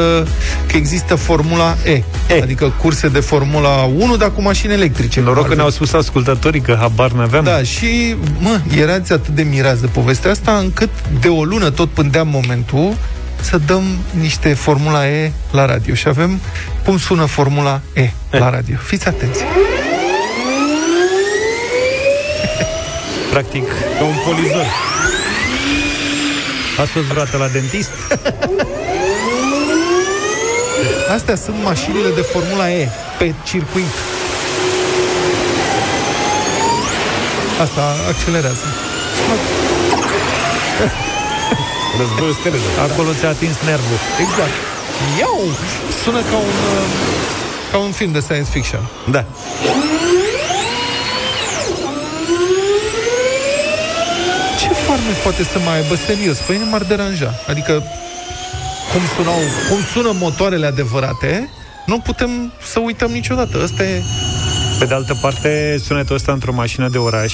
că 0.67 0.77
există 0.77 1.15
Formula 1.15 1.77
E, 1.85 2.03
e. 2.35 2.43
adică 2.43 2.73
curse 2.81 3.09
de 3.09 3.21
Formula 3.21 3.83
1, 3.97 4.17
dar 4.17 4.33
cu 4.33 4.43
mașini 4.43 4.73
electrice. 4.73 5.21
Noroc 5.21 5.35
că 5.35 5.41
Altfel. 5.41 5.57
ne-au 5.57 5.71
spus 5.71 5.93
ascultătorii 5.93 6.61
că 6.61 6.77
habar 6.81 7.13
n-aveam 7.13 7.45
Da, 7.45 7.63
și, 7.63 8.15
mă, 8.39 8.61
erați 8.81 9.13
atât 9.13 9.35
de 9.35 9.43
mirați 9.43 9.81
de 9.81 9.87
povestea 9.87 10.31
asta, 10.31 10.53
încât 10.53 10.89
de 11.21 11.29
o 11.29 11.45
lună 11.45 11.71
tot 11.71 11.89
pândeam 11.89 12.29
momentul 12.29 12.95
să 13.41 13.59
dăm 13.67 13.83
niște 14.11 14.55
Formula 14.55 15.09
E 15.09 15.33
la 15.51 15.67
radio. 15.67 15.95
Și 15.95 16.09
avem 16.09 16.41
cum 16.85 16.99
sună 16.99 17.25
Formula 17.25 17.81
E 17.93 18.11
la 18.31 18.51
radio. 18.51 18.77
Fiți 18.83 19.09
atenți! 19.09 19.41
Practic, 23.31 23.69
Ca 23.99 24.05
un 24.05 24.15
polizor. 24.25 24.67
ați 26.81 26.91
fost 26.91 27.05
vreodată 27.05 27.37
la 27.37 27.49
dentist? 27.49 27.91
Astea 31.15 31.37
sunt 31.37 31.57
mașinile 31.63 32.09
de 32.15 32.21
Formula 32.21 32.71
E 32.71 32.89
pe 33.19 33.35
circuit. 33.45 33.93
Asta 37.61 37.95
accelerează. 38.09 38.65
Războiul 42.01 42.35
stelelor. 42.41 42.73
Acolo 42.91 43.11
ți-a 43.19 43.29
atins 43.29 43.57
nervul. 43.71 43.99
Exact. 44.25 44.57
Iau! 45.19 45.41
Sună 46.03 46.21
ca 46.31 46.37
un, 46.49 46.57
uh, 46.75 46.85
ca 47.71 47.79
un 47.79 47.91
film 47.91 48.13
de 48.13 48.21
science 48.21 48.51
fiction. 48.51 48.83
Da. 49.11 49.25
Ce 54.61 54.69
farmec 54.69 55.17
poate 55.23 55.43
să 55.53 55.59
mai 55.65 55.77
aibă 55.81 55.95
serios? 56.07 56.37
Păi 56.39 56.57
nu 56.59 56.67
m-ar 56.71 56.83
deranja. 56.83 57.35
Adică, 57.49 57.73
cum, 58.93 59.03
sunau, 59.17 59.41
cum 59.69 59.79
sună 59.93 60.11
motoarele 60.19 60.67
adevărate, 60.67 61.51
nu 61.87 61.99
putem 61.99 62.53
să 62.73 62.79
uităm 62.79 63.11
niciodată. 63.11 63.61
Ăsta 63.63 63.85
e... 63.85 64.03
Pe 64.79 64.85
de 64.85 64.95
altă 64.95 65.19
parte, 65.21 65.81
sunetul 65.85 66.15
ăsta 66.15 66.33
într-o 66.33 66.53
mașină 66.53 66.89
de 66.89 66.99
oraș 66.99 67.33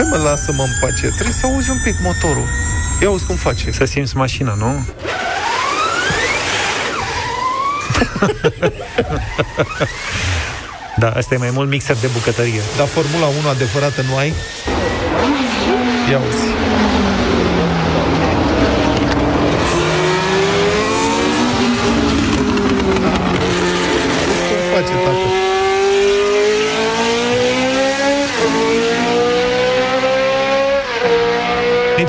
Hai 0.00 0.08
mă, 0.10 0.16
lasă-mă 0.16 0.62
în 0.62 0.74
pace. 0.80 1.06
Trebuie 1.18 1.36
să 1.40 1.46
auzi 1.46 1.70
un 1.70 1.80
pic 1.84 1.96
motorul. 2.02 2.48
Ia 3.00 3.08
auzi 3.08 3.26
cum 3.26 3.36
face. 3.36 3.70
Să 3.70 3.84
simți 3.84 4.16
mașina, 4.16 4.54
nu? 4.54 4.86
da, 10.96 11.10
asta 11.10 11.34
e 11.34 11.38
mai 11.38 11.50
mult 11.50 11.68
mixer 11.68 11.96
de 11.96 12.06
bucătărie. 12.06 12.60
Dar 12.76 12.86
Formula 12.86 13.26
1 13.26 13.48
adevărată 13.48 14.04
nu 14.08 14.16
ai? 14.16 14.34
Ia 16.10 16.16
auzi. 16.16 16.69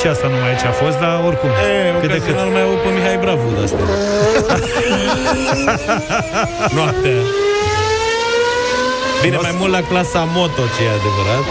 Nici 0.03 0.13
asta 0.15 0.27
nu 0.33 0.37
mai 0.43 0.51
e 0.53 0.55
ce 0.61 0.67
a 0.73 0.75
fost, 0.83 0.97
dar 1.03 1.13
oricum. 1.29 1.49
E, 1.49 1.53
cât 2.01 2.09
de 2.15 2.17
cât. 2.17 2.21
ocasional 2.21 2.49
mai 2.55 2.63
au 2.67 2.73
pe 2.83 2.89
Mihai 2.95 3.17
Bravo 3.23 3.45
de 3.55 3.61
astea. 3.65 3.85
Noaptea. 6.75 7.19
Bine, 9.23 9.37
mai 9.47 9.55
mult 9.61 9.71
la 9.77 9.81
clasa 9.89 10.21
moto, 10.37 10.63
ce 10.75 10.81
e 10.87 10.91
adevărat, 10.99 11.45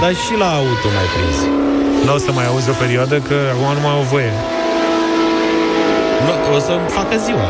dar 0.00 0.12
și 0.24 0.32
la 0.42 0.48
auto 0.60 0.88
mai 0.96 1.06
prins. 1.14 1.38
Nu 2.04 2.10
o 2.16 2.18
să 2.26 2.30
mai 2.38 2.46
auzi 2.50 2.68
o 2.74 2.76
perioadă, 2.84 3.16
că 3.28 3.36
acum 3.52 3.68
nu 3.76 3.80
mai 3.86 3.94
au 3.98 4.04
voie. 4.12 4.32
Nu, 6.24 6.32
o 6.56 6.58
să 6.66 6.72
facă 6.98 7.14
ziua. 7.26 7.48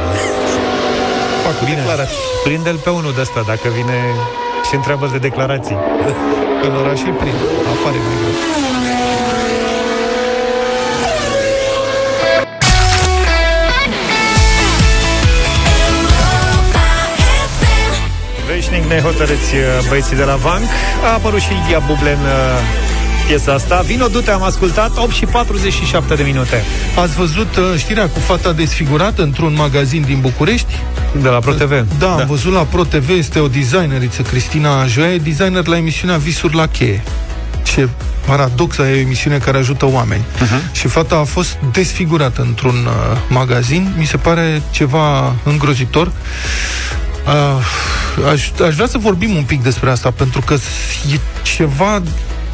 Fac 1.44 1.54
cu 1.59 1.64
declarații. 1.72 2.22
Prinde-l 2.46 2.78
pe 2.85 2.90
unul 2.98 3.12
de 3.16 3.20
ăsta, 3.26 3.40
dacă 3.52 3.66
vine 3.78 3.96
și 4.66 4.72
întreabă 4.78 5.04
de 5.14 5.18
declarații. 5.28 5.78
În 6.66 6.72
oraș 6.80 7.00
e 7.11 7.12
plin. 7.20 7.37
Afară 7.72 7.96
e 8.00 8.02
mai 8.09 8.16
greu. 8.20 8.35
Veșnic 18.68 18.90
nehotărâți 18.90 19.55
uh, 19.55 19.88
băieții 19.88 20.16
de 20.16 20.22
la 20.22 20.35
Vanc. 20.35 20.64
A 21.05 21.12
apărut 21.12 21.40
și 21.40 21.48
Ilia 21.64 21.79
Buble 21.79 22.11
în 22.11 22.18
uh, 22.18 23.26
piesa 23.26 23.52
asta. 23.52 23.83
Vino, 23.87 24.07
du-te, 24.07 24.31
am 24.31 24.42
ascultat 24.42 24.96
8 24.96 25.12
și 25.12 25.24
47 25.24 26.14
de 26.14 26.22
minute. 26.22 26.64
Ați 27.02 27.16
văzut 27.16 27.57
uh, 27.57 27.64
știrea 27.76 28.09
cu 28.09 28.18
fata 28.18 28.52
desfigurată 28.52 29.22
într-un 29.22 29.55
magazin 29.55 30.02
din 30.07 30.20
București? 30.20 30.79
De 31.22 31.29
la 31.29 31.38
ProTV. 31.38 31.70
Da, 31.70 31.85
da, 31.98 32.12
am 32.12 32.26
văzut 32.26 32.52
la 32.52 32.61
ProTV, 32.61 33.09
este 33.11 33.38
o 33.38 33.48
designeriță, 33.48 34.22
Cristina 34.22 34.87
Joia, 34.87 35.12
e 35.12 35.18
designer 35.18 35.66
la 35.66 35.76
emisiunea 35.76 36.16
Visuri 36.16 36.55
la 36.55 36.66
cheie. 36.66 37.02
Ce 37.62 37.88
paradox, 38.26 38.76
e 38.76 38.83
o 38.83 38.85
emisiune 38.85 39.38
care 39.38 39.59
ajută 39.59 39.87
oameni. 39.87 40.22
Uh-huh. 40.22 40.72
Și 40.72 40.88
fata 40.88 41.16
a 41.16 41.24
fost 41.24 41.59
desfigurată 41.72 42.40
într-un 42.40 42.87
uh, 42.87 43.18
magazin, 43.29 43.94
mi 43.98 44.05
se 44.05 44.16
pare 44.16 44.62
ceva 44.70 45.35
îngrozitor. 45.44 46.07
Uh, 47.26 47.33
aș, 48.24 48.50
aș 48.66 48.74
vrea 48.74 48.87
să 48.87 48.98
vorbim 48.98 49.37
un 49.37 49.42
pic 49.42 49.62
despre 49.62 49.90
asta, 49.90 50.11
pentru 50.11 50.40
că 50.40 50.55
e 51.12 51.18
ceva 51.42 52.02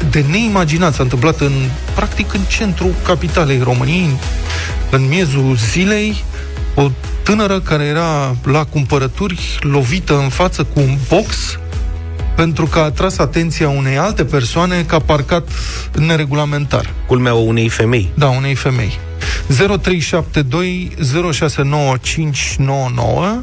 de 0.09 0.25
neimaginat. 0.29 0.93
S-a 0.93 1.03
întâmplat 1.03 1.39
în, 1.39 1.53
practic 1.95 2.33
în 2.33 2.41
centrul 2.47 2.93
capitalei 3.05 3.59
României, 3.63 4.03
în, 4.03 4.17
în 4.89 5.07
miezul 5.07 5.55
zilei, 5.71 6.23
o 6.75 6.89
tânără 7.23 7.59
care 7.59 7.83
era 7.83 8.35
la 8.43 8.65
cumpărături 8.65 9.59
lovită 9.61 10.17
în 10.17 10.29
față 10.29 10.63
cu 10.63 10.79
un 10.79 10.97
box 11.09 11.57
pentru 12.35 12.65
că 12.65 12.79
a 12.79 12.83
atras 12.83 13.17
atenția 13.17 13.69
unei 13.69 13.97
alte 13.97 14.25
persoane 14.25 14.83
că 14.83 14.95
a 14.95 14.99
parcat 14.99 15.47
neregulamentar. 15.97 16.93
Culmea 17.07 17.33
unei 17.33 17.69
femei. 17.69 18.11
Da, 18.13 18.27
unei 18.27 18.55
femei. 18.55 18.99
0372 19.47 20.91
069599 21.31 23.41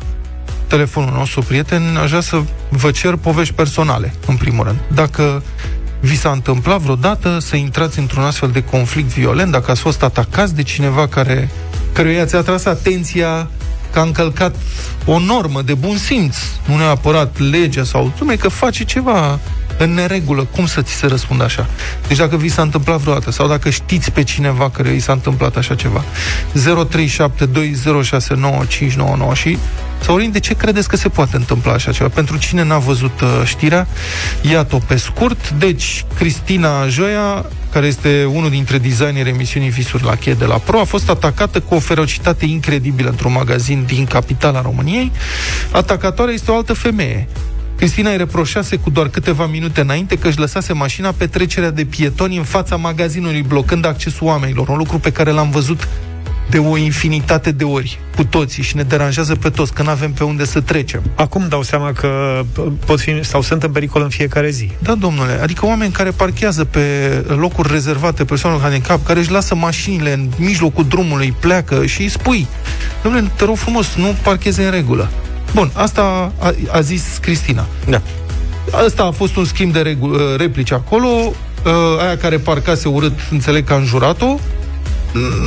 telefonul 0.71 1.13
nostru, 1.13 1.41
prieten, 1.41 1.97
aș 2.03 2.09
vrea 2.09 2.21
să 2.21 2.43
vă 2.69 2.91
cer 2.91 3.17
povești 3.17 3.55
personale, 3.55 4.15
în 4.27 4.37
primul 4.37 4.65
rând. 4.65 4.79
Dacă 4.95 5.43
vi 6.01 6.17
s-a 6.17 6.31
întâmplat 6.31 6.81
vreodată 6.81 7.39
să 7.39 7.57
intrați 7.57 7.99
într-un 7.99 8.23
astfel 8.23 8.51
de 8.51 8.65
conflict 8.65 9.09
violent, 9.09 9.51
dacă 9.51 9.71
ați 9.71 9.81
fost 9.81 10.03
atacați 10.03 10.55
de 10.55 10.63
cineva 10.63 11.09
care, 11.09 11.51
căruia 11.93 12.25
ți-a 12.25 12.41
tras 12.41 12.65
atenția 12.65 13.49
că 13.93 13.99
a 13.99 14.03
încălcat 14.03 14.55
o 15.05 15.19
normă 15.19 15.63
de 15.63 15.75
bun 15.75 15.97
simț, 15.97 16.37
nu 16.67 16.77
neapărat 16.77 17.39
legea 17.39 17.85
sau 17.85 18.13
numai 18.19 18.37
că 18.37 18.49
face 18.49 18.85
ceva 18.85 19.39
în 19.85 19.95
neregulă, 19.95 20.45
cum 20.45 20.67
să 20.67 20.83
ți 20.83 20.93
se 20.93 21.07
răspundă 21.07 21.45
așa? 21.45 21.67
Deci 22.09 22.17
dacă 22.17 22.37
vi 22.37 22.49
s-a 22.49 22.63
întâmplat 22.63 22.99
vreodată 22.99 23.31
sau 23.31 23.49
dacă 23.49 23.71
știți 23.71 24.11
pe 24.11 24.23
cineva 24.23 24.71
care 24.71 24.95
i 24.95 25.01
s-a 25.01 25.13
întâmplat 25.13 25.57
așa 25.57 25.75
ceva, 25.75 26.05
0372069599 29.33 29.33
și 29.33 29.59
Saurin, 30.03 30.31
de 30.31 30.41
ce 30.41 30.55
credeți 30.55 30.89
că 30.89 30.97
se 30.97 31.09
poate 31.09 31.37
întâmpla 31.37 31.73
așa 31.73 31.93
ceva? 31.93 32.09
Pentru 32.09 32.37
cine 32.37 32.65
n-a 32.65 32.79
văzut 32.79 33.21
uh, 33.21 33.43
știrea, 33.45 33.87
iată-o 34.51 34.79
pe 34.79 34.97
scurt. 34.97 35.51
Deci, 35.51 36.05
Cristina 36.15 36.89
Joia, 36.89 37.47
care 37.73 37.87
este 37.87 38.25
unul 38.25 38.51
dintre 38.51 38.79
designerii 38.79 39.33
emisiunii 39.33 39.69
Visuri 39.69 40.05
la 40.05 40.15
Che 40.15 40.33
de 40.33 40.45
la 40.45 40.55
Pro, 40.55 40.81
a 40.81 40.85
fost 40.85 41.11
atacată 41.11 41.61
cu 41.61 41.75
o 41.75 41.79
ferocitate 41.79 42.45
incredibilă 42.45 43.09
într-un 43.09 43.33
magazin 43.33 43.85
din 43.87 44.05
capitala 44.05 44.61
României. 44.61 45.13
Atacatoarea 45.73 46.35
este 46.35 46.51
o 46.51 46.57
altă 46.57 46.73
femeie. 46.73 47.29
Cristina 47.81 48.11
îi 48.11 48.17
reproșase 48.17 48.77
cu 48.77 48.91
doar 48.91 49.09
câteva 49.09 49.47
minute 49.47 49.81
înainte 49.81 50.19
că 50.19 50.29
își 50.29 50.39
lăsase 50.39 50.73
mașina 50.73 51.13
pe 51.13 51.27
trecerea 51.27 51.71
de 51.71 51.85
pietoni 51.85 52.37
în 52.37 52.43
fața 52.43 52.77
magazinului, 52.77 53.43
blocând 53.43 53.87
accesul 53.87 54.27
oamenilor. 54.27 54.69
Un 54.69 54.77
lucru 54.77 54.99
pe 54.99 55.13
care 55.13 55.31
l-am 55.31 55.51
văzut 55.51 55.89
de 56.51 56.59
o 56.59 56.77
infinitate 56.77 57.51
de 57.51 57.65
ori, 57.65 57.99
cu 58.17 58.25
toții, 58.25 58.63
și 58.63 58.77
ne 58.77 58.83
deranjează 58.83 59.35
pe 59.35 59.51
toți, 59.51 59.73
că 59.73 59.83
nu 59.83 59.91
avem 59.91 60.13
pe 60.13 60.25
unde 60.25 60.45
să 60.45 60.61
trecem. 60.61 61.03
Acum 61.15 61.47
dau 61.49 61.63
seama 61.63 61.93
că 61.93 62.41
pot 62.87 63.01
fi 63.01 63.25
sau 63.25 63.43
sunt 63.43 63.63
în 63.63 63.71
pericol 63.71 64.03
în 64.03 64.09
fiecare 64.09 64.51
zi. 64.51 64.71
Da, 64.79 64.95
domnule, 64.95 65.39
adică 65.43 65.67
oameni 65.67 65.93
care 65.93 66.11
parchează 66.11 66.65
pe 66.65 66.81
locuri 67.27 67.73
rezervate 67.73 68.25
persoanelor 68.25 68.65
handicap, 68.65 69.07
care 69.07 69.19
își 69.19 69.31
lasă 69.31 69.55
mașinile 69.55 70.13
în 70.13 70.29
mijlocul 70.37 70.85
drumului, 70.85 71.35
pleacă 71.41 71.87
și 71.87 72.01
îi 72.01 72.09
spui, 72.09 72.47
domnule, 73.03 73.31
te 73.37 73.45
rog 73.45 73.57
frumos, 73.57 73.95
nu 73.97 74.15
parcheze 74.23 74.65
în 74.65 74.71
regulă. 74.71 75.11
Bun, 75.55 75.71
asta 75.75 76.33
a, 76.39 76.55
a 76.71 76.81
zis 76.81 77.19
Cristina. 77.21 77.67
Da. 77.89 78.03
Asta 78.85 79.05
a 79.05 79.11
fost 79.11 79.37
un 79.37 79.45
schimb 79.45 79.73
de 79.73 79.81
regu- 79.81 80.17
replici 80.37 80.73
acolo. 80.73 81.07
Uh, 81.09 81.73
aia 82.01 82.17
care 82.17 82.39
parcase 82.39 82.89
urât, 82.89 83.19
înțeleg 83.31 83.65
că 83.65 83.73
a 83.73 83.77
înjurat-o. 83.77 84.37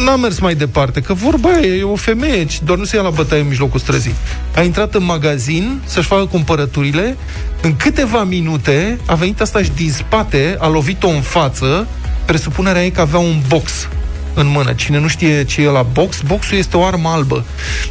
N-a 0.06 0.16
mers 0.16 0.40
mai 0.40 0.56
departe, 0.56 1.02
că 1.02 1.14
vorba 1.14 1.50
aia 1.50 1.76
e 1.76 1.84
o 1.84 1.96
femeie, 1.96 2.46
ci 2.46 2.62
doar 2.62 2.78
nu 2.78 2.84
se 2.84 2.96
ia 2.96 3.02
la 3.02 3.10
bătaie 3.10 3.42
în 3.42 3.48
mijlocul 3.48 3.80
străzii. 3.80 4.16
A 4.56 4.62
intrat 4.62 4.94
în 4.94 5.04
magazin 5.04 5.82
să-și 5.86 6.08
facă 6.08 6.26
cumpărăturile, 6.26 7.18
în 7.62 7.76
câteva 7.76 8.24
minute 8.24 9.00
a 9.06 9.14
venit 9.16 9.42
asta 9.42 9.64
și 9.64 9.72
din 9.76 9.92
spate, 9.92 10.58
a 10.60 10.68
lovit-o 10.68 11.08
în 11.08 11.22
față, 11.22 11.88
presupunerea 12.26 12.86
e 12.86 12.90
că 12.90 13.02
avea 13.02 13.20
un 13.20 13.42
box 13.48 13.88
în 14.34 14.48
mână. 14.48 14.74
Cine 14.74 15.00
nu 15.00 15.08
știe 15.08 15.44
ce 15.44 15.62
e 15.62 15.68
la 15.68 15.82
box, 15.82 16.22
boxul 16.22 16.58
este 16.58 16.78
o 16.78 16.84
armă 16.84 17.10
albă. 17.10 17.46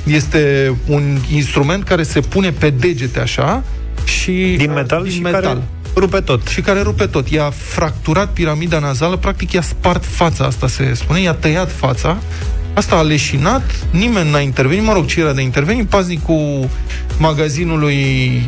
Este 0.04 0.74
un 0.86 1.18
instrument 1.34 1.84
care 1.84 2.02
se 2.02 2.20
pune 2.20 2.50
pe 2.50 2.70
degete 2.70 3.20
așa 3.20 3.62
și 4.04 4.54
Din 4.58 4.72
metal 4.72 5.02
din 5.02 5.12
și 5.12 5.20
metal. 5.20 5.42
care 5.42 5.58
rupe 5.94 6.20
tot. 6.20 6.46
Și 6.46 6.60
care 6.60 6.80
rupe 6.80 7.06
tot. 7.06 7.28
I-a 7.28 7.52
fracturat 7.56 8.28
piramida 8.32 8.78
nazală, 8.78 9.16
practic 9.16 9.52
i-a 9.52 9.62
spart 9.62 10.04
fața, 10.04 10.44
asta 10.44 10.68
se 10.68 10.94
spune, 10.94 11.20
i-a 11.20 11.32
tăiat 11.32 11.72
fața, 11.72 12.18
Asta 12.74 12.96
a 12.96 13.02
leșinat, 13.02 13.62
nimeni 13.90 14.30
n-a 14.30 14.40
intervenit, 14.40 14.84
mă 14.84 14.92
rog, 14.92 15.06
ce 15.06 15.20
era 15.20 15.32
de 15.32 15.42
intervenit, 15.42 15.86
paznicul 15.86 16.68
magazinului 17.18 17.96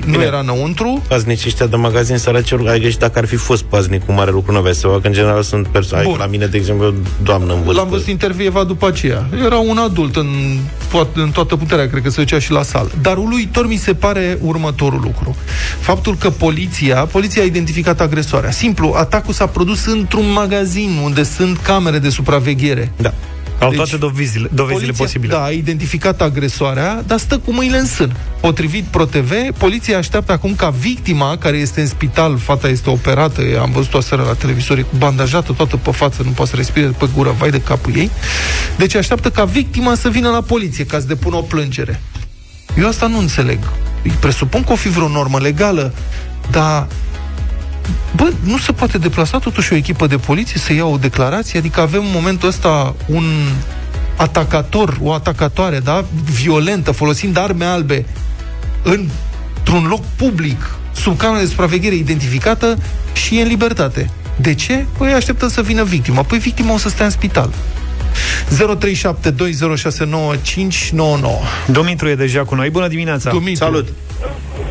nu 0.07 0.11
Bine. 0.13 0.25
era 0.25 0.39
înăuntru, 0.39 1.03
Paznicii 1.09 1.47
ăștia 1.49 1.67
de 1.67 1.77
magazin 1.77 2.17
săraci, 2.17 2.53
ai 2.53 2.81
găsit 2.81 2.99
dacă 2.99 3.19
ar 3.19 3.27
fi 3.27 3.37
fost 3.37 3.63
paznic 3.63 4.05
cu 4.05 4.13
mare 4.13 4.31
lucru, 4.31 4.53
nu 4.53 4.59
aveai 4.59 4.75
să 4.75 4.87
facă. 4.87 5.07
În 5.07 5.13
general 5.13 5.43
sunt 5.43 5.67
persoane. 5.67 6.05
Bun. 6.05 6.17
La 6.19 6.27
mine, 6.27 6.47
de 6.47 6.57
exemplu, 6.57 6.87
o 6.87 6.93
doamnă 7.23 7.53
în 7.53 7.63
vârstă. 7.63 7.81
L-am 7.81 7.91
văzut 7.91 8.07
intervieva 8.07 8.65
după 8.65 8.87
aceea. 8.87 9.27
Era 9.45 9.57
un 9.59 9.79
adult 9.79 10.17
în, 10.17 10.27
toat, 10.91 11.09
în 11.15 11.31
toată 11.31 11.57
puterea, 11.57 11.89
cred 11.89 12.03
că 12.03 12.11
se 12.11 12.21
ducea 12.21 12.39
și 12.39 12.51
la 12.51 12.63
sală. 12.63 12.91
Dar 13.01 13.17
uluitor 13.17 13.67
mi 13.67 13.77
se 13.77 13.95
pare 13.95 14.39
următorul 14.41 15.01
lucru. 15.03 15.37
Faptul 15.81 16.17
că 16.17 16.31
poliția, 16.31 17.05
poliția 17.05 17.43
a 17.43 17.45
identificat 17.45 18.01
agresoarea. 18.01 18.51
Simplu, 18.51 18.93
atacul 18.97 19.35
s-a 19.35 19.47
produs 19.47 19.87
într-un 19.87 20.33
magazin 20.33 21.01
unde 21.05 21.23
sunt 21.23 21.59
camere 21.59 21.99
de 21.99 22.09
supraveghere. 22.09 22.93
Da. 22.97 23.15
Au 23.59 23.69
Deci, 23.69 23.79
toate 23.79 23.97
dovezile, 23.97 24.49
dovezile 24.53 24.85
Poliția, 24.85 25.05
posibile. 25.05 25.33
Da, 25.33 25.45
a 25.45 25.51
identificat 25.51 26.21
agresoarea, 26.21 27.03
dar 27.07 27.19
stă 27.19 27.39
cu 27.39 27.53
mâinile 27.53 27.79
în 27.79 27.87
sân. 27.87 28.17
Potrivit 28.41 28.85
ProTV, 28.85 29.33
poliția 29.59 29.99
așteaptă 29.99 30.33
acum 30.33 30.55
ca 30.55 30.69
victima, 30.69 31.37
care 31.37 31.57
este 31.57 31.81
în 31.81 31.87
spital, 31.87 32.39
fata 32.39 32.69
este 32.69 32.91
operată, 32.91 33.43
am 33.61 33.71
văzut-o 33.71 33.97
aseară 33.97 34.23
la 34.23 34.33
televizor, 34.33 34.79
e 34.79 34.83
cu 34.83 34.97
bandajată 34.99 35.53
toată 35.53 35.77
pe 35.77 35.91
față, 35.91 36.23
nu 36.23 36.31
poate 36.31 36.51
să 36.51 36.57
respire 36.57 36.87
pe 36.87 37.09
gură, 37.15 37.35
vai 37.39 37.51
de 37.51 37.61
capul 37.61 37.97
ei. 37.97 38.11
Deci 38.77 38.95
așteaptă 38.95 39.31
ca 39.31 39.45
victima 39.45 39.95
să 39.95 40.09
vină 40.09 40.29
la 40.31 40.41
poliție 40.41 40.87
ca 40.87 40.99
să 40.99 41.07
depună 41.07 41.37
o 41.37 41.41
plângere. 41.41 42.01
Eu 42.79 42.89
asta 42.89 43.07
nu 43.07 43.19
înțeleg. 43.19 43.59
Îi 44.03 44.17
presupun 44.21 44.65
că 44.65 44.73
o 44.73 44.77
fi 44.77 44.89
vreo 44.89 45.09
normă 45.09 45.39
legală, 45.39 45.95
dar 46.51 46.87
Bă, 48.17 48.33
nu 48.45 48.59
se 48.59 48.73
poate 48.73 48.99
deplasa 48.99 49.39
totuși 49.39 49.73
o 49.73 49.77
echipă 49.77 50.07
de 50.07 50.17
poliție 50.17 50.61
să 50.61 50.73
ia 50.73 50.85
o 50.85 50.97
declarație? 50.97 51.59
Adică 51.59 51.81
avem 51.81 52.01
în 52.01 52.11
momentul 52.13 52.49
ăsta 52.49 52.95
un 53.07 53.25
atacator, 54.17 54.99
o 55.03 55.13
atacatoare, 55.13 55.79
da, 55.79 56.05
violentă, 56.43 56.91
folosind 56.91 57.37
arme 57.37 57.65
albe 57.65 58.07
într-un 58.83 59.87
loc 59.89 60.05
public, 60.17 60.75
sub 60.93 61.17
cameră 61.17 61.43
de 61.43 61.49
supraveghere 61.49 61.95
identificată 61.95 62.79
și 63.13 63.39
e 63.39 63.43
în 63.43 63.49
libertate. 63.49 64.11
De 64.37 64.55
ce? 64.55 64.87
Păi 64.99 65.13
așteptăm 65.13 65.49
să 65.49 65.63
vină 65.63 65.85
victima. 65.85 66.23
Păi 66.23 66.39
victima 66.39 66.73
o 66.73 66.79
să 66.79 66.89
stea 66.89 67.05
în 67.05 67.11
spital. 67.11 67.51
0372069599 68.51 68.57
Dumitru 71.67 72.09
e 72.09 72.15
deja 72.15 72.45
cu 72.45 72.55
noi. 72.55 72.71
Bună 72.71 72.89
dimineața! 72.89 73.31
Dumitru. 73.31 73.65
Salut! 73.65 73.89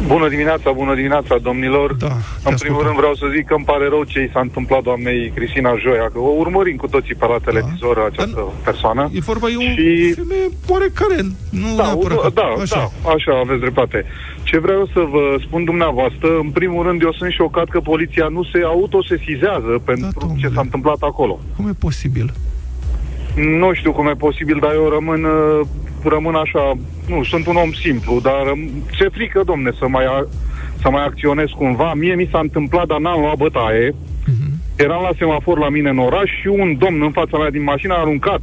Bună 0.07 0.27
dimineața, 0.29 0.71
bună 0.71 0.95
dimineața, 0.95 1.37
domnilor. 1.37 1.93
Da, 1.93 2.07
te 2.07 2.13
În 2.13 2.19
primul 2.41 2.53
ascultăm. 2.53 2.85
rând 2.85 2.97
vreau 2.97 3.15
să 3.15 3.25
zic 3.35 3.45
că 3.47 3.53
îmi 3.53 3.65
pare 3.65 3.87
rău 3.87 4.03
ce 4.03 4.19
i 4.21 4.29
s-a 4.33 4.39
întâmplat 4.39 4.81
doamnei 4.83 5.31
Cristina 5.35 5.71
Joia, 5.83 6.07
că 6.13 6.19
o 6.19 6.31
urmărim 6.43 6.75
cu 6.75 6.87
toții 6.87 7.15
pe 7.15 7.25
la 7.25 7.37
televizor 7.43 7.95
această 8.11 8.51
persoană. 8.63 9.09
E 9.13 9.19
vorba, 9.19 9.47
e 9.49 9.55
o 9.57 9.61
Și- 9.61 10.13
femeie 10.21 10.47
oarecare, 10.67 11.17
nu 11.61 11.67
Da, 11.77 11.83
neapărat. 11.83 12.21
da, 12.21 12.29
da, 12.41 12.61
așa. 12.61 12.91
da, 13.03 13.09
așa 13.09 13.39
aveți 13.43 13.59
dreptate. 13.59 14.05
Ce 14.43 14.59
vreau 14.59 14.85
să 14.93 14.99
vă 15.13 15.23
spun 15.45 15.63
dumneavoastră, 15.63 16.27
în 16.45 16.49
primul 16.49 16.83
rând 16.87 17.01
eu 17.01 17.11
sunt 17.13 17.31
șocat 17.31 17.67
că 17.69 17.79
poliția 17.79 18.27
nu 18.27 18.43
se 18.43 18.59
autosesizează 18.65 19.71
pentru 19.85 20.09
domnule. 20.19 20.39
ce 20.41 20.53
s-a 20.53 20.61
întâmplat 20.61 20.97
acolo. 21.01 21.39
Cum 21.55 21.67
e 21.67 21.73
posibil? 21.79 22.33
Nu 23.59 23.73
știu 23.73 23.91
cum 23.91 24.07
e 24.07 24.13
posibil, 24.27 24.57
dar 24.61 24.73
eu 24.73 24.89
rămân, 24.89 25.23
uh, 25.23 25.67
rămân 26.05 26.35
așa, 26.35 26.73
nu, 27.07 27.23
sunt 27.23 27.47
un 27.47 27.55
om 27.55 27.71
simplu, 27.71 28.19
dar 28.23 28.33
răm- 28.45 28.69
ce 28.91 29.07
frică, 29.07 29.41
domne, 29.45 29.71
să 29.79 29.87
mai, 29.87 30.05
a- 30.05 30.27
să 30.81 30.89
mai 30.89 31.03
acționez 31.05 31.47
cumva. 31.57 31.93
Mie 31.93 32.15
mi 32.15 32.27
s-a 32.31 32.39
întâmplat, 32.39 32.87
dar 32.87 32.99
n-am 32.99 33.19
luat 33.21 33.37
bătaie. 33.37 33.95
Eram 34.75 35.01
la 35.01 35.09
semafor 35.17 35.57
la 35.59 35.69
mine 35.69 35.89
în 35.89 35.97
oraș 35.97 36.29
și 36.41 36.47
un 36.47 36.77
domn 36.77 37.01
în 37.01 37.11
fața 37.11 37.37
mea 37.37 37.49
din 37.49 37.63
mașină 37.63 37.93
a 37.93 37.99
aruncat 37.99 38.41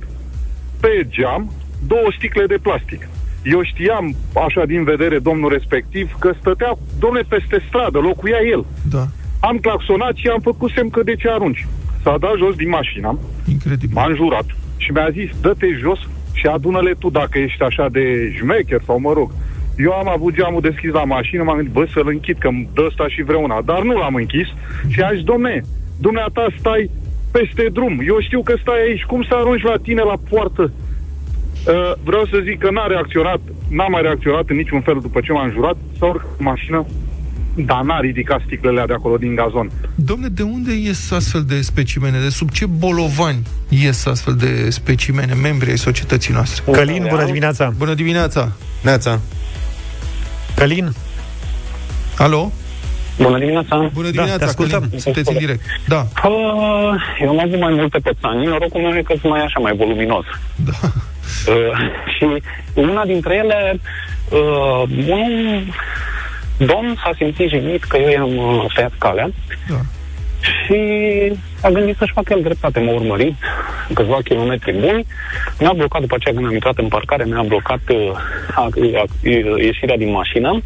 pe 0.80 1.06
geam 1.08 1.52
două 1.86 2.08
sticle 2.18 2.46
de 2.46 2.58
plastic. 2.62 3.08
Eu 3.44 3.62
știam, 3.62 4.14
așa 4.46 4.64
din 4.64 4.84
vedere, 4.84 5.18
domnul 5.18 5.50
respectiv, 5.52 6.16
că 6.18 6.32
stătea, 6.40 6.72
domne, 6.98 7.20
peste 7.28 7.64
stradă, 7.68 7.98
locuia 7.98 8.38
el. 8.50 8.64
Da, 8.90 9.06
Am 9.40 9.56
claxonat 9.56 10.14
și 10.14 10.26
am 10.28 10.40
făcut 10.40 10.70
semn 10.74 10.90
că 10.90 11.02
de 11.02 11.14
ce 11.14 11.28
arunci. 11.30 11.66
S-a 12.02 12.16
dat 12.20 12.34
jos 12.38 12.54
din 12.54 12.68
mașină, 12.68 13.18
incredibil. 13.48 13.94
m-a 13.96 14.06
înjurat 14.06 14.44
și 14.76 14.90
mi-a 14.92 15.08
zis, 15.12 15.30
dă-te 15.40 15.66
jos 15.80 15.98
și 16.32 16.46
adună-le 16.46 16.94
tu 16.98 17.10
dacă 17.10 17.38
ești 17.38 17.62
așa 17.62 17.88
de 17.88 18.32
șmecher 18.36 18.80
sau 18.86 18.98
mă 18.98 19.12
rog. 19.12 19.30
Eu 19.76 19.92
am 19.92 20.08
avut 20.08 20.34
geamul 20.34 20.60
deschis 20.60 20.92
la 20.92 21.04
mașină, 21.04 21.42
m-am 21.42 21.56
gândit, 21.56 21.72
bă, 21.72 21.86
să-l 21.92 22.08
închid, 22.08 22.38
că 22.38 22.48
îmi 22.48 22.68
dă 22.74 22.84
ăsta 22.86 23.08
și 23.08 23.22
vreuna. 23.22 23.62
Dar 23.64 23.82
nu 23.82 23.98
l-am 23.98 24.14
închis 24.14 24.46
și 24.88 25.00
a 25.00 25.12
zis, 25.14 25.22
domne, 25.22 25.60
dumneata 26.00 26.46
stai 26.58 26.90
peste 27.32 27.68
drum. 27.72 28.00
Eu 28.06 28.20
știu 28.20 28.42
că 28.42 28.54
stai 28.60 28.80
aici, 28.86 29.04
cum 29.04 29.22
să 29.22 29.34
arunci 29.34 29.62
la 29.62 29.76
tine 29.82 30.02
la 30.02 30.16
poartă? 30.28 30.62
Uh, 31.66 31.92
vreau 32.04 32.24
să 32.24 32.40
zic 32.42 32.58
că 32.58 32.70
n-a 32.70 32.86
reacționat, 32.86 33.40
n-a 33.70 33.86
mai 33.86 34.02
reacționat 34.02 34.48
în 34.48 34.56
niciun 34.56 34.80
fel 34.80 34.98
după 35.02 35.20
ce 35.20 35.32
m-a 35.32 35.44
înjurat, 35.44 35.76
s-a 35.98 36.06
urcat 36.06 36.28
în 36.38 36.44
mașină, 36.44 36.86
dar 37.54 37.80
n-a 37.82 38.00
ridicat 38.00 38.40
sticlele 38.46 38.84
de 38.86 38.92
acolo 38.92 39.16
din 39.16 39.34
gazon. 39.34 39.70
Domne, 39.94 40.28
de 40.28 40.42
unde 40.42 40.72
ies 40.74 41.10
astfel 41.10 41.44
de 41.44 41.60
specimene? 41.60 42.18
De 42.18 42.28
sub 42.28 42.50
ce 42.50 42.66
bolovani 42.66 43.42
ies 43.68 44.06
astfel 44.06 44.34
de 44.34 44.70
specimene, 44.70 45.34
membri 45.34 45.70
ai 45.70 45.78
societății 45.78 46.32
noastre? 46.34 46.72
Călin, 46.72 47.06
bună 47.08 47.24
dimineața! 47.24 47.72
Bună 47.76 47.94
dimineața! 47.94 48.52
Neața. 48.82 49.20
Călin, 50.56 50.92
Alo? 52.18 52.52
Bună 53.18 53.38
dimineața! 53.38 53.90
Bună 53.92 54.06
te 54.06 54.12
dimineața, 54.12 54.44
ascultăm. 54.46 54.80
Călin. 54.80 54.98
Sunteți 54.98 55.32
în 55.32 55.38
direct. 55.38 55.60
Da, 55.88 56.06
Uh, 56.24 57.00
eu 57.22 57.28
am 57.28 57.40
avut 57.40 57.60
mai 57.60 57.72
multe 57.72 57.98
pățani. 57.98 58.44
Norocul 58.46 58.80
meu 58.80 58.96
e 58.96 59.02
că 59.02 59.14
sunt 59.20 59.32
mai 59.32 59.42
așa, 59.42 59.58
mai 59.60 59.76
voluminos. 59.76 60.24
da. 60.56 60.72
Uh, 60.82 61.78
și 62.18 62.42
una 62.74 63.04
dintre 63.04 63.34
ele, 63.34 63.80
uh, 64.30 64.82
un 65.08 65.62
domn 66.66 66.94
s-a 67.02 67.10
simțit 67.16 67.48
jignit 67.48 67.84
că 67.84 67.96
eu 67.96 68.08
i-am 68.08 68.36
uh, 68.36 68.64
tăiat 68.74 68.92
calea 68.98 69.30
da. 69.68 69.80
și 70.40 70.78
a 71.62 71.68
gândit 71.68 71.96
să-și 71.96 72.12
facă 72.12 72.32
el 72.32 72.42
dreptate. 72.42 72.80
M-a 72.80 72.92
urmărit 72.92 73.34
câțiva 73.94 74.18
kilometri 74.24 74.72
buni, 74.72 75.06
mi-a 75.58 75.72
blocat 75.72 76.00
după 76.00 76.14
aceea 76.14 76.34
când 76.34 76.46
am 76.46 76.52
intrat 76.52 76.78
în 76.78 76.88
parcare, 76.88 77.24
mi-a 77.24 77.42
blocat 77.42 77.80
uh, 77.88 78.12
a, 78.54 78.68
a, 78.94 79.04
ieșirea 79.56 79.96
din 79.96 80.10
mașină. 80.10 80.62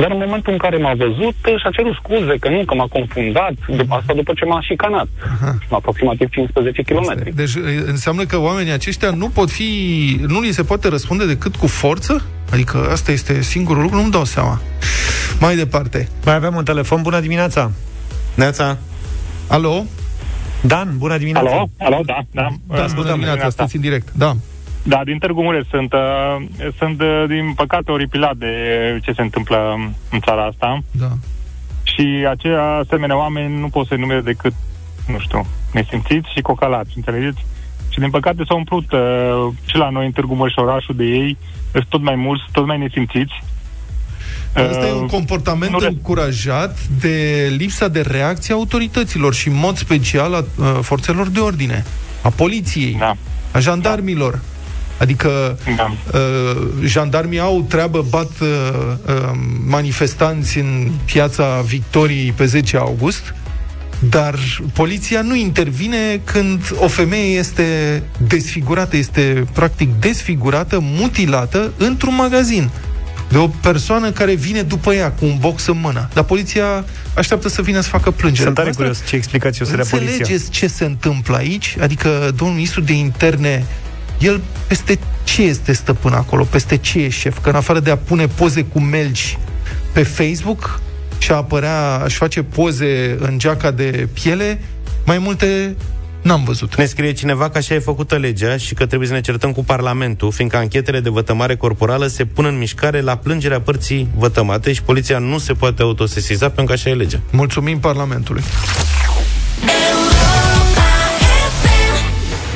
Dar 0.00 0.10
în 0.10 0.20
momentul 0.24 0.52
în 0.52 0.58
care 0.58 0.76
m-a 0.76 0.94
văzut, 0.94 1.34
și-a 1.60 1.70
cerut 1.70 1.94
scuze 1.94 2.34
că 2.40 2.48
nu, 2.48 2.64
că 2.64 2.74
m-a 2.74 2.86
confundat, 2.86 3.52
după 3.68 3.94
asta 3.94 4.12
după 4.14 4.32
ce 4.36 4.44
m-a 4.44 4.60
șicanat. 4.60 5.08
Aproximativ 5.70 6.28
15 6.30 6.82
km. 6.82 7.34
Deci 7.34 7.54
e, 7.54 7.84
înseamnă 7.86 8.24
că 8.24 8.38
oamenii 8.38 8.72
aceștia 8.72 9.10
nu 9.10 9.28
pot 9.28 9.50
fi, 9.50 9.70
nu 10.26 10.40
li 10.40 10.52
se 10.52 10.62
poate 10.62 10.88
răspunde 10.88 11.26
decât 11.26 11.56
cu 11.56 11.66
forță? 11.66 12.24
Adică 12.52 12.88
asta 12.90 13.12
este 13.12 13.42
singurul 13.42 13.82
lucru, 13.82 13.96
nu-mi 13.96 14.10
dau 14.10 14.24
seama. 14.24 14.60
Mai 15.40 15.56
departe. 15.56 16.08
mai 16.24 16.34
avem 16.34 16.54
un 16.56 16.64
telefon, 16.64 17.02
bună 17.02 17.20
dimineața! 17.20 17.70
Neața. 18.34 18.78
Alo? 19.48 19.84
Dan, 20.60 20.94
bună 20.98 21.18
dimineața! 21.18 21.50
Alo? 21.50 21.68
Alo, 21.78 22.00
da, 22.04 22.18
da. 22.30 22.48
Da, 22.66 22.86
bună 22.94 23.12
dimineața, 23.12 23.48
sunteți 23.48 23.76
în 23.76 23.82
direct. 23.82 24.08
Da. 24.12 24.36
Da, 24.82 25.00
din 25.04 25.18
Târgu 25.18 25.42
Mureș 25.42 25.66
sunt. 25.70 25.92
Uh, 25.92 26.36
sunt, 26.78 27.00
uh, 27.00 27.24
din 27.28 27.52
păcate, 27.56 27.90
oripilat 27.90 28.36
de 28.36 28.52
ce 29.02 29.12
se 29.12 29.22
întâmplă 29.22 29.58
în 30.10 30.20
țara 30.20 30.44
asta. 30.44 30.78
Da. 30.90 31.08
Și 31.82 32.26
aceia 32.30 32.62
asemenea 32.62 33.16
oameni 33.16 33.58
nu 33.58 33.68
pot 33.68 33.86
să-i 33.86 33.98
numere 33.98 34.20
decât, 34.20 34.52
nu 35.06 35.18
știu, 35.18 35.46
nesimțiți 35.72 36.32
și 36.34 36.40
cocalați, 36.40 36.92
înțelegeți? 36.96 37.44
Și 37.88 37.98
din 37.98 38.10
păcate 38.10 38.42
s-au 38.48 38.56
umplut 38.56 38.92
uh, 38.92 39.52
și 39.66 39.76
la 39.76 39.90
noi 39.90 40.06
în 40.06 40.12
Târgu 40.12 40.34
Mureș 40.34 40.54
orașul 40.56 40.94
de 40.96 41.04
ei, 41.04 41.36
sunt 41.72 41.84
tot 41.88 42.02
mai 42.02 42.14
mulți, 42.14 42.42
tot 42.52 42.66
mai 42.66 42.78
nesimțiți. 42.78 43.32
Asta 44.54 44.86
e 44.86 44.92
un 44.92 45.02
Uh, 45.02 45.10
comportament 45.10 45.72
nu 45.72 45.78
re- 45.78 45.86
încurajat 45.86 46.78
de 47.00 47.46
lipsa 47.56 47.88
de 47.88 48.00
reacție 48.00 48.54
a 48.54 48.56
autorităților 48.56 49.34
și 49.34 49.48
în 49.48 49.54
mod 49.56 49.76
special 49.76 50.34
a 50.34 50.38
uh, 50.38 50.78
forțelor 50.82 51.28
de 51.28 51.40
ordine, 51.40 51.84
a 52.22 52.28
poliției, 52.28 52.96
Da. 52.98 53.16
a 53.52 53.58
jandarmilor. 53.58 54.40
Adică 55.00 55.58
Da. 55.76 55.96
uh, 56.14 56.66
jandarmii 56.84 57.38
au 57.38 57.64
treabă, 57.68 58.04
bat 58.10 58.30
uh, 58.40 58.48
uh, 59.06 59.30
manifestanți 59.66 60.58
în 60.58 60.90
piața 61.04 61.60
Victoriei 61.66 62.32
pe 62.32 62.44
10 62.44 62.76
august, 62.76 63.34
dar 63.98 64.38
poliția 64.72 65.22
nu 65.22 65.34
intervine 65.34 66.20
când 66.24 66.60
o 66.78 66.88
femeie 66.88 67.38
este 67.38 68.02
desfigurată, 68.26 68.96
este 68.96 69.44
practic 69.52 69.88
desfigurată, 70.00 70.78
mutilată 70.82 71.72
într-un 71.76 72.14
magazin 72.14 72.70
de 73.28 73.38
o 73.38 73.48
persoană 73.48 74.10
care 74.10 74.34
vine 74.34 74.62
după 74.62 74.92
ea 74.94 75.10
cu 75.10 75.24
un 75.24 75.36
box 75.40 75.66
în 75.66 75.78
mână. 75.80 76.08
Dar 76.14 76.24
poliția 76.24 76.84
așteaptă 77.14 77.48
să 77.48 77.62
vină 77.62 77.80
să 77.80 77.88
facă 77.88 78.10
plângere. 78.10 78.42
Sunt 78.44 78.54
tare 78.54 78.68
Asta- 78.68 78.80
curios 78.82 79.06
ce 79.06 79.16
explicații 79.16 79.62
o 79.62 79.68
să 79.68 79.74
dea 79.74 79.84
poliția. 79.90 80.12
Înțelegeți 80.12 80.50
ce 80.50 80.66
se 80.66 80.84
întâmplă 80.84 81.36
aici? 81.36 81.76
Adică 81.80 82.32
domnul 82.36 82.56
ministru 82.56 82.80
de 82.80 82.92
interne, 82.92 83.64
el 84.20 84.40
peste 84.66 84.98
ce 85.24 85.42
este 85.42 85.72
stăpân 85.72 86.12
acolo? 86.12 86.44
Peste 86.44 86.76
ce 86.76 87.00
e 87.00 87.08
șef? 87.08 87.38
Că 87.42 87.48
în 87.48 87.54
afară 87.54 87.80
de 87.80 87.90
a 87.90 87.96
pune 87.96 88.26
poze 88.26 88.64
cu 88.64 88.80
melci 88.80 89.38
pe 89.92 90.02
Facebook 90.02 90.80
și 91.18 91.32
a 91.32 91.34
apărea, 91.34 92.00
aș 92.04 92.14
face 92.14 92.42
poze 92.42 93.16
în 93.20 93.38
geaca 93.38 93.70
de 93.70 94.08
piele, 94.12 94.60
mai 95.06 95.18
multe 95.18 95.76
n-am 96.22 96.44
văzut. 96.44 96.76
Ne 96.76 96.84
scrie 96.84 97.12
cineva 97.12 97.48
că 97.48 97.58
așa 97.58 97.74
e 97.74 97.78
făcută 97.78 98.16
legea 98.16 98.56
și 98.56 98.74
că 98.74 98.86
trebuie 98.86 99.08
să 99.08 99.14
ne 99.14 99.20
certăm 99.20 99.52
cu 99.52 99.64
Parlamentul, 99.64 100.32
fiindcă 100.32 100.56
anchetele 100.56 101.00
de 101.00 101.08
vătămare 101.08 101.56
corporală 101.56 102.06
se 102.06 102.24
pun 102.24 102.44
în 102.44 102.58
mișcare 102.58 103.00
la 103.00 103.16
plângerea 103.16 103.60
părții 103.60 104.08
vătămate 104.16 104.72
și 104.72 104.82
poliția 104.82 105.18
nu 105.18 105.38
se 105.38 105.52
poate 105.52 105.82
autosesiza 105.82 106.46
pentru 106.46 106.64
că 106.64 106.72
așa 106.72 106.90
e 106.90 106.94
legea. 106.94 107.20
Mulțumim 107.30 107.78
Parlamentului. 107.78 108.42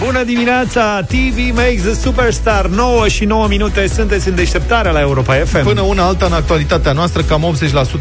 Bună 0.05 0.25
dimineața! 0.25 1.03
TV 1.03 1.55
makes 1.55 1.83
the 1.83 1.95
superstar 1.95 2.67
9 2.67 3.09
și 3.09 3.25
9 3.25 3.47
minute 3.49 3.87
Sunteți 3.87 4.29
în 4.29 4.35
deșteptarea 4.35 4.91
la 4.91 5.01
Europa 5.01 5.35
FM 5.35 5.63
Până 5.63 5.81
una 5.81 6.07
alta, 6.07 6.27
în 6.27 6.33
actualitatea 6.33 6.93
noastră, 6.93 7.23
cam 7.23 7.57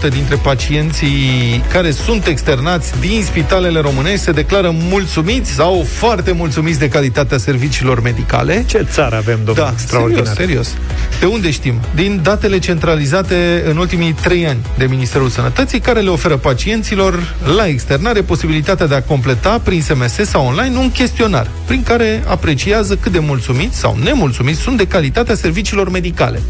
80% 0.07 0.09
dintre 0.09 0.35
pacienții 0.35 1.63
care 1.71 1.91
sunt 1.91 2.27
externați 2.27 2.99
din 2.99 3.23
spitalele 3.23 3.79
românești 3.79 4.19
se 4.19 4.31
declară 4.31 4.75
mulțumiți 4.89 5.51
sau 5.51 5.85
foarte 5.87 6.31
mulțumiți 6.31 6.79
de 6.79 6.87
calitatea 6.87 7.37
serviciilor 7.37 8.01
medicale. 8.01 8.63
Ce 8.67 8.87
țară 8.91 9.15
avem, 9.15 9.39
domnule, 9.43 9.67
Da, 9.67 9.71
extraordinar 9.71 10.25
serios, 10.25 10.67
serios. 10.67 10.83
De 11.19 11.25
unde 11.25 11.51
știm? 11.51 11.79
Din 11.95 12.19
datele 12.23 12.59
centralizate 12.59 13.63
în 13.69 13.77
ultimii 13.77 14.15
trei 14.21 14.47
ani 14.47 14.59
de 14.77 14.85
Ministerul 14.85 15.29
Sănătății, 15.29 15.79
care 15.79 15.99
le 15.99 16.09
oferă 16.09 16.37
pacienților 16.37 17.35
la 17.55 17.67
externare 17.67 18.21
posibilitatea 18.21 18.87
de 18.87 18.95
a 18.95 19.01
completa 19.01 19.59
prin 19.63 19.81
SMS 19.81 20.13
sau 20.13 20.45
online 20.45 20.77
un 20.77 20.91
chestionar, 20.91 21.47
prin 21.65 21.83
care 21.83 21.92
apreciază 22.27 22.95
cât 22.95 23.11
de 23.11 23.19
mulțumiți 23.19 23.77
sau 23.77 23.97
nemulțumiți 24.03 24.59
sunt 24.59 24.77
de 24.77 24.87
calitatea 24.87 25.35
serviciilor 25.35 25.89
medicale. 25.89 26.41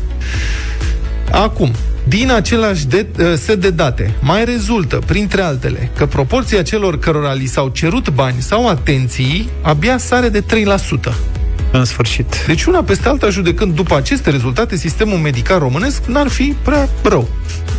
Acum, 1.31 1.71
din 2.07 2.31
același 2.31 2.87
de, 2.87 3.05
uh, 3.19 3.33
set 3.35 3.61
de 3.61 3.69
date, 3.69 4.13
mai 4.21 4.45
rezultă, 4.45 5.01
printre 5.05 5.41
altele, 5.41 5.91
că 5.95 6.05
proporția 6.05 6.61
celor 6.61 6.99
cărora 6.99 7.33
li 7.33 7.45
s-au 7.45 7.69
cerut 7.69 8.09
bani 8.09 8.41
sau 8.41 8.69
atenții 8.69 9.49
abia 9.61 9.97
sare 9.97 10.29
de 10.29 10.41
3%. 10.41 11.32
În 11.76 11.86
sfârșit 11.86 12.45
Deci 12.47 12.63
una 12.63 12.84
peste 12.84 13.07
alta, 13.07 13.30
judecând 13.30 13.76
după 13.76 13.95
aceste 13.95 14.30
rezultate, 14.30 14.76
sistemul 14.76 15.17
medical 15.17 15.59
românesc 15.59 16.05
n-ar 16.05 16.28
fi 16.28 16.55
prea 16.63 16.89
rău. 17.03 17.28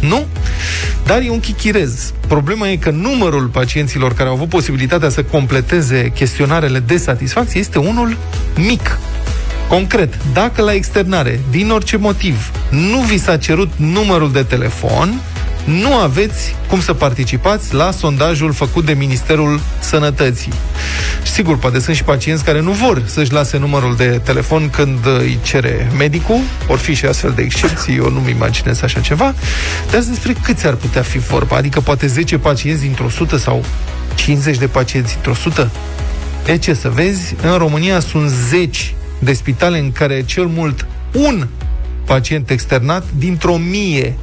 Nu? 0.00 0.26
Dar 1.06 1.20
e 1.20 1.30
un 1.30 1.40
chichirez. 1.40 2.12
Problema 2.28 2.68
e 2.68 2.76
că 2.76 2.90
numărul 2.90 3.46
pacienților 3.46 4.14
care 4.14 4.28
au 4.28 4.34
avut 4.34 4.48
posibilitatea 4.48 5.08
să 5.08 5.22
completeze 5.22 6.10
chestionarele 6.14 6.78
de 6.78 6.96
satisfacție 6.96 7.60
este 7.60 7.78
unul 7.78 8.16
mic. 8.56 8.98
Concret, 9.68 10.18
dacă 10.32 10.62
la 10.62 10.72
externare, 10.72 11.40
din 11.50 11.70
orice 11.70 11.96
motiv, 11.96 12.50
nu 12.70 12.98
vi 12.98 13.18
s-a 13.18 13.36
cerut 13.36 13.70
numărul 13.76 14.32
de 14.32 14.42
telefon, 14.42 15.20
nu 15.64 15.94
aveți 15.94 16.56
cum 16.68 16.80
să 16.80 16.94
participați 16.94 17.74
la 17.74 17.90
sondajul 17.90 18.52
făcut 18.52 18.84
de 18.84 18.92
Ministerul 18.92 19.60
Sănătății. 19.80 20.52
Sigur, 21.22 21.58
poate 21.58 21.80
sunt 21.80 21.96
și 21.96 22.04
pacienți 22.04 22.44
care 22.44 22.60
nu 22.60 22.70
vor 22.70 23.02
să-și 23.04 23.32
lase 23.32 23.58
numărul 23.58 23.96
de 23.96 24.20
telefon 24.24 24.70
când 24.70 25.06
îi 25.18 25.38
cere 25.42 25.90
medicul, 25.98 26.40
or 26.68 26.78
fi 26.78 26.94
și 26.94 27.06
astfel 27.06 27.32
de 27.36 27.42
excepții, 27.42 27.96
eu 27.96 28.10
nu-mi 28.10 28.30
imaginez 28.30 28.82
așa 28.82 29.00
ceva, 29.00 29.34
dar 29.90 30.02
despre 30.02 30.34
câți 30.42 30.66
ar 30.66 30.74
putea 30.74 31.02
fi 31.02 31.18
vorba? 31.18 31.56
Adică 31.56 31.80
poate 31.80 32.06
10 32.06 32.38
pacienți 32.38 32.82
dintr-o 32.82 33.08
sută 33.08 33.36
sau 33.36 33.64
50 34.14 34.56
de 34.56 34.66
pacienți 34.66 35.12
dintr-o 35.12 35.34
sută? 35.34 35.70
E 36.46 36.56
ce 36.56 36.74
să 36.74 36.88
vezi, 36.88 37.34
în 37.42 37.56
România 37.56 38.00
sunt 38.00 38.30
zeci 38.30 38.94
de 39.18 39.32
spitale 39.32 39.78
în 39.78 39.92
care 39.92 40.22
cel 40.24 40.46
mult 40.46 40.86
un 41.12 41.46
pacient 42.04 42.50
externat 42.50 43.04
dintr-o 43.16 43.56
mie 43.56 44.14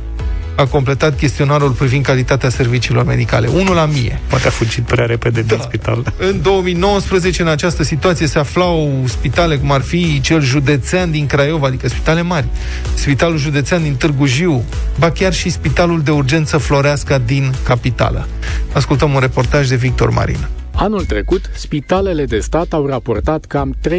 a 0.56 0.66
completat 0.66 1.18
chestionarul 1.18 1.72
privind 1.72 2.06
calitatea 2.06 2.49
serviciilor 2.49 3.06
medicale. 3.06 3.47
Unul 3.47 3.76
la 3.76 3.86
mie. 3.86 4.20
Poate 4.28 4.47
a 4.47 4.49
fugit 4.49 4.84
prea 4.84 5.06
repede 5.06 5.41
da. 5.41 5.56
din 5.56 5.64
spital. 5.64 6.14
În 6.18 6.41
2019, 6.41 7.41
în 7.41 7.47
această 7.47 7.84
situație, 7.84 8.28
se 8.28 8.39
aflau 8.39 9.04
spitale 9.06 9.58
cum 9.58 9.72
ar 9.72 9.82
fi 9.82 10.22
cel 10.22 10.41
județean 10.41 11.12
din 11.12 11.26
Craiova, 11.26 11.68
adică 11.68 11.88
spitale 11.88 12.22
mari, 12.22 12.45
spitalul 12.93 13.38
județean 13.38 13.84
din 13.84 13.95
Târgu 13.95 14.26
Jiu, 14.26 14.64
ba 14.99 15.12
chiar 15.12 15.34
și 15.34 15.49
spitalul 15.49 16.02
de 16.02 16.12
urgență 16.12 16.58
Floreasca 16.58 17.18
din 17.18 17.54
capitală. 17.64 18.28
Ascultăm 18.74 19.14
un 19.14 19.20
reportaj 19.20 19.68
de 19.68 19.76
Victor 19.76 20.10
Marin. 20.10 20.47
Anul 20.82 21.05
trecut, 21.05 21.49
spitalele 21.53 22.25
de 22.25 22.39
stat 22.39 22.73
au 22.73 22.86
raportat 22.86 23.45
cam 23.45 23.75
3,4 23.88 23.91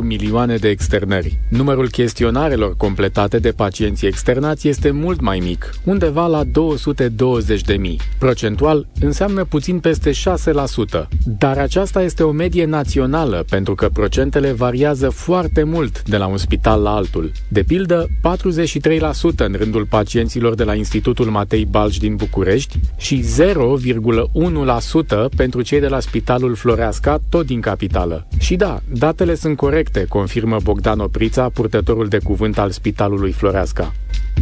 milioane 0.00 0.56
de 0.56 0.68
externări. 0.68 1.38
Numărul 1.48 1.88
chestionarelor 1.88 2.76
completate 2.76 3.38
de 3.38 3.50
pacienții 3.50 4.06
externați 4.06 4.68
este 4.68 4.90
mult 4.90 5.20
mai 5.20 5.38
mic, 5.38 5.74
undeva 5.84 6.26
la 6.26 6.44
220 6.44 7.60
de 7.60 7.74
mii. 7.74 8.00
Procentual, 8.18 8.86
înseamnă 9.00 9.44
puțin 9.44 9.78
peste 9.78 10.10
6%, 10.10 10.14
dar 11.24 11.58
aceasta 11.58 12.02
este 12.02 12.22
o 12.22 12.30
medie 12.30 12.64
națională, 12.64 13.44
pentru 13.48 13.74
că 13.74 13.88
procentele 13.88 14.52
variază 14.52 15.08
foarte 15.08 15.62
mult 15.62 16.02
de 16.02 16.16
la 16.16 16.26
un 16.26 16.36
spital 16.36 16.82
la 16.82 16.94
altul. 16.94 17.32
De 17.48 17.62
pildă, 17.62 18.06
43% 18.06 18.10
în 19.36 19.54
rândul 19.58 19.86
pacienților 19.86 20.54
de 20.54 20.64
la 20.64 20.74
Institutul 20.74 21.26
Matei 21.26 21.64
Balci 21.64 21.98
din 21.98 22.16
București 22.16 22.78
și 22.96 23.24
0,1% 23.40 25.28
pentru 25.36 25.62
cei 25.62 25.76
de 25.80 25.88
la 25.88 26.00
Spitalul 26.00 26.54
Floreasca, 26.54 27.18
tot 27.30 27.46
din 27.46 27.60
capitală. 27.60 28.26
Și 28.40 28.56
da, 28.56 28.78
datele 28.92 29.34
sunt 29.34 29.56
corecte, 29.56 30.04
confirmă 30.08 30.56
Bogdan 30.62 30.98
Oprița, 30.98 31.48
purtătorul 31.48 32.08
de 32.08 32.18
cuvânt 32.18 32.58
al 32.58 32.70
Spitalului 32.70 33.32
Floreasca. 33.32 33.92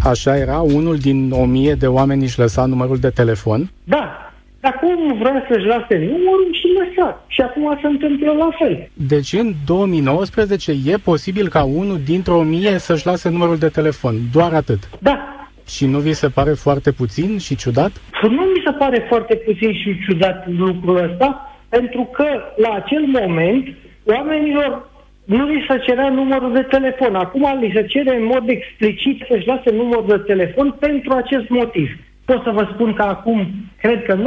Așa 0.02 0.36
era, 0.36 0.58
unul 0.60 0.96
din 0.96 1.30
o 1.32 1.44
mie 1.44 1.74
de 1.74 1.86
oameni 1.86 2.22
își 2.22 2.38
lăsa 2.38 2.64
numărul 2.64 2.96
de 2.96 3.10
telefon? 3.10 3.70
Da, 3.84 4.26
dacă 4.60 4.80
omul 4.82 5.18
vrea 5.18 5.46
să-și 5.48 5.66
lase 5.66 5.94
numărul 5.98 6.48
și 6.52 6.66
lăsa. 6.78 7.24
Și 7.26 7.40
acum 7.40 7.78
se 7.80 7.86
întâmplă 7.86 8.32
la 8.32 8.48
fel. 8.58 8.90
Deci 8.92 9.32
în 9.32 9.54
2019 9.66 10.72
e 10.86 10.96
posibil 10.96 11.48
ca 11.48 11.62
unul 11.62 12.00
dintr-o 12.04 12.42
mie 12.42 12.78
să-și 12.78 13.06
lase 13.06 13.28
numărul 13.28 13.56
de 13.56 13.68
telefon. 13.68 14.14
Doar 14.32 14.52
atât. 14.54 14.78
Da. 14.98 15.18
Și 15.66 15.86
nu 15.86 15.98
vi 15.98 16.12
se 16.12 16.28
pare 16.28 16.52
foarte 16.52 16.92
puțin 16.92 17.38
și 17.38 17.56
ciudat? 17.56 17.92
Nu 18.22 18.42
mi 18.54 18.62
se 18.64 18.72
pare 18.72 19.04
foarte 19.08 19.34
puțin 19.34 19.72
și 19.72 19.96
ciudat 20.06 20.48
lucrul 20.48 20.96
ăsta, 20.96 21.58
pentru 21.68 22.08
că 22.12 22.26
la 22.56 22.72
acel 22.74 23.04
moment 23.06 23.66
oamenilor 24.04 24.88
nu 25.24 25.46
li 25.46 25.64
se 25.68 25.78
cerea 25.86 26.08
numărul 26.08 26.52
de 26.52 26.62
telefon. 26.62 27.14
Acum 27.14 27.58
li 27.60 27.72
se 27.74 27.86
cere 27.86 28.16
în 28.16 28.24
mod 28.24 28.48
explicit 28.48 29.24
să-și 29.28 29.46
lase 29.46 29.70
numărul 29.70 30.06
de 30.08 30.16
telefon 30.16 30.76
pentru 30.78 31.12
acest 31.12 31.48
motiv. 31.48 31.88
Pot 32.24 32.42
să 32.42 32.50
vă 32.50 32.68
spun 32.74 32.94
că 32.94 33.02
acum, 33.02 33.46
cred 33.80 34.04
că 34.04 34.18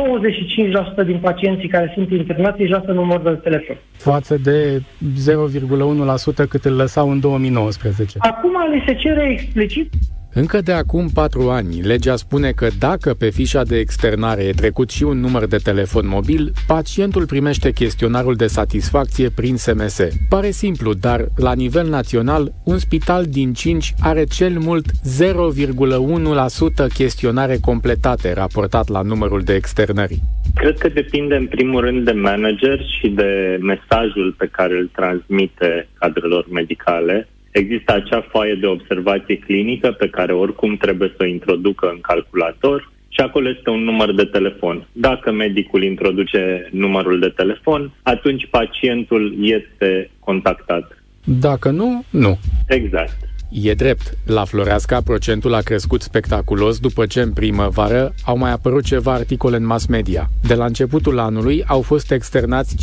95% 1.03 1.05
din 1.05 1.17
pacienții 1.21 1.67
care 1.67 1.91
sunt 1.93 2.09
internați 2.11 2.61
își 2.61 2.71
lasă 2.71 2.91
numărul 2.91 3.23
de 3.23 3.49
telefon. 3.49 3.75
Față 3.97 4.37
de 4.43 4.81
0,1% 6.43 6.47
cât 6.49 6.65
îl 6.65 6.75
lăsau 6.75 7.11
în 7.11 7.19
2019. 7.19 8.17
Acum 8.19 8.51
li 8.71 8.83
se 8.87 8.93
cere 8.93 9.29
explicit 9.31 9.93
încă 10.39 10.61
de 10.61 10.71
acum 10.71 11.07
patru 11.13 11.49
ani, 11.49 11.81
legea 11.81 12.15
spune 12.15 12.51
că 12.51 12.67
dacă 12.79 13.13
pe 13.13 13.29
fișa 13.29 13.63
de 13.63 13.77
externare 13.77 14.43
e 14.43 14.51
trecut 14.51 14.89
și 14.89 15.03
un 15.03 15.19
număr 15.19 15.45
de 15.45 15.57
telefon 15.57 16.07
mobil, 16.07 16.51
pacientul 16.67 17.25
primește 17.25 17.71
chestionarul 17.71 18.35
de 18.35 18.47
satisfacție 18.47 19.29
prin 19.29 19.55
SMS. 19.55 19.99
Pare 20.29 20.51
simplu, 20.51 20.93
dar 20.93 21.27
la 21.35 21.53
nivel 21.53 21.87
național, 21.89 22.53
un 22.63 22.77
spital 22.77 23.25
din 23.25 23.53
5 23.53 23.93
are 24.01 24.23
cel 24.23 24.59
mult 24.59 24.85
0,1% 24.91 24.91
chestionare 26.93 27.57
completate 27.61 28.33
raportat 28.33 28.87
la 28.87 29.01
numărul 29.01 29.41
de 29.41 29.53
externări. 29.53 30.21
Cred 30.55 30.77
că 30.77 30.89
depinde 30.89 31.35
în 31.35 31.47
primul 31.47 31.81
rând 31.81 32.05
de 32.05 32.11
manager 32.11 32.79
și 32.99 33.07
de 33.07 33.57
mesajul 33.61 34.35
pe 34.37 34.47
care 34.51 34.77
îl 34.77 34.89
transmite 34.93 35.87
cadrelor 35.99 36.45
medicale 36.51 37.27
Există 37.59 37.93
acea 37.93 38.21
foaie 38.21 38.55
de 38.55 38.65
observație 38.65 39.37
clinică 39.37 39.91
pe 39.91 40.09
care 40.09 40.33
oricum 40.33 40.77
trebuie 40.77 41.13
să 41.17 41.23
o 41.23 41.25
introducă 41.25 41.89
în 41.93 41.99
calculator 42.01 42.91
și 43.09 43.19
acolo 43.21 43.49
este 43.49 43.69
un 43.69 43.83
număr 43.83 44.13
de 44.13 44.25
telefon. 44.25 44.87
Dacă 44.91 45.31
medicul 45.31 45.83
introduce 45.83 46.69
numărul 46.71 47.19
de 47.19 47.29
telefon, 47.29 47.91
atunci 48.03 48.47
pacientul 48.49 49.35
este 49.39 50.09
contactat. 50.19 51.03
Dacă 51.23 51.69
nu, 51.69 52.03
nu. 52.09 52.39
Exact. 52.67 53.28
E 53.51 53.73
drept, 53.73 54.17
la 54.25 54.45
Floreasca 54.45 55.01
procentul 55.01 55.53
a 55.53 55.61
crescut 55.61 56.01
spectaculos 56.01 56.79
după 56.79 57.05
ce 57.05 57.21
în 57.21 57.31
primăvară 57.31 58.13
au 58.23 58.37
mai 58.37 58.51
apărut 58.51 58.83
ceva 58.83 59.13
articole 59.13 59.55
în 59.55 59.65
mass 59.65 59.85
media. 59.85 60.29
De 60.47 60.53
la 60.53 60.65
începutul 60.65 61.19
anului 61.19 61.63
au 61.67 61.81
fost 61.81 62.11
externați 62.11 62.75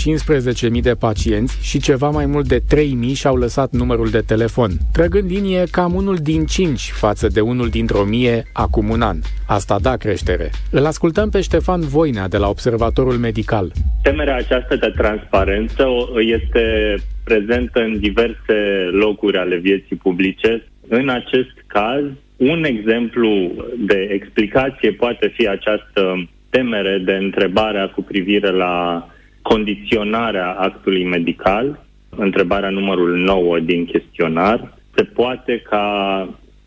15.000 0.75 0.81
de 0.83 0.95
pacienți 0.95 1.59
și 1.61 1.81
ceva 1.81 2.11
mai 2.11 2.27
mult 2.27 2.49
de 2.49 2.63
3.000 2.75 3.13
și-au 3.15 3.37
lăsat 3.37 3.73
numărul 3.73 4.11
de 4.11 4.21
telefon, 4.21 4.71
trăgând 4.93 5.31
linie 5.31 5.65
cam 5.71 5.95
unul 5.95 6.17
din 6.17 6.47
5 6.47 6.91
față 6.91 7.29
de 7.29 7.41
unul 7.41 7.69
dintr-o 7.69 8.05
mie 8.05 8.47
acum 8.53 8.89
un 8.89 9.03
an. 9.03 9.19
Asta 9.47 9.79
da 9.79 9.97
creștere. 9.97 10.51
Îl 10.71 10.87
ascultăm 10.87 11.31
pe 11.31 11.41
Ștefan 11.41 11.81
Voinea 11.81 12.29
de 12.29 12.37
la 12.37 12.49
Observatorul 12.49 13.17
Medical. 13.17 13.73
Temerea 14.03 14.37
aceasta 14.37 14.77
de 14.77 14.93
transparență 14.97 15.85
este 16.19 16.97
prezentă 17.29 17.81
în 17.81 17.99
diverse 17.99 18.59
locuri 18.91 19.37
ale 19.39 19.57
vieții 19.57 19.97
publice. 19.97 20.63
În 20.89 21.09
acest 21.09 21.57
caz, 21.67 22.05
un 22.37 22.65
exemplu 22.65 23.31
de 23.79 24.09
explicație 24.13 24.91
poate 24.93 25.33
fi 25.37 25.49
această 25.49 26.29
temere 26.51 26.99
de 26.99 27.13
întrebarea 27.13 27.89
cu 27.89 28.03
privire 28.03 28.51
la 28.51 29.07
condiționarea 29.43 30.51
actului 30.51 31.05
medical, 31.05 31.85
întrebarea 32.17 32.71
numărul 32.71 33.17
9 33.17 33.59
din 33.61 33.85
chestionar. 33.85 34.75
Se 34.95 35.03
poate 35.03 35.63
ca 35.71 35.87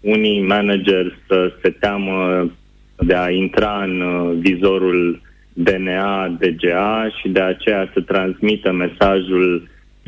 unii 0.01 0.41
manageri 0.41 1.17
să 1.27 1.53
se 1.61 1.69
teamă 1.69 2.51
de 2.97 3.15
a 3.15 3.29
intra 3.29 3.83
în 3.83 4.03
vizorul 4.39 5.21
DNA, 5.53 6.37
DGA 6.39 7.07
și 7.19 7.29
de 7.29 7.41
aceea 7.41 7.89
să 7.93 8.01
transmită 8.01 8.71
mesajul 8.71 9.67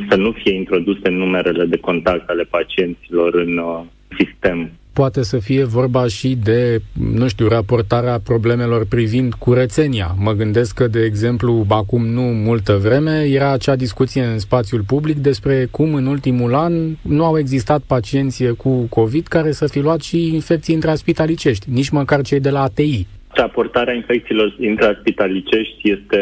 să 0.09 0.15
nu 0.15 0.31
fie 0.31 0.53
introduse 0.53 1.09
numerele 1.09 1.65
de 1.65 1.77
contact 1.77 2.29
ale 2.29 2.43
pacienților 2.43 3.35
în 3.35 3.57
uh, 3.57 3.81
sistem. 4.17 4.71
Poate 4.93 5.23
să 5.23 5.39
fie 5.39 5.63
vorba 5.63 6.07
și 6.07 6.35
de, 6.43 6.79
nu 7.17 7.27
știu, 7.27 7.47
raportarea 7.47 8.19
problemelor 8.19 8.85
privind 8.87 9.33
curățenia. 9.33 10.07
Mă 10.19 10.31
gândesc 10.31 10.75
că, 10.75 10.87
de 10.87 11.03
exemplu, 11.03 11.65
acum 11.69 12.05
nu 12.05 12.21
multă 12.21 12.73
vreme, 12.73 13.25
era 13.29 13.51
acea 13.51 13.75
discuție 13.75 14.21
în 14.21 14.39
spațiul 14.39 14.83
public 14.87 15.15
despre 15.15 15.67
cum 15.71 15.93
în 15.93 16.05
ultimul 16.05 16.53
an 16.53 16.73
nu 17.01 17.25
au 17.25 17.37
existat 17.37 17.81
pacienți 17.87 18.43
cu 18.57 18.87
COVID 18.89 19.27
care 19.27 19.51
să 19.51 19.67
fi 19.67 19.79
luat 19.79 20.01
și 20.01 20.33
infecții 20.33 20.73
intraspitalicești, 20.73 21.69
nici 21.69 21.89
măcar 21.89 22.21
cei 22.21 22.39
de 22.39 22.49
la 22.49 22.61
ATI. 22.61 23.07
Raportarea 23.27 23.93
infecțiilor 23.93 24.55
intraspitalicești 24.59 25.91
este 25.91 26.19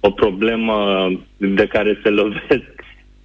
o 0.00 0.10
problemă 0.10 0.76
de 1.36 1.66
care 1.66 2.00
se 2.02 2.08
lovesc 2.08 2.79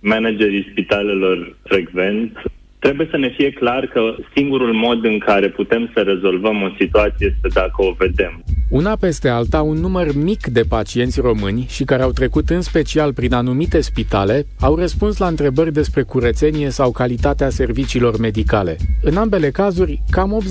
managerii 0.05 0.67
spitalelor 0.71 1.55
frecvent. 1.63 2.41
Trebuie 2.79 3.07
să 3.11 3.17
ne 3.17 3.29
fie 3.29 3.51
clar 3.51 3.85
că 3.85 4.15
singurul 4.35 4.73
mod 4.73 5.05
în 5.05 5.17
care 5.19 5.49
putem 5.49 5.89
să 5.93 6.01
rezolvăm 6.01 6.61
o 6.61 6.75
situație 6.79 7.33
este 7.33 7.47
dacă 7.59 7.75
o 7.77 7.91
vedem. 7.91 8.43
Una 8.69 8.95
peste 8.95 9.29
alta, 9.29 9.61
un 9.61 9.77
număr 9.77 10.15
mic 10.15 10.47
de 10.47 10.61
pacienți 10.61 11.19
români 11.19 11.65
și 11.69 11.83
care 11.83 12.03
au 12.03 12.11
trecut 12.11 12.49
în 12.49 12.61
special 12.61 13.13
prin 13.13 13.33
anumite 13.33 13.81
spitale 13.81 14.47
au 14.59 14.75
răspuns 14.75 15.17
la 15.17 15.27
întrebări 15.27 15.73
despre 15.73 16.03
curățenie 16.03 16.69
sau 16.69 16.91
calitatea 16.91 17.49
serviciilor 17.49 18.17
medicale. 18.17 18.77
În 19.01 19.17
ambele 19.17 19.51
cazuri, 19.51 20.03
cam 20.09 20.43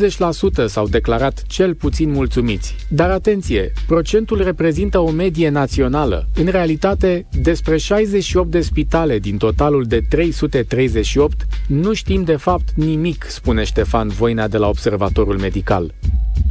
80% 0.63 0.65
s-au 0.67 0.89
declarat 0.89 1.43
cel 1.47 1.75
puțin 1.75 2.11
mulțumiți. 2.11 2.75
Dar 2.89 3.11
atenție, 3.11 3.73
procentul 3.87 4.43
reprezintă 4.45 4.99
o 4.99 5.11
medie 5.11 5.49
națională. 5.49 6.29
În 6.35 6.47
realitate, 6.47 7.27
despre 7.43 7.77
68 7.77 8.51
de 8.51 8.61
spitale 8.61 9.19
din 9.19 9.37
totalul 9.37 9.85
de 9.85 10.01
338 10.09 11.47
nu 11.67 11.93
știm 11.93 12.23
de 12.23 12.37
fapt 12.37 12.69
nimic, 12.75 13.25
spune 13.29 13.65
Ștefan 13.65 14.09
Voina 14.09 14.49
de 14.49 14.57
la 14.57 14.69
Observatorul 14.69 15.39
Medical. 15.39 15.95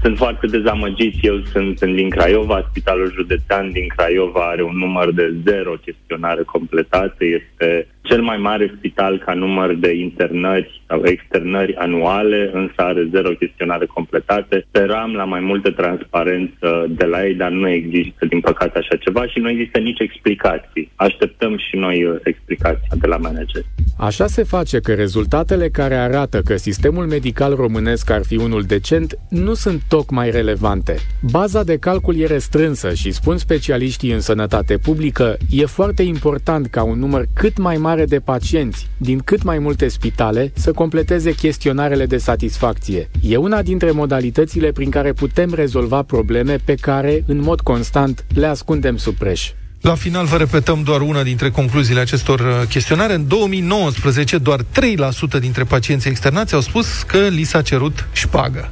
Sunt 0.03 0.17
foarte 0.17 0.47
dezamăgit. 0.47 1.15
Eu 1.21 1.41
sunt 1.41 1.81
din 1.81 2.09
Craiova, 2.09 2.67
Spitalul 2.69 3.11
Județean 3.11 3.71
din 3.71 3.87
Craiova 3.87 4.49
are 4.49 4.63
un 4.63 4.77
număr 4.77 5.11
de 5.11 5.35
zero 5.45 5.71
chestionare 5.71 6.43
completate. 6.43 7.25
Este 7.25 7.87
cel 8.03 8.21
mai 8.21 8.37
mare 8.37 8.73
spital 8.77 9.23
ca 9.25 9.33
număr 9.33 9.73
de 9.73 9.93
internări 9.93 10.81
sau 10.87 11.01
externări 11.05 11.75
anuale, 11.75 12.49
însă 12.53 12.73
are 12.75 13.07
zero 13.11 13.29
chestionare 13.29 13.85
completate. 13.85 14.65
Speram 14.67 15.13
la 15.13 15.23
mai 15.23 15.39
multă 15.39 15.71
transparență 15.71 16.85
de 16.89 17.05
la 17.05 17.25
ei, 17.25 17.33
dar 17.33 17.51
nu 17.51 17.69
există, 17.69 18.25
din 18.25 18.39
păcate, 18.39 18.77
așa 18.77 18.95
ceva 18.95 19.27
și 19.27 19.39
nu 19.39 19.49
există 19.49 19.79
nici 19.79 19.99
explicații. 19.99 20.91
Așteptăm 20.95 21.57
și 21.57 21.75
noi 21.75 22.03
uh, 22.03 22.15
explicații 22.23 22.87
de 23.01 23.07
la 23.07 23.17
manager. 23.17 23.63
Așa 23.97 24.27
se 24.27 24.43
face 24.43 24.79
că 24.79 24.93
rezultatele 24.93 25.69
care 25.69 25.95
arată 25.95 26.41
că 26.41 26.55
sistemul 26.55 27.05
medical 27.05 27.55
românesc 27.55 28.09
ar 28.11 28.21
fi 28.25 28.37
unul 28.37 28.61
decent 28.61 29.17
nu 29.29 29.53
sunt 29.53 29.81
tocmai 29.89 30.31
relevante. 30.31 30.95
Baza 31.31 31.63
de 31.63 31.77
calcul 31.77 32.19
e 32.19 32.25
restrânsă 32.25 32.93
și, 32.93 33.11
spun 33.11 33.37
specialiștii 33.37 34.11
în 34.11 34.19
sănătate 34.19 34.77
publică, 34.77 35.37
e 35.49 35.65
foarte 35.65 36.03
important 36.03 36.67
ca 36.67 36.83
un 36.83 36.99
număr 36.99 37.23
cât 37.33 37.57
mai 37.57 37.77
mare 37.77 37.92
de 38.01 38.19
pacienți 38.19 38.87
din 38.97 39.19
cât 39.19 39.43
mai 39.43 39.59
multe 39.59 39.87
spitale 39.87 40.51
să 40.55 40.71
completeze 40.71 41.31
chestionarele 41.31 42.05
de 42.05 42.17
satisfacție. 42.17 43.09
E 43.21 43.37
una 43.37 43.61
dintre 43.61 43.91
modalitățile 43.91 44.71
prin 44.71 44.89
care 44.89 45.13
putem 45.13 45.53
rezolva 45.53 46.01
probleme 46.01 46.55
pe 46.65 46.75
care, 46.75 47.23
în 47.27 47.41
mod 47.41 47.61
constant, 47.61 48.25
le 48.33 48.45
ascundem 48.45 48.97
sub 48.97 49.13
preș. 49.13 49.51
La 49.83 49.95
final 49.95 50.25
vă 50.25 50.37
repetăm 50.37 50.83
doar 50.83 51.01
una 51.01 51.23
dintre 51.23 51.49
concluziile 51.49 51.99
acestor 51.99 52.39
uh, 52.39 52.67
chestionare. 52.69 53.13
În 53.13 53.27
2019, 53.27 54.37
doar 54.37 54.59
3% 54.59 55.39
dintre 55.39 55.63
pacienții 55.63 56.09
externați 56.09 56.53
au 56.53 56.61
spus 56.61 56.87
că 57.07 57.17
li 57.17 57.43
s-a 57.43 57.61
cerut 57.61 58.07
șpagă. 58.13 58.69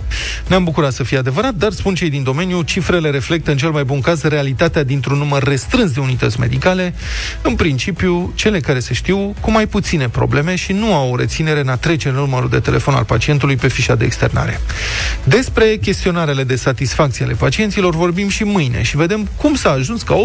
Ne-am 0.47 0.63
bucurat 0.63 0.93
să 0.93 1.03
fie 1.03 1.17
adevărat, 1.17 1.53
dar 1.53 1.71
spun 1.71 1.95
cei 1.95 2.09
din 2.09 2.23
domeniu, 2.23 2.61
cifrele 2.61 3.09
reflectă 3.09 3.51
în 3.51 3.57
cel 3.57 3.71
mai 3.71 3.83
bun 3.83 4.01
caz 4.01 4.21
realitatea 4.21 4.83
dintr-un 4.83 5.17
număr 5.17 5.43
restrâns 5.43 5.91
de 5.91 5.99
unități 5.99 6.39
medicale, 6.39 6.93
în 7.41 7.55
principiu 7.55 8.31
cele 8.35 8.59
care 8.59 8.79
se 8.79 8.93
știu 8.93 9.35
cu 9.41 9.51
mai 9.51 9.67
puține 9.67 10.09
probleme 10.09 10.55
și 10.55 10.71
nu 10.71 10.93
au 10.93 11.11
o 11.11 11.15
reținere 11.15 11.59
în 11.59 11.69
a 11.69 11.75
trece 11.75 12.09
în 12.09 12.15
numărul 12.15 12.49
de 12.49 12.59
telefon 12.59 12.93
al 12.93 13.03
pacientului 13.03 13.55
pe 13.55 13.67
fișa 13.67 13.95
de 13.95 14.05
externare. 14.05 14.61
Despre 15.23 15.77
chestionarele 15.81 16.43
de 16.43 16.55
satisfacție 16.55 17.25
ale 17.25 17.33
pacienților 17.33 17.95
vorbim 17.95 18.29
și 18.29 18.43
mâine 18.43 18.81
și 18.81 18.97
vedem 18.97 19.29
cum 19.37 19.55
s-a 19.55 19.71
ajuns 19.71 20.01
ca 20.01 20.15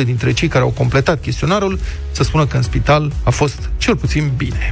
80% 0.00 0.04
dintre 0.04 0.20
dintre 0.22 0.40
cei 0.40 0.48
care 0.48 0.64
au 0.64 0.70
completat 0.70 1.20
chestionarul 1.20 1.78
să 2.10 2.22
spună 2.22 2.46
că 2.46 2.56
în 2.56 2.62
spital 2.62 3.12
a 3.24 3.30
fost 3.30 3.70
cel 3.78 3.96
puțin 3.96 4.32
bine. 4.36 4.70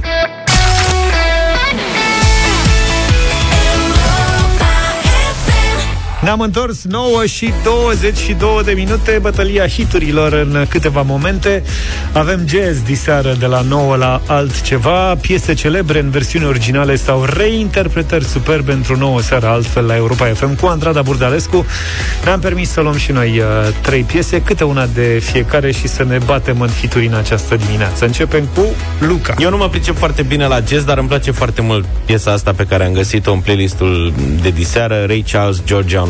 Ne-am 6.21 6.39
întors 6.39 6.83
9 6.83 7.25
și 7.25 7.53
22 7.63 8.61
de 8.65 8.71
minute 8.71 9.17
Bătălia 9.21 9.67
hiturilor 9.67 10.33
în 10.33 10.65
câteva 10.69 11.01
momente. 11.01 11.63
Avem 12.13 12.47
jazz 12.47 12.81
diseară 12.81 13.35
de 13.39 13.45
la 13.45 13.61
9 13.61 13.95
la 13.95 14.21
altceva. 14.27 15.15
Piese 15.15 15.53
celebre 15.53 15.99
în 15.99 16.09
versiuni 16.09 16.45
originale 16.45 16.95
Sau 16.95 17.23
reinterpretări 17.23 18.23
superbe 18.23 18.71
într-o 18.71 18.95
nouă 18.95 19.21
seară 19.21 19.47
Altfel 19.47 19.85
la 19.85 19.95
Europa 19.95 20.25
FM 20.25 20.55
cu 20.55 20.65
Andrada 20.65 21.01
Burdalescu. 21.01 21.65
Ne-am 22.23 22.39
permis 22.39 22.69
să 22.69 22.81
luăm 22.81 22.97
și 22.97 23.11
noi 23.11 23.39
uh, 23.39 23.45
trei 23.81 24.03
piese 24.03 24.41
Câte 24.41 24.63
una 24.63 24.85
de 24.93 25.21
fiecare 25.23 25.71
Și 25.71 25.87
să 25.87 26.03
ne 26.03 26.17
batem 26.25 26.61
în 26.61 26.69
hituri 26.81 27.05
în 27.05 27.13
această 27.13 27.55
dimineață. 27.55 28.05
Începem 28.05 28.47
cu 28.55 28.65
Luca. 28.99 29.33
Eu 29.39 29.49
nu 29.49 29.57
mă 29.57 29.69
pricep 29.69 29.97
foarte 29.97 30.21
bine 30.21 30.47
la 30.47 30.59
jazz 30.67 30.83
Dar 30.83 30.97
îmi 30.97 31.07
place 31.07 31.31
foarte 31.31 31.61
mult 31.61 31.85
piesa 32.05 32.31
asta 32.31 32.53
pe 32.53 32.65
care 32.65 32.85
am 32.85 32.93
găsit-o 32.93 33.31
În 33.31 33.39
playlistul 33.39 34.13
de 34.41 34.49
diseară 34.49 35.03
Ray 35.07 35.25
Charles, 35.31 35.61
Georgia 35.65 36.09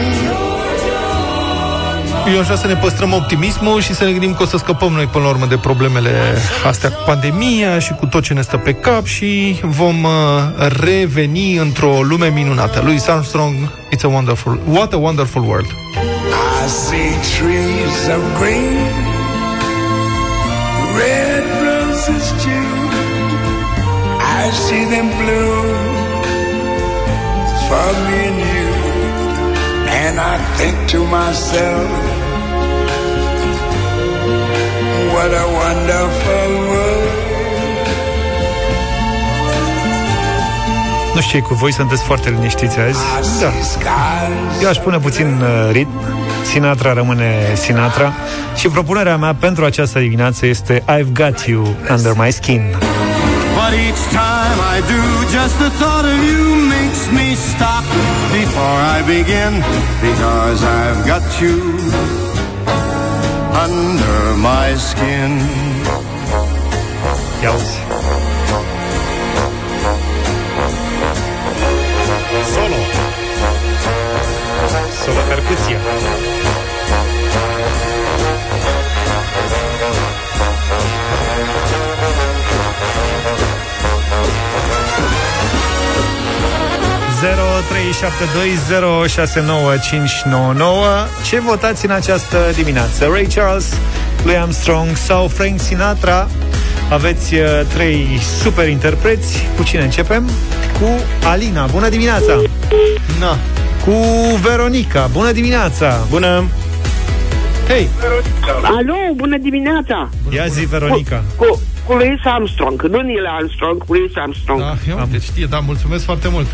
Eu 2.27 2.39
aș 2.39 2.45
vrea 2.45 2.57
să 2.57 2.67
ne 2.67 2.75
păstrăm 2.75 3.13
optimismul 3.13 3.81
și 3.81 3.93
să 3.93 4.03
ne 4.03 4.11
gândim 4.11 4.33
că 4.33 4.43
o 4.43 4.45
să 4.45 4.57
scăpăm 4.57 4.91
noi 4.91 5.05
până 5.05 5.23
la 5.23 5.29
urmă 5.29 5.45
de 5.45 5.57
problemele 5.57 6.11
astea 6.67 6.89
cu 6.89 7.03
pandemia 7.05 7.79
și 7.79 7.93
cu 7.93 8.05
tot 8.05 8.23
ce 8.23 8.33
ne 8.33 8.41
stă 8.41 8.57
pe 8.57 8.73
cap 8.73 9.05
și 9.05 9.59
vom 9.63 10.03
uh, 10.03 10.11
reveni 10.83 11.55
într-o 11.55 12.01
lume 12.01 12.27
minunată. 12.27 12.81
Louis 12.83 13.07
Armstrong, 13.07 13.53
It's 13.95 14.03
a 14.03 14.07
wonderful, 14.07 14.59
What 14.65 14.93
a 14.93 14.97
Wonderful 14.97 15.43
World. 15.43 15.67
I 16.63 16.67
see 16.67 17.11
trees 17.37 17.99
of 18.15 18.21
green, 18.39 18.77
red 21.01 21.43
roses 21.67 22.25
too. 22.43 22.69
I 24.41 24.51
see 24.65 24.85
them 24.93 25.07
bloom 25.19 25.65
for 27.67 27.89
me 28.07 28.19
and 28.29 28.39
you. 28.53 28.69
And 30.03 30.19
I 30.19 30.37
think 30.57 30.75
to 30.89 30.99
myself, 31.05 31.89
what 35.13 35.31
a 35.43 35.45
wonderful 35.61 36.51
world. 36.71 37.21
Nu 41.15 41.21
știu 41.21 41.41
cu 41.41 41.53
voi, 41.53 41.73
sunteți 41.73 42.03
foarte 42.03 42.29
liniștiți 42.29 42.79
azi. 42.79 42.99
Da. 43.39 43.51
Eu 44.61 44.69
aș 44.69 44.77
pune 44.77 44.97
puțin 44.97 45.41
uh, 45.41 45.69
ritm. 45.71 46.01
Sinatra 46.51 46.93
rămâne 46.93 47.25
Sinatra. 47.53 48.13
Și 48.55 48.67
propunerea 48.67 49.17
mea 49.17 49.35
pentru 49.39 49.65
această 49.65 49.99
dimineață 49.99 50.45
este 50.45 50.83
I've 50.97 51.11
Got 51.13 51.39
You 51.45 51.75
Under 51.89 52.13
My 52.17 52.31
Skin. 52.31 52.75
But 53.59 53.73
each 53.87 54.03
time 54.09 54.59
I 54.75 54.77
do, 54.93 55.01
just 55.37 55.55
the 55.63 55.69
thought 55.79 56.05
of 56.13 56.19
you 56.29 56.41
makes 56.77 57.01
me 57.17 57.27
stop 57.51 57.85
before 58.39 58.79
I 58.95 58.99
begin. 59.15 59.51
Because 60.07 60.59
I've 60.63 61.01
got 61.11 61.25
you 61.41 62.20
under 63.63 64.37
my 64.37 64.73
skin. 64.75 65.37
Ia 67.43 67.51
uzi. 67.53 67.81
Solo. 72.53 72.79
Solo 75.03 75.21
percuția. 75.29 76.30
0372069599 87.21 87.25
Ce 91.25 91.39
votați 91.39 91.85
în 91.85 91.91
această 91.91 92.37
dimineață? 92.55 93.07
Ray 93.11 93.27
Charles, 93.35 93.79
Louis 94.23 94.37
Armstrong 94.37 94.95
sau 94.95 95.27
Frank 95.27 95.59
Sinatra? 95.59 96.27
Aveți 96.89 97.35
uh, 97.35 97.41
trei 97.73 98.19
super 98.41 98.67
interpreți. 98.67 99.47
Cu 99.57 99.63
cine 99.63 99.83
începem? 99.83 100.29
Cu 100.79 100.87
Alina. 101.23 101.65
Bună 101.65 101.89
dimineața! 101.89 102.41
Na. 103.19 103.37
Cu 103.85 103.93
Veronica. 104.41 105.09
Bună 105.11 105.31
dimineața! 105.31 106.05
Bună! 106.09 106.43
Hei! 107.67 107.87
Alo, 108.63 108.95
bună 109.15 109.37
dimineața! 109.37 110.09
Ia 110.29 110.45
zi, 110.45 110.65
Veronica. 110.65 111.23
Cu, 111.35 111.45
cu, 111.45 111.59
cu 111.85 111.93
Louis 111.93 112.19
Armstrong, 112.23 112.81
nu 112.81 113.01
Neil 113.01 113.25
Armstrong, 113.37 113.83
cu 113.85 113.93
Louis 113.93 114.11
Armstrong. 114.15 114.59
Da, 114.61 114.75
eu, 114.89 115.07
deci 115.11 115.23
știe, 115.23 115.45
da, 115.45 115.59
mulțumesc 115.59 116.03
foarte 116.03 116.27
mult. 116.27 116.47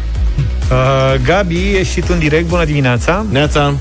Uh, 0.72 1.20
Gabi, 1.24 1.76
ești 1.78 1.94
și 1.94 2.00
tu 2.00 2.08
în 2.10 2.20
direct. 2.20 2.48
Bună 2.48 2.66
dimineața! 2.66 3.26
Neața! 3.32 3.74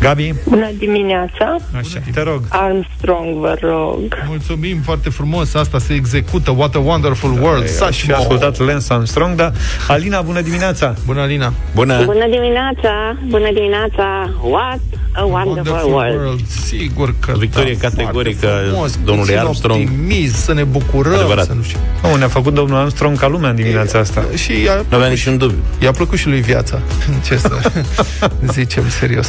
Gabi? 0.00 0.34
Bună 0.48 0.70
dimineața! 0.78 1.56
Așa, 1.78 2.00
te 2.12 2.22
rog. 2.22 2.42
Armstrong, 2.48 3.36
vă 3.38 3.54
rog. 3.60 4.00
Mulțumim 4.26 4.80
foarte 4.84 5.08
frumos, 5.10 5.54
asta 5.54 5.78
se 5.78 5.94
execută. 5.94 6.50
What 6.56 6.74
a 6.74 6.78
wonderful 6.78 7.38
world. 7.42 7.68
Such 7.68 7.90
și 7.92 8.10
ascultat 8.10 8.58
Lance 8.58 8.92
Armstrong, 8.92 9.34
dar 9.34 9.52
Alina, 9.88 10.20
bună 10.20 10.40
dimineața! 10.40 10.94
Bună, 11.06 11.20
Alina! 11.20 11.52
Bună! 11.74 12.04
Bună 12.04 12.26
dimineața! 12.30 13.16
Bună 13.26 13.48
dimineața! 13.52 14.30
What 14.42 14.80
a 15.12 15.22
wonderful, 15.24 15.72
Wonderful 15.72 15.92
world! 15.92 16.18
world. 16.18 16.40
Sigur 16.46 17.14
că 17.20 17.32
Victorie 17.38 17.76
da, 17.80 17.88
categorică 17.88 18.46
foarte 18.46 18.66
frumos, 18.68 18.96
domnului 19.04 19.32
puțin 19.32 19.38
Armstrong. 19.46 19.80
Optimism, 19.88 20.34
să 20.36 20.52
ne 20.52 20.64
bucurăm, 20.64 21.12
Adevărat. 21.12 21.44
să 21.46 21.52
nu 21.52 21.62
știu. 21.62 21.78
Nu, 22.02 22.14
ne-a 22.16 22.28
făcut 22.28 22.54
domnul 22.54 22.76
Armstrong 22.78 23.18
ca 23.18 23.28
lumea 23.28 23.50
în 23.50 23.56
dimineața 23.56 23.98
asta. 23.98 24.24
Și 24.36 24.62
i-a 24.62 24.74
Nu 24.88 24.96
avea 24.96 25.08
niciun 25.08 25.36
dubiu. 25.38 25.58
I-a 25.82 25.90
plăcut 25.90 26.18
și 26.18 26.28
lui 26.28 26.40
viața. 26.40 26.78
Ce 27.26 27.36
să 27.36 27.50
zicem 28.56 28.88
serios. 28.88 29.28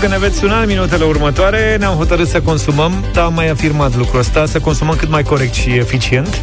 Și 0.00 0.06
când 0.06 0.20
ne 0.20 0.26
veți 0.26 0.38
suna 0.38 0.60
în 0.60 0.66
minutele 0.66 1.04
următoare, 1.04 1.76
ne-am 1.78 1.94
hotărât 1.94 2.28
să 2.28 2.40
consumăm, 2.40 3.04
dar 3.12 3.24
am 3.24 3.34
mai 3.34 3.48
afirmat 3.48 3.96
lucrul 3.96 4.18
ăsta, 4.18 4.46
să 4.46 4.60
consumăm 4.60 4.96
cât 4.96 5.08
mai 5.08 5.22
corect 5.22 5.54
și 5.54 5.68
eficient. 5.70 6.40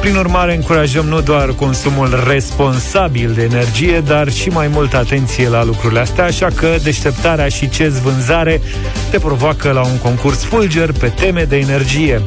Prin 0.00 0.16
urmare, 0.16 0.54
încurajăm 0.54 1.06
nu 1.06 1.20
doar 1.20 1.48
consumul 1.48 2.24
responsabil 2.28 3.32
de 3.32 3.42
energie, 3.42 4.00
dar 4.00 4.32
și 4.32 4.48
mai 4.48 4.68
multă 4.68 4.96
atenție 4.96 5.48
la 5.48 5.64
lucrurile 5.64 6.00
astea, 6.00 6.24
așa 6.24 6.46
că 6.54 6.76
deșteptarea 6.82 7.48
și 7.48 7.68
CEZ 7.68 7.98
Vânzare 7.98 8.60
te 9.10 9.18
provoacă 9.18 9.70
la 9.70 9.84
un 9.84 9.98
concurs 9.98 10.44
fulger 10.44 10.92
pe 10.92 11.08
teme 11.08 11.44
de 11.44 11.56
energie. 11.56 12.22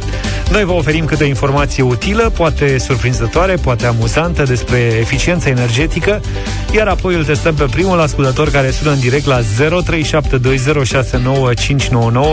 Noi 0.52 0.64
vă 0.64 0.72
oferim 0.72 1.06
câte 1.06 1.24
informație 1.24 1.84
utilă, 1.84 2.30
poate 2.30 2.78
surprinzătoare, 2.78 3.56
poate 3.56 3.86
amuzantă 3.86 4.44
despre 4.44 4.78
eficiență 4.78 5.50
energetică, 5.50 6.22
iar 6.76 6.88
apoi 6.88 7.16
îl 7.16 7.26
testăm 7.26 7.56
pe 7.56 7.66
primul 7.72 8.00
ascultător 8.00 8.50
care 8.50 8.72
sună 8.72 8.92
în 8.92 9.00
direct 9.00 9.26
la 9.26 9.40
0372069599, 9.42 9.44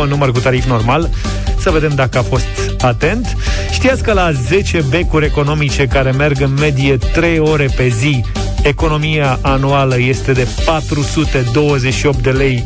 număr 0.09 0.33
cu 0.33 0.39
tarif 0.39 0.65
normal, 0.65 1.11
să 1.59 1.71
vedem 1.71 1.93
dacă 1.95 2.19
a 2.19 2.23
fost 2.23 2.47
atent. 2.81 3.37
Știați 3.73 4.03
că 4.03 4.13
la 4.13 4.33
10 4.33 4.85
becuri 4.89 5.25
economice 5.25 5.87
care 5.87 6.11
merg 6.11 6.41
în 6.41 6.55
medie 6.61 6.97
3 6.97 7.39
ore 7.39 7.69
pe 7.77 7.89
zi, 7.89 8.25
economia 8.63 9.39
anuală 9.43 9.99
este 9.99 10.33
de 10.33 10.47
428 10.65 12.23
de 12.23 12.31
lei 12.31 12.65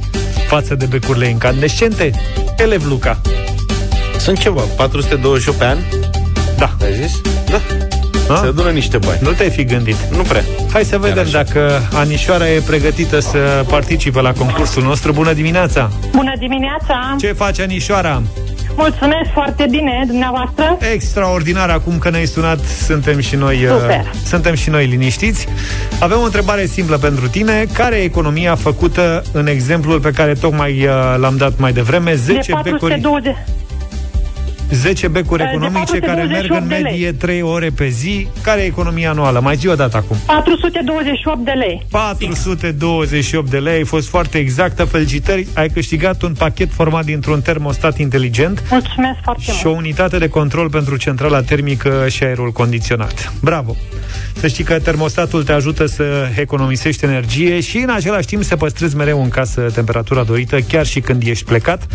față 0.48 0.74
de 0.74 0.86
becurile 0.86 1.28
incandescente? 1.28 2.10
Elev 2.56 2.84
Luca. 2.84 3.20
Sunt 4.26 4.38
ceva, 4.38 4.60
428 4.76 5.58
pe 5.58 5.64
an? 5.64 5.78
Da. 6.58 6.70
Ai 6.84 6.92
zis? 6.92 7.20
Da. 7.50 7.60
A? 8.34 8.36
Se 8.36 8.46
adună 8.46 8.70
niște 8.70 8.98
bani. 8.98 9.18
Nu 9.22 9.30
te-ai 9.30 9.50
fi 9.50 9.64
gândit. 9.64 9.96
Nu 10.10 10.22
prea. 10.22 10.42
Hai 10.72 10.84
să 10.84 10.98
vedem 10.98 11.26
dacă 11.30 11.88
Anișoara 11.94 12.48
e 12.48 12.60
pregătită 12.66 13.20
să 13.20 13.64
participe 13.68 14.20
la 14.20 14.32
concursul 14.32 14.82
nostru. 14.82 15.12
Bună 15.12 15.32
dimineața! 15.32 15.90
Bună 16.10 16.32
dimineața! 16.38 17.16
Ce 17.20 17.32
face 17.32 17.62
Anișoara? 17.62 18.22
Mulțumesc 18.76 19.30
foarte 19.32 19.66
bine, 19.70 20.04
dumneavoastră. 20.06 20.78
Extraordinar, 20.92 21.70
acum 21.70 21.98
că 21.98 22.10
ne-ai 22.10 22.26
sunat, 22.26 22.58
suntem 22.64 23.20
și 23.20 23.36
noi 23.36 23.64
uh, 23.64 23.70
Super. 23.80 24.12
suntem 24.24 24.54
și 24.54 24.70
noi 24.70 24.86
liniștiți. 24.86 25.46
Avem 26.00 26.18
o 26.18 26.24
întrebare 26.24 26.66
simplă 26.66 26.96
pentru 26.96 27.28
tine. 27.28 27.66
Care 27.72 27.96
e 27.96 28.02
economia 28.02 28.54
făcută 28.54 29.22
în 29.32 29.46
exemplul 29.46 30.00
pe 30.00 30.10
care 30.10 30.32
tocmai 30.32 30.86
uh, 30.86 31.14
l-am 31.16 31.36
dat 31.36 31.58
mai 31.58 31.72
devreme? 31.72 32.14
10 32.14 32.52
de 32.62 32.70
becuri 32.70 33.00
420. 33.00 33.34
10 34.70 35.08
becuri 35.08 35.42
De 35.42 35.48
economice 35.52 35.98
care 35.98 36.22
merg 36.22 36.50
în 36.50 36.66
428 36.66 36.68
de 36.68 36.74
lei. 36.74 36.82
medie 36.82 37.12
3 37.12 37.42
ore 37.42 37.70
pe 37.76 37.88
zi. 37.88 38.26
Care 38.42 38.60
e 38.60 38.64
economia 38.64 39.10
anuală? 39.10 39.40
Mai 39.40 39.56
zi 39.56 39.68
o 39.68 39.74
dată 39.74 39.96
acum. 39.96 40.16
428 40.26 41.38
de 41.44 41.50
lei. 41.50 41.86
428 41.90 43.50
de 43.50 43.58
lei, 43.58 43.74
ai 43.74 43.84
fost 43.84 44.08
foarte 44.08 44.38
exactă, 44.38 44.84
felicitări, 44.84 45.46
ai 45.54 45.68
câștigat 45.68 46.22
un 46.22 46.34
pachet 46.38 46.72
format 46.72 47.04
dintr-un 47.04 47.40
termostat 47.40 47.98
inteligent 47.98 48.62
Mulțumesc 48.70 49.18
foarte 49.22 49.42
și 49.42 49.66
o 49.66 49.68
mult. 49.70 49.80
unitate 49.80 50.18
de 50.18 50.28
control 50.28 50.70
pentru 50.70 50.96
centrala 50.96 51.42
termică 51.42 52.06
și 52.10 52.22
aerul 52.24 52.52
condiționat. 52.52 53.32
Bravo! 53.40 53.76
Să 54.40 54.46
știi 54.46 54.64
că 54.64 54.78
termostatul 54.78 55.44
te 55.44 55.52
ajută 55.52 55.86
să 55.86 56.04
economisești 56.36 57.04
energie 57.04 57.60
și 57.60 57.76
în 57.78 57.90
același 57.90 58.26
timp 58.26 58.42
să 58.42 58.56
păstrezi 58.56 58.96
mereu 58.96 59.22
în 59.22 59.28
casă 59.28 59.60
temperatura 59.74 60.22
dorită, 60.22 60.60
chiar 60.60 60.86
și 60.86 61.00
când 61.00 61.22
ești 61.26 61.44
plecat. 61.44 61.86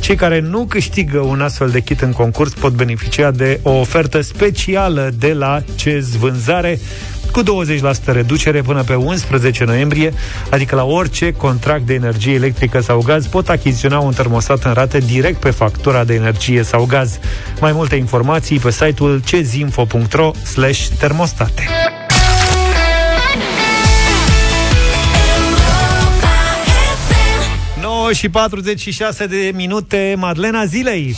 Cei 0.00 0.16
care 0.16 0.40
nu 0.40 0.64
câștigă 0.68 1.18
un 1.18 1.40
astfel 1.40 1.68
de 1.68 1.80
kit 1.80 2.00
în 2.00 2.09
în 2.10 2.16
concurs 2.16 2.52
pot 2.52 2.72
beneficia 2.72 3.30
de 3.30 3.60
o 3.62 3.70
ofertă 3.70 4.20
specială 4.20 5.10
de 5.18 5.32
la 5.32 5.62
CEZ 5.74 6.16
Vânzare 6.16 6.80
cu 7.32 7.42
20% 7.42 7.44
reducere 8.04 8.62
până 8.62 8.82
pe 8.82 8.94
11 8.94 9.64
noiembrie, 9.64 10.12
adică 10.50 10.74
la 10.74 10.84
orice 10.84 11.32
contract 11.32 11.86
de 11.86 11.94
energie 11.94 12.34
electrică 12.34 12.80
sau 12.80 13.02
gaz 13.02 13.26
pot 13.26 13.48
achiziționa 13.48 13.98
un 13.98 14.12
termostat 14.12 14.64
în 14.64 14.72
rate 14.72 14.98
direct 14.98 15.40
pe 15.40 15.50
factura 15.50 16.04
de 16.04 16.14
energie 16.14 16.62
sau 16.62 16.84
gaz. 16.84 17.18
Mai 17.60 17.72
multe 17.72 17.96
informații 17.96 18.58
pe 18.58 18.70
site-ul 18.70 19.22
cezinfo.ro 19.24 20.30
termostate. 20.98 21.68
9 27.80 28.12
și 28.12 28.28
46 28.28 29.26
de 29.26 29.50
minute, 29.54 30.14
Madlena 30.18 30.64
Zilei. 30.64 31.16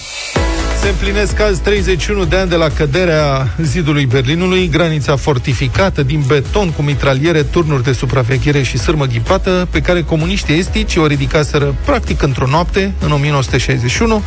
Se 0.82 0.88
împlinesc 0.88 1.40
azi 1.40 1.60
31 1.60 2.24
de 2.24 2.36
ani 2.36 2.48
de 2.48 2.54
la 2.54 2.68
căderea 2.68 3.54
zidului 3.60 4.06
Berlinului, 4.06 4.68
granița 4.68 5.16
fortificată 5.16 6.02
din 6.02 6.22
beton 6.26 6.70
cu 6.70 6.82
mitraliere, 6.82 7.42
turnuri 7.42 7.82
de 7.82 7.92
supraveghere 7.92 8.62
și 8.62 8.78
sârmă 8.78 9.04
ghipată, 9.04 9.68
pe 9.70 9.80
care 9.80 10.02
comuniștii 10.02 10.58
estici 10.58 10.96
o 10.96 11.06
ridicaseră 11.06 11.74
practic 11.84 12.22
într-o 12.22 12.46
noapte, 12.46 12.92
în 13.00 13.12
1961, 13.12 14.22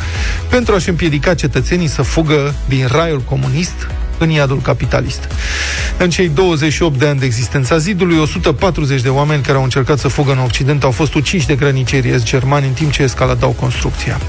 pentru 0.50 0.76
a-și 0.76 0.90
împiedica 0.90 1.34
cetățenii 1.34 1.88
să 1.88 2.02
fugă 2.02 2.54
din 2.68 2.88
raiul 2.92 3.22
comunist 3.22 3.88
în 4.18 4.30
iadul 4.30 4.62
capitalist. 4.62 5.28
În 5.98 6.10
cei 6.10 6.30
28 6.30 7.00
de 7.00 7.08
ani 7.08 7.20
de 7.20 7.26
existența 7.26 7.78
zidului, 7.78 8.20
140 8.20 9.02
de 9.02 9.10
oameni 9.10 9.44
care 9.44 9.58
au 9.58 9.64
încercat 9.64 10.00
să 10.00 10.08
fugă 10.08 10.32
în 10.32 10.40
Occident 10.40 10.84
au 10.84 10.92
fost 10.92 11.14
uciși 11.14 11.48
de 11.48 11.56
grănicerii 11.56 12.24
germani 12.24 12.68
în 12.68 12.74
timp 12.74 12.92
ce 12.92 13.04
escaladau 13.04 13.50
construcția. 13.50 14.20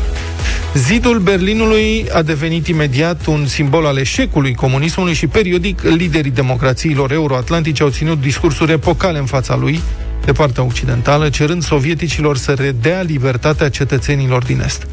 Zidul 0.75 1.19
Berlinului 1.19 2.07
a 2.13 2.23
devenit 2.23 2.67
imediat 2.67 3.27
un 3.27 3.47
simbol 3.47 3.87
al 3.87 3.99
eșecului 3.99 4.55
comunismului 4.55 5.15
și 5.15 5.27
periodic 5.27 5.83
liderii 5.83 6.31
democrațiilor 6.31 7.13
euroatlantice 7.13 7.83
au 7.83 7.89
ținut 7.89 8.21
discursuri 8.21 8.73
epocale 8.73 9.19
în 9.19 9.25
fața 9.25 9.57
lui, 9.57 9.81
de 10.25 10.33
partea 10.33 10.63
occidentală, 10.63 11.29
cerând 11.29 11.63
sovieticilor 11.63 12.37
să 12.37 12.55
redea 12.59 13.01
libertatea 13.01 13.69
cetățenilor 13.69 14.43
din 14.43 14.63
Est. 14.65 14.87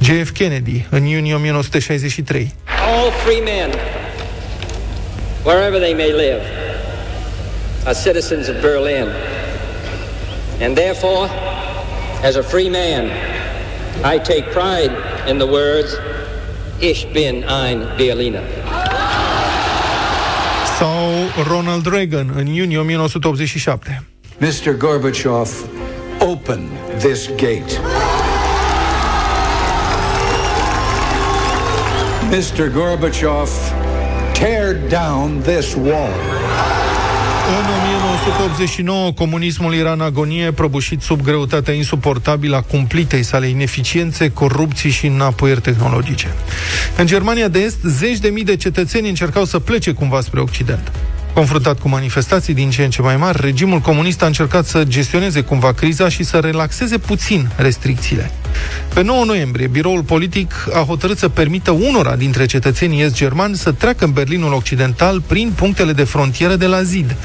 JF 0.00 0.30
Kennedy, 0.30 0.86
în 0.90 1.04
iunie 1.04 1.34
1963. 1.34 2.54
All 2.86 3.10
free 3.24 3.40
men, 3.40 3.70
wherever 5.44 5.80
they 5.80 5.92
may 5.92 6.10
live, 6.10 6.42
are 7.84 7.96
citizens 8.04 8.48
of 8.48 8.54
Berlin. 8.60 9.06
And 10.60 10.74
therefore, 10.74 11.30
as 12.24 12.34
a 12.34 12.42
free 12.42 12.68
man, 12.68 13.10
I 14.04 14.18
take 14.18 14.52
pride 14.52 14.92
in 15.26 15.38
the 15.38 15.46
words, 15.46 15.96
Ich 16.80 17.12
bin 17.12 17.42
ein 17.44 17.88
Berliner. 17.96 18.42
Sau 20.78 21.10
Ronald 21.48 21.86
Reagan, 21.86 22.32
în 22.36 22.46
iunie 22.46 22.78
1987. 22.78 24.04
Mr. 24.38 24.76
Gorbachev, 24.76 25.48
open 26.18 26.68
this 26.98 27.26
gate. 27.26 27.80
Mr. 32.30 32.70
Gorbachev, 32.72 33.48
tear 34.32 34.76
down 34.88 35.40
this 35.42 35.74
wall. 35.74 36.14
În 37.58 37.64
1989, 38.28 39.12
comunismul 39.12 39.74
era 39.74 39.92
în 39.92 40.00
agonie, 40.00 40.52
prăbușit 40.52 41.02
sub 41.02 41.22
greutatea 41.22 41.74
insuportabilă 41.74 42.56
a 42.56 42.60
cumplitei 42.60 43.22
sale 43.22 43.46
ineficiențe, 43.46 44.30
corupții 44.30 44.90
și 44.90 45.06
înapoieri 45.06 45.60
tehnologice. 45.60 46.34
În 46.96 47.06
Germania 47.06 47.48
de 47.48 47.58
Est, 47.58 47.78
zeci 47.82 48.18
de 48.18 48.28
mii 48.28 48.44
de 48.44 48.56
cetățeni 48.56 49.08
încercau 49.08 49.44
să 49.44 49.58
plece 49.58 49.92
cumva 49.92 50.20
spre 50.20 50.40
Occident. 50.40 50.92
Confruntat 51.34 51.80
cu 51.80 51.88
manifestații 51.88 52.54
din 52.54 52.70
ce 52.70 52.84
în 52.84 52.90
ce 52.90 53.02
mai 53.02 53.16
mari, 53.16 53.40
regimul 53.40 53.78
comunist 53.78 54.22
a 54.22 54.26
încercat 54.26 54.66
să 54.66 54.84
gestioneze 54.84 55.40
cumva 55.40 55.72
criza 55.72 56.08
și 56.08 56.22
să 56.22 56.38
relaxeze 56.38 56.98
puțin 56.98 57.48
restricțiile. 57.56 58.30
Pe 58.94 59.02
9 59.02 59.24
noiembrie, 59.24 59.66
biroul 59.66 60.02
politic 60.02 60.52
a 60.74 60.78
hotărât 60.78 61.18
să 61.18 61.28
permită 61.28 61.70
unora 61.70 62.16
dintre 62.16 62.46
cetățenii 62.46 63.02
est-germani 63.02 63.56
să 63.56 63.72
treacă 63.72 64.04
în 64.04 64.10
Berlinul 64.10 64.52
Occidental 64.52 65.20
prin 65.20 65.52
punctele 65.54 65.92
de 65.92 66.04
frontieră 66.04 66.56
de 66.56 66.66
la 66.66 66.82
zid. 66.82 67.16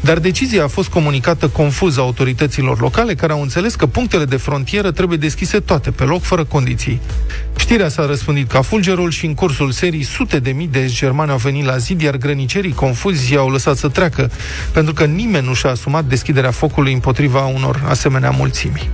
Dar 0.00 0.18
decizia 0.18 0.64
a 0.64 0.68
fost 0.68 0.88
comunicată 0.88 1.48
confuz 1.48 1.98
autorităților 1.98 2.80
locale, 2.80 3.14
care 3.14 3.32
au 3.32 3.42
înțeles 3.42 3.74
că 3.74 3.86
punctele 3.86 4.24
de 4.24 4.36
frontieră 4.36 4.90
trebuie 4.90 5.18
deschise 5.18 5.60
toate, 5.60 5.90
pe 5.90 6.04
loc, 6.04 6.22
fără 6.22 6.44
condiții. 6.44 7.00
Știrea 7.58 7.88
s-a 7.88 8.06
răspândit 8.06 8.50
ca 8.50 8.62
fulgerul 8.62 9.10
și 9.10 9.26
în 9.26 9.34
cursul 9.34 9.70
serii 9.70 10.02
sute 10.02 10.38
de 10.38 10.50
mii 10.50 10.68
de 10.72 10.86
germani 10.86 11.30
au 11.30 11.36
venit 11.36 11.64
la 11.64 11.76
zid, 11.76 12.00
iar 12.00 12.16
grănicerii 12.16 12.72
confuzi 12.72 13.36
au 13.36 13.50
lăsat 13.50 13.76
să 13.76 13.88
treacă, 13.88 14.30
pentru 14.72 14.92
că 14.92 15.04
nimeni 15.04 15.46
nu 15.46 15.54
și-a 15.54 15.70
asumat 15.70 16.04
deschiderea 16.04 16.50
focului 16.50 16.92
împotriva 16.92 17.44
unor 17.44 17.82
asemenea 17.88 18.30
mulțimi. 18.30 18.90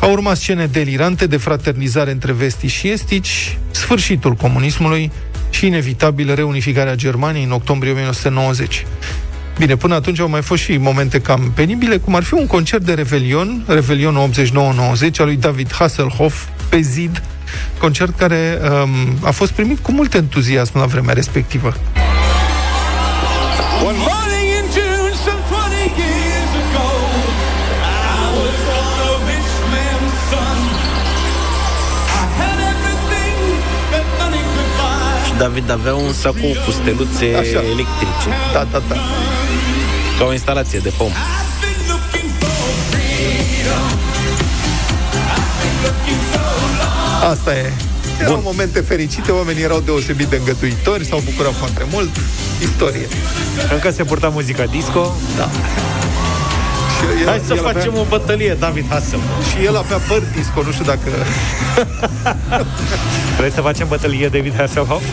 Au 0.00 0.12
urmat 0.12 0.36
scene 0.36 0.66
delirante 0.66 1.05
de 1.14 1.36
fraternizare 1.36 2.10
între 2.10 2.32
vestici 2.32 2.70
și 2.70 2.88
estici, 2.88 3.58
sfârșitul 3.70 4.34
comunismului 4.34 5.12
și 5.50 5.66
inevitabil 5.66 6.34
reunificarea 6.34 6.94
Germaniei 6.94 7.44
în 7.44 7.50
octombrie 7.50 7.92
1990. 7.92 8.86
Bine, 9.58 9.76
până 9.76 9.94
atunci 9.94 10.20
au 10.20 10.28
mai 10.28 10.42
fost 10.42 10.62
și 10.62 10.76
momente 10.76 11.20
cam 11.20 11.52
penibile, 11.54 11.96
cum 11.96 12.14
ar 12.14 12.22
fi 12.22 12.34
un 12.34 12.46
concert 12.46 12.82
de 12.82 12.94
Revelion, 12.94 13.64
Revelion 13.66 14.30
89-90, 14.32 14.50
al 15.18 15.24
lui 15.24 15.36
David 15.36 15.72
Hasselhoff, 15.72 16.44
pe 16.68 16.80
zid, 16.80 17.22
concert 17.78 18.16
care 18.16 18.58
um, 18.62 19.18
a 19.22 19.30
fost 19.30 19.52
primit 19.52 19.78
cu 19.78 19.92
mult 19.92 20.14
entuziasm 20.14 20.78
la 20.78 20.84
vremea 20.84 21.14
respectivă. 21.14 21.74
One 23.84 23.96
morning 23.98 24.35
David 35.38 35.70
avea 35.70 35.94
un 35.94 36.12
sacou 36.12 36.56
cu 36.64 36.70
steluțe 36.70 37.24
Așa. 37.24 37.62
electrice. 37.62 38.28
Da, 38.52 38.66
da, 38.70 38.82
da. 38.88 38.96
Ca 40.18 40.24
o 40.24 40.32
instalație 40.32 40.78
de 40.78 40.92
pompă. 40.96 41.16
Asta 47.30 47.54
e. 47.54 47.72
Erau 48.20 48.40
momente 48.44 48.80
fericite, 48.80 49.32
oamenii 49.32 49.62
erau 49.62 49.80
deosebit 49.80 50.26
de 50.26 50.36
îngăduitori, 50.36 51.04
s-au 51.04 51.22
bucurat 51.24 51.54
foarte 51.54 51.86
mult. 51.90 52.10
Istorie. 52.60 53.06
Încă 53.72 53.90
se 53.90 54.04
purta 54.04 54.28
muzica 54.28 54.64
disco. 54.64 55.14
Da. 55.36 55.48
Și 56.96 57.04
el, 57.22 57.26
Hai 57.28 57.40
să 57.46 57.54
el 57.54 57.62
facem 57.62 57.88
avea, 57.90 58.00
o 58.00 58.04
bătălie, 58.08 58.56
David 58.58 58.84
Hassel. 58.88 59.18
Și 59.50 59.64
el 59.64 59.76
avea 59.76 59.96
păr 60.08 60.22
disco, 60.36 60.62
nu 60.62 60.70
știu 60.72 60.84
dacă... 60.84 61.08
Vrei 63.38 63.50
să 63.50 63.60
facem 63.60 63.86
bătălie 63.88 64.28
David 64.28 64.54
Hasselhoff? 64.56 65.04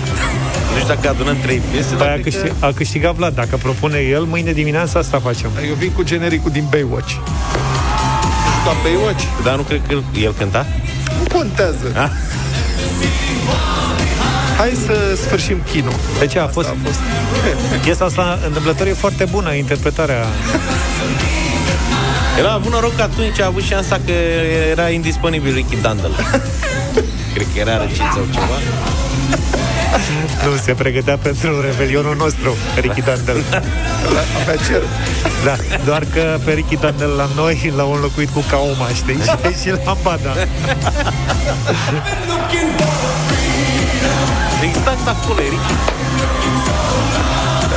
Nu 0.73 0.79
știu 0.79 0.93
dacă 0.93 1.09
adunăm 1.09 1.37
trei 1.41 1.61
piese, 1.71 1.87
Păi 1.95 1.97
dar 1.97 2.07
a, 2.07 2.11
cred 2.11 2.23
că- 2.23 2.29
câștig, 2.29 2.53
a 2.59 2.71
câștigat 2.75 3.13
Vlad. 3.15 3.35
Dacă 3.35 3.55
propune 3.61 3.97
el, 3.97 4.21
mâine 4.23 4.51
dimineața 4.51 4.99
asta 4.99 5.19
facem. 5.19 5.49
Eu 5.67 5.73
vin 5.73 5.91
cu 5.91 6.03
genericul 6.03 6.51
din 6.51 6.65
Baywatch. 6.69 7.09
Știi 7.09 8.65
la 8.65 8.73
Baywatch? 8.83 9.23
Dar 9.43 9.55
nu 9.55 9.61
cred 9.61 9.81
că 9.87 9.95
el 10.19 10.33
cânta? 10.37 10.65
Nu 11.19 11.37
contează. 11.37 11.85
Ah. 11.95 12.09
Hai 14.57 14.71
să 14.85 15.17
sfârșim 15.25 15.57
chinul. 15.71 15.93
De 16.19 16.25
ce 16.25 16.39
a 16.39 16.47
fost? 16.47 16.67
a 16.67 16.75
fost. 16.83 16.99
Piesa 17.83 18.05
asta 18.05 18.39
întâmplător 18.47 18.87
e 18.87 18.93
foarte 18.93 19.25
bună, 19.31 19.53
interpretarea. 19.53 20.25
El 22.37 22.47
a 22.47 22.53
avut 22.53 22.71
noroc 22.71 22.95
că 22.95 23.01
atunci 23.01 23.39
a 23.39 23.45
avut 23.45 23.63
șansa 23.63 23.99
că 24.05 24.11
era 24.71 24.89
indisponibil 24.89 25.53
Ricky 25.53 25.75
Dandel. 25.81 26.11
Cred 27.33 27.47
că 27.53 27.59
era 27.59 27.77
răcit 27.77 27.97
sau 28.13 28.25
ceva. 28.31 28.57
Nu, 30.45 30.55
se 30.63 30.73
pregătea 30.73 31.17
pentru 31.17 31.61
revelionul 31.61 32.15
nostru, 32.15 32.55
Ricky 32.81 33.01
Dandel. 33.01 33.43
Avea 34.41 34.55
cer. 34.55 34.81
Da, 35.43 35.55
doar 35.85 36.03
că 36.13 36.39
pe 36.43 36.51
Ricky 36.51 36.77
Dandel 36.77 37.09
la 37.09 37.29
noi 37.35 37.73
l-au 37.75 37.93
înlocuit 37.93 38.29
cu 38.29 38.43
Kauma, 38.49 38.87
știi? 38.87 39.17
Și, 39.53 39.61
și 39.61 39.69
la 39.85 39.97
Bada. 40.03 40.31
Exact 44.63 45.07
acolo, 45.07 45.39
e 45.39 45.49
Ricky. 45.49 45.73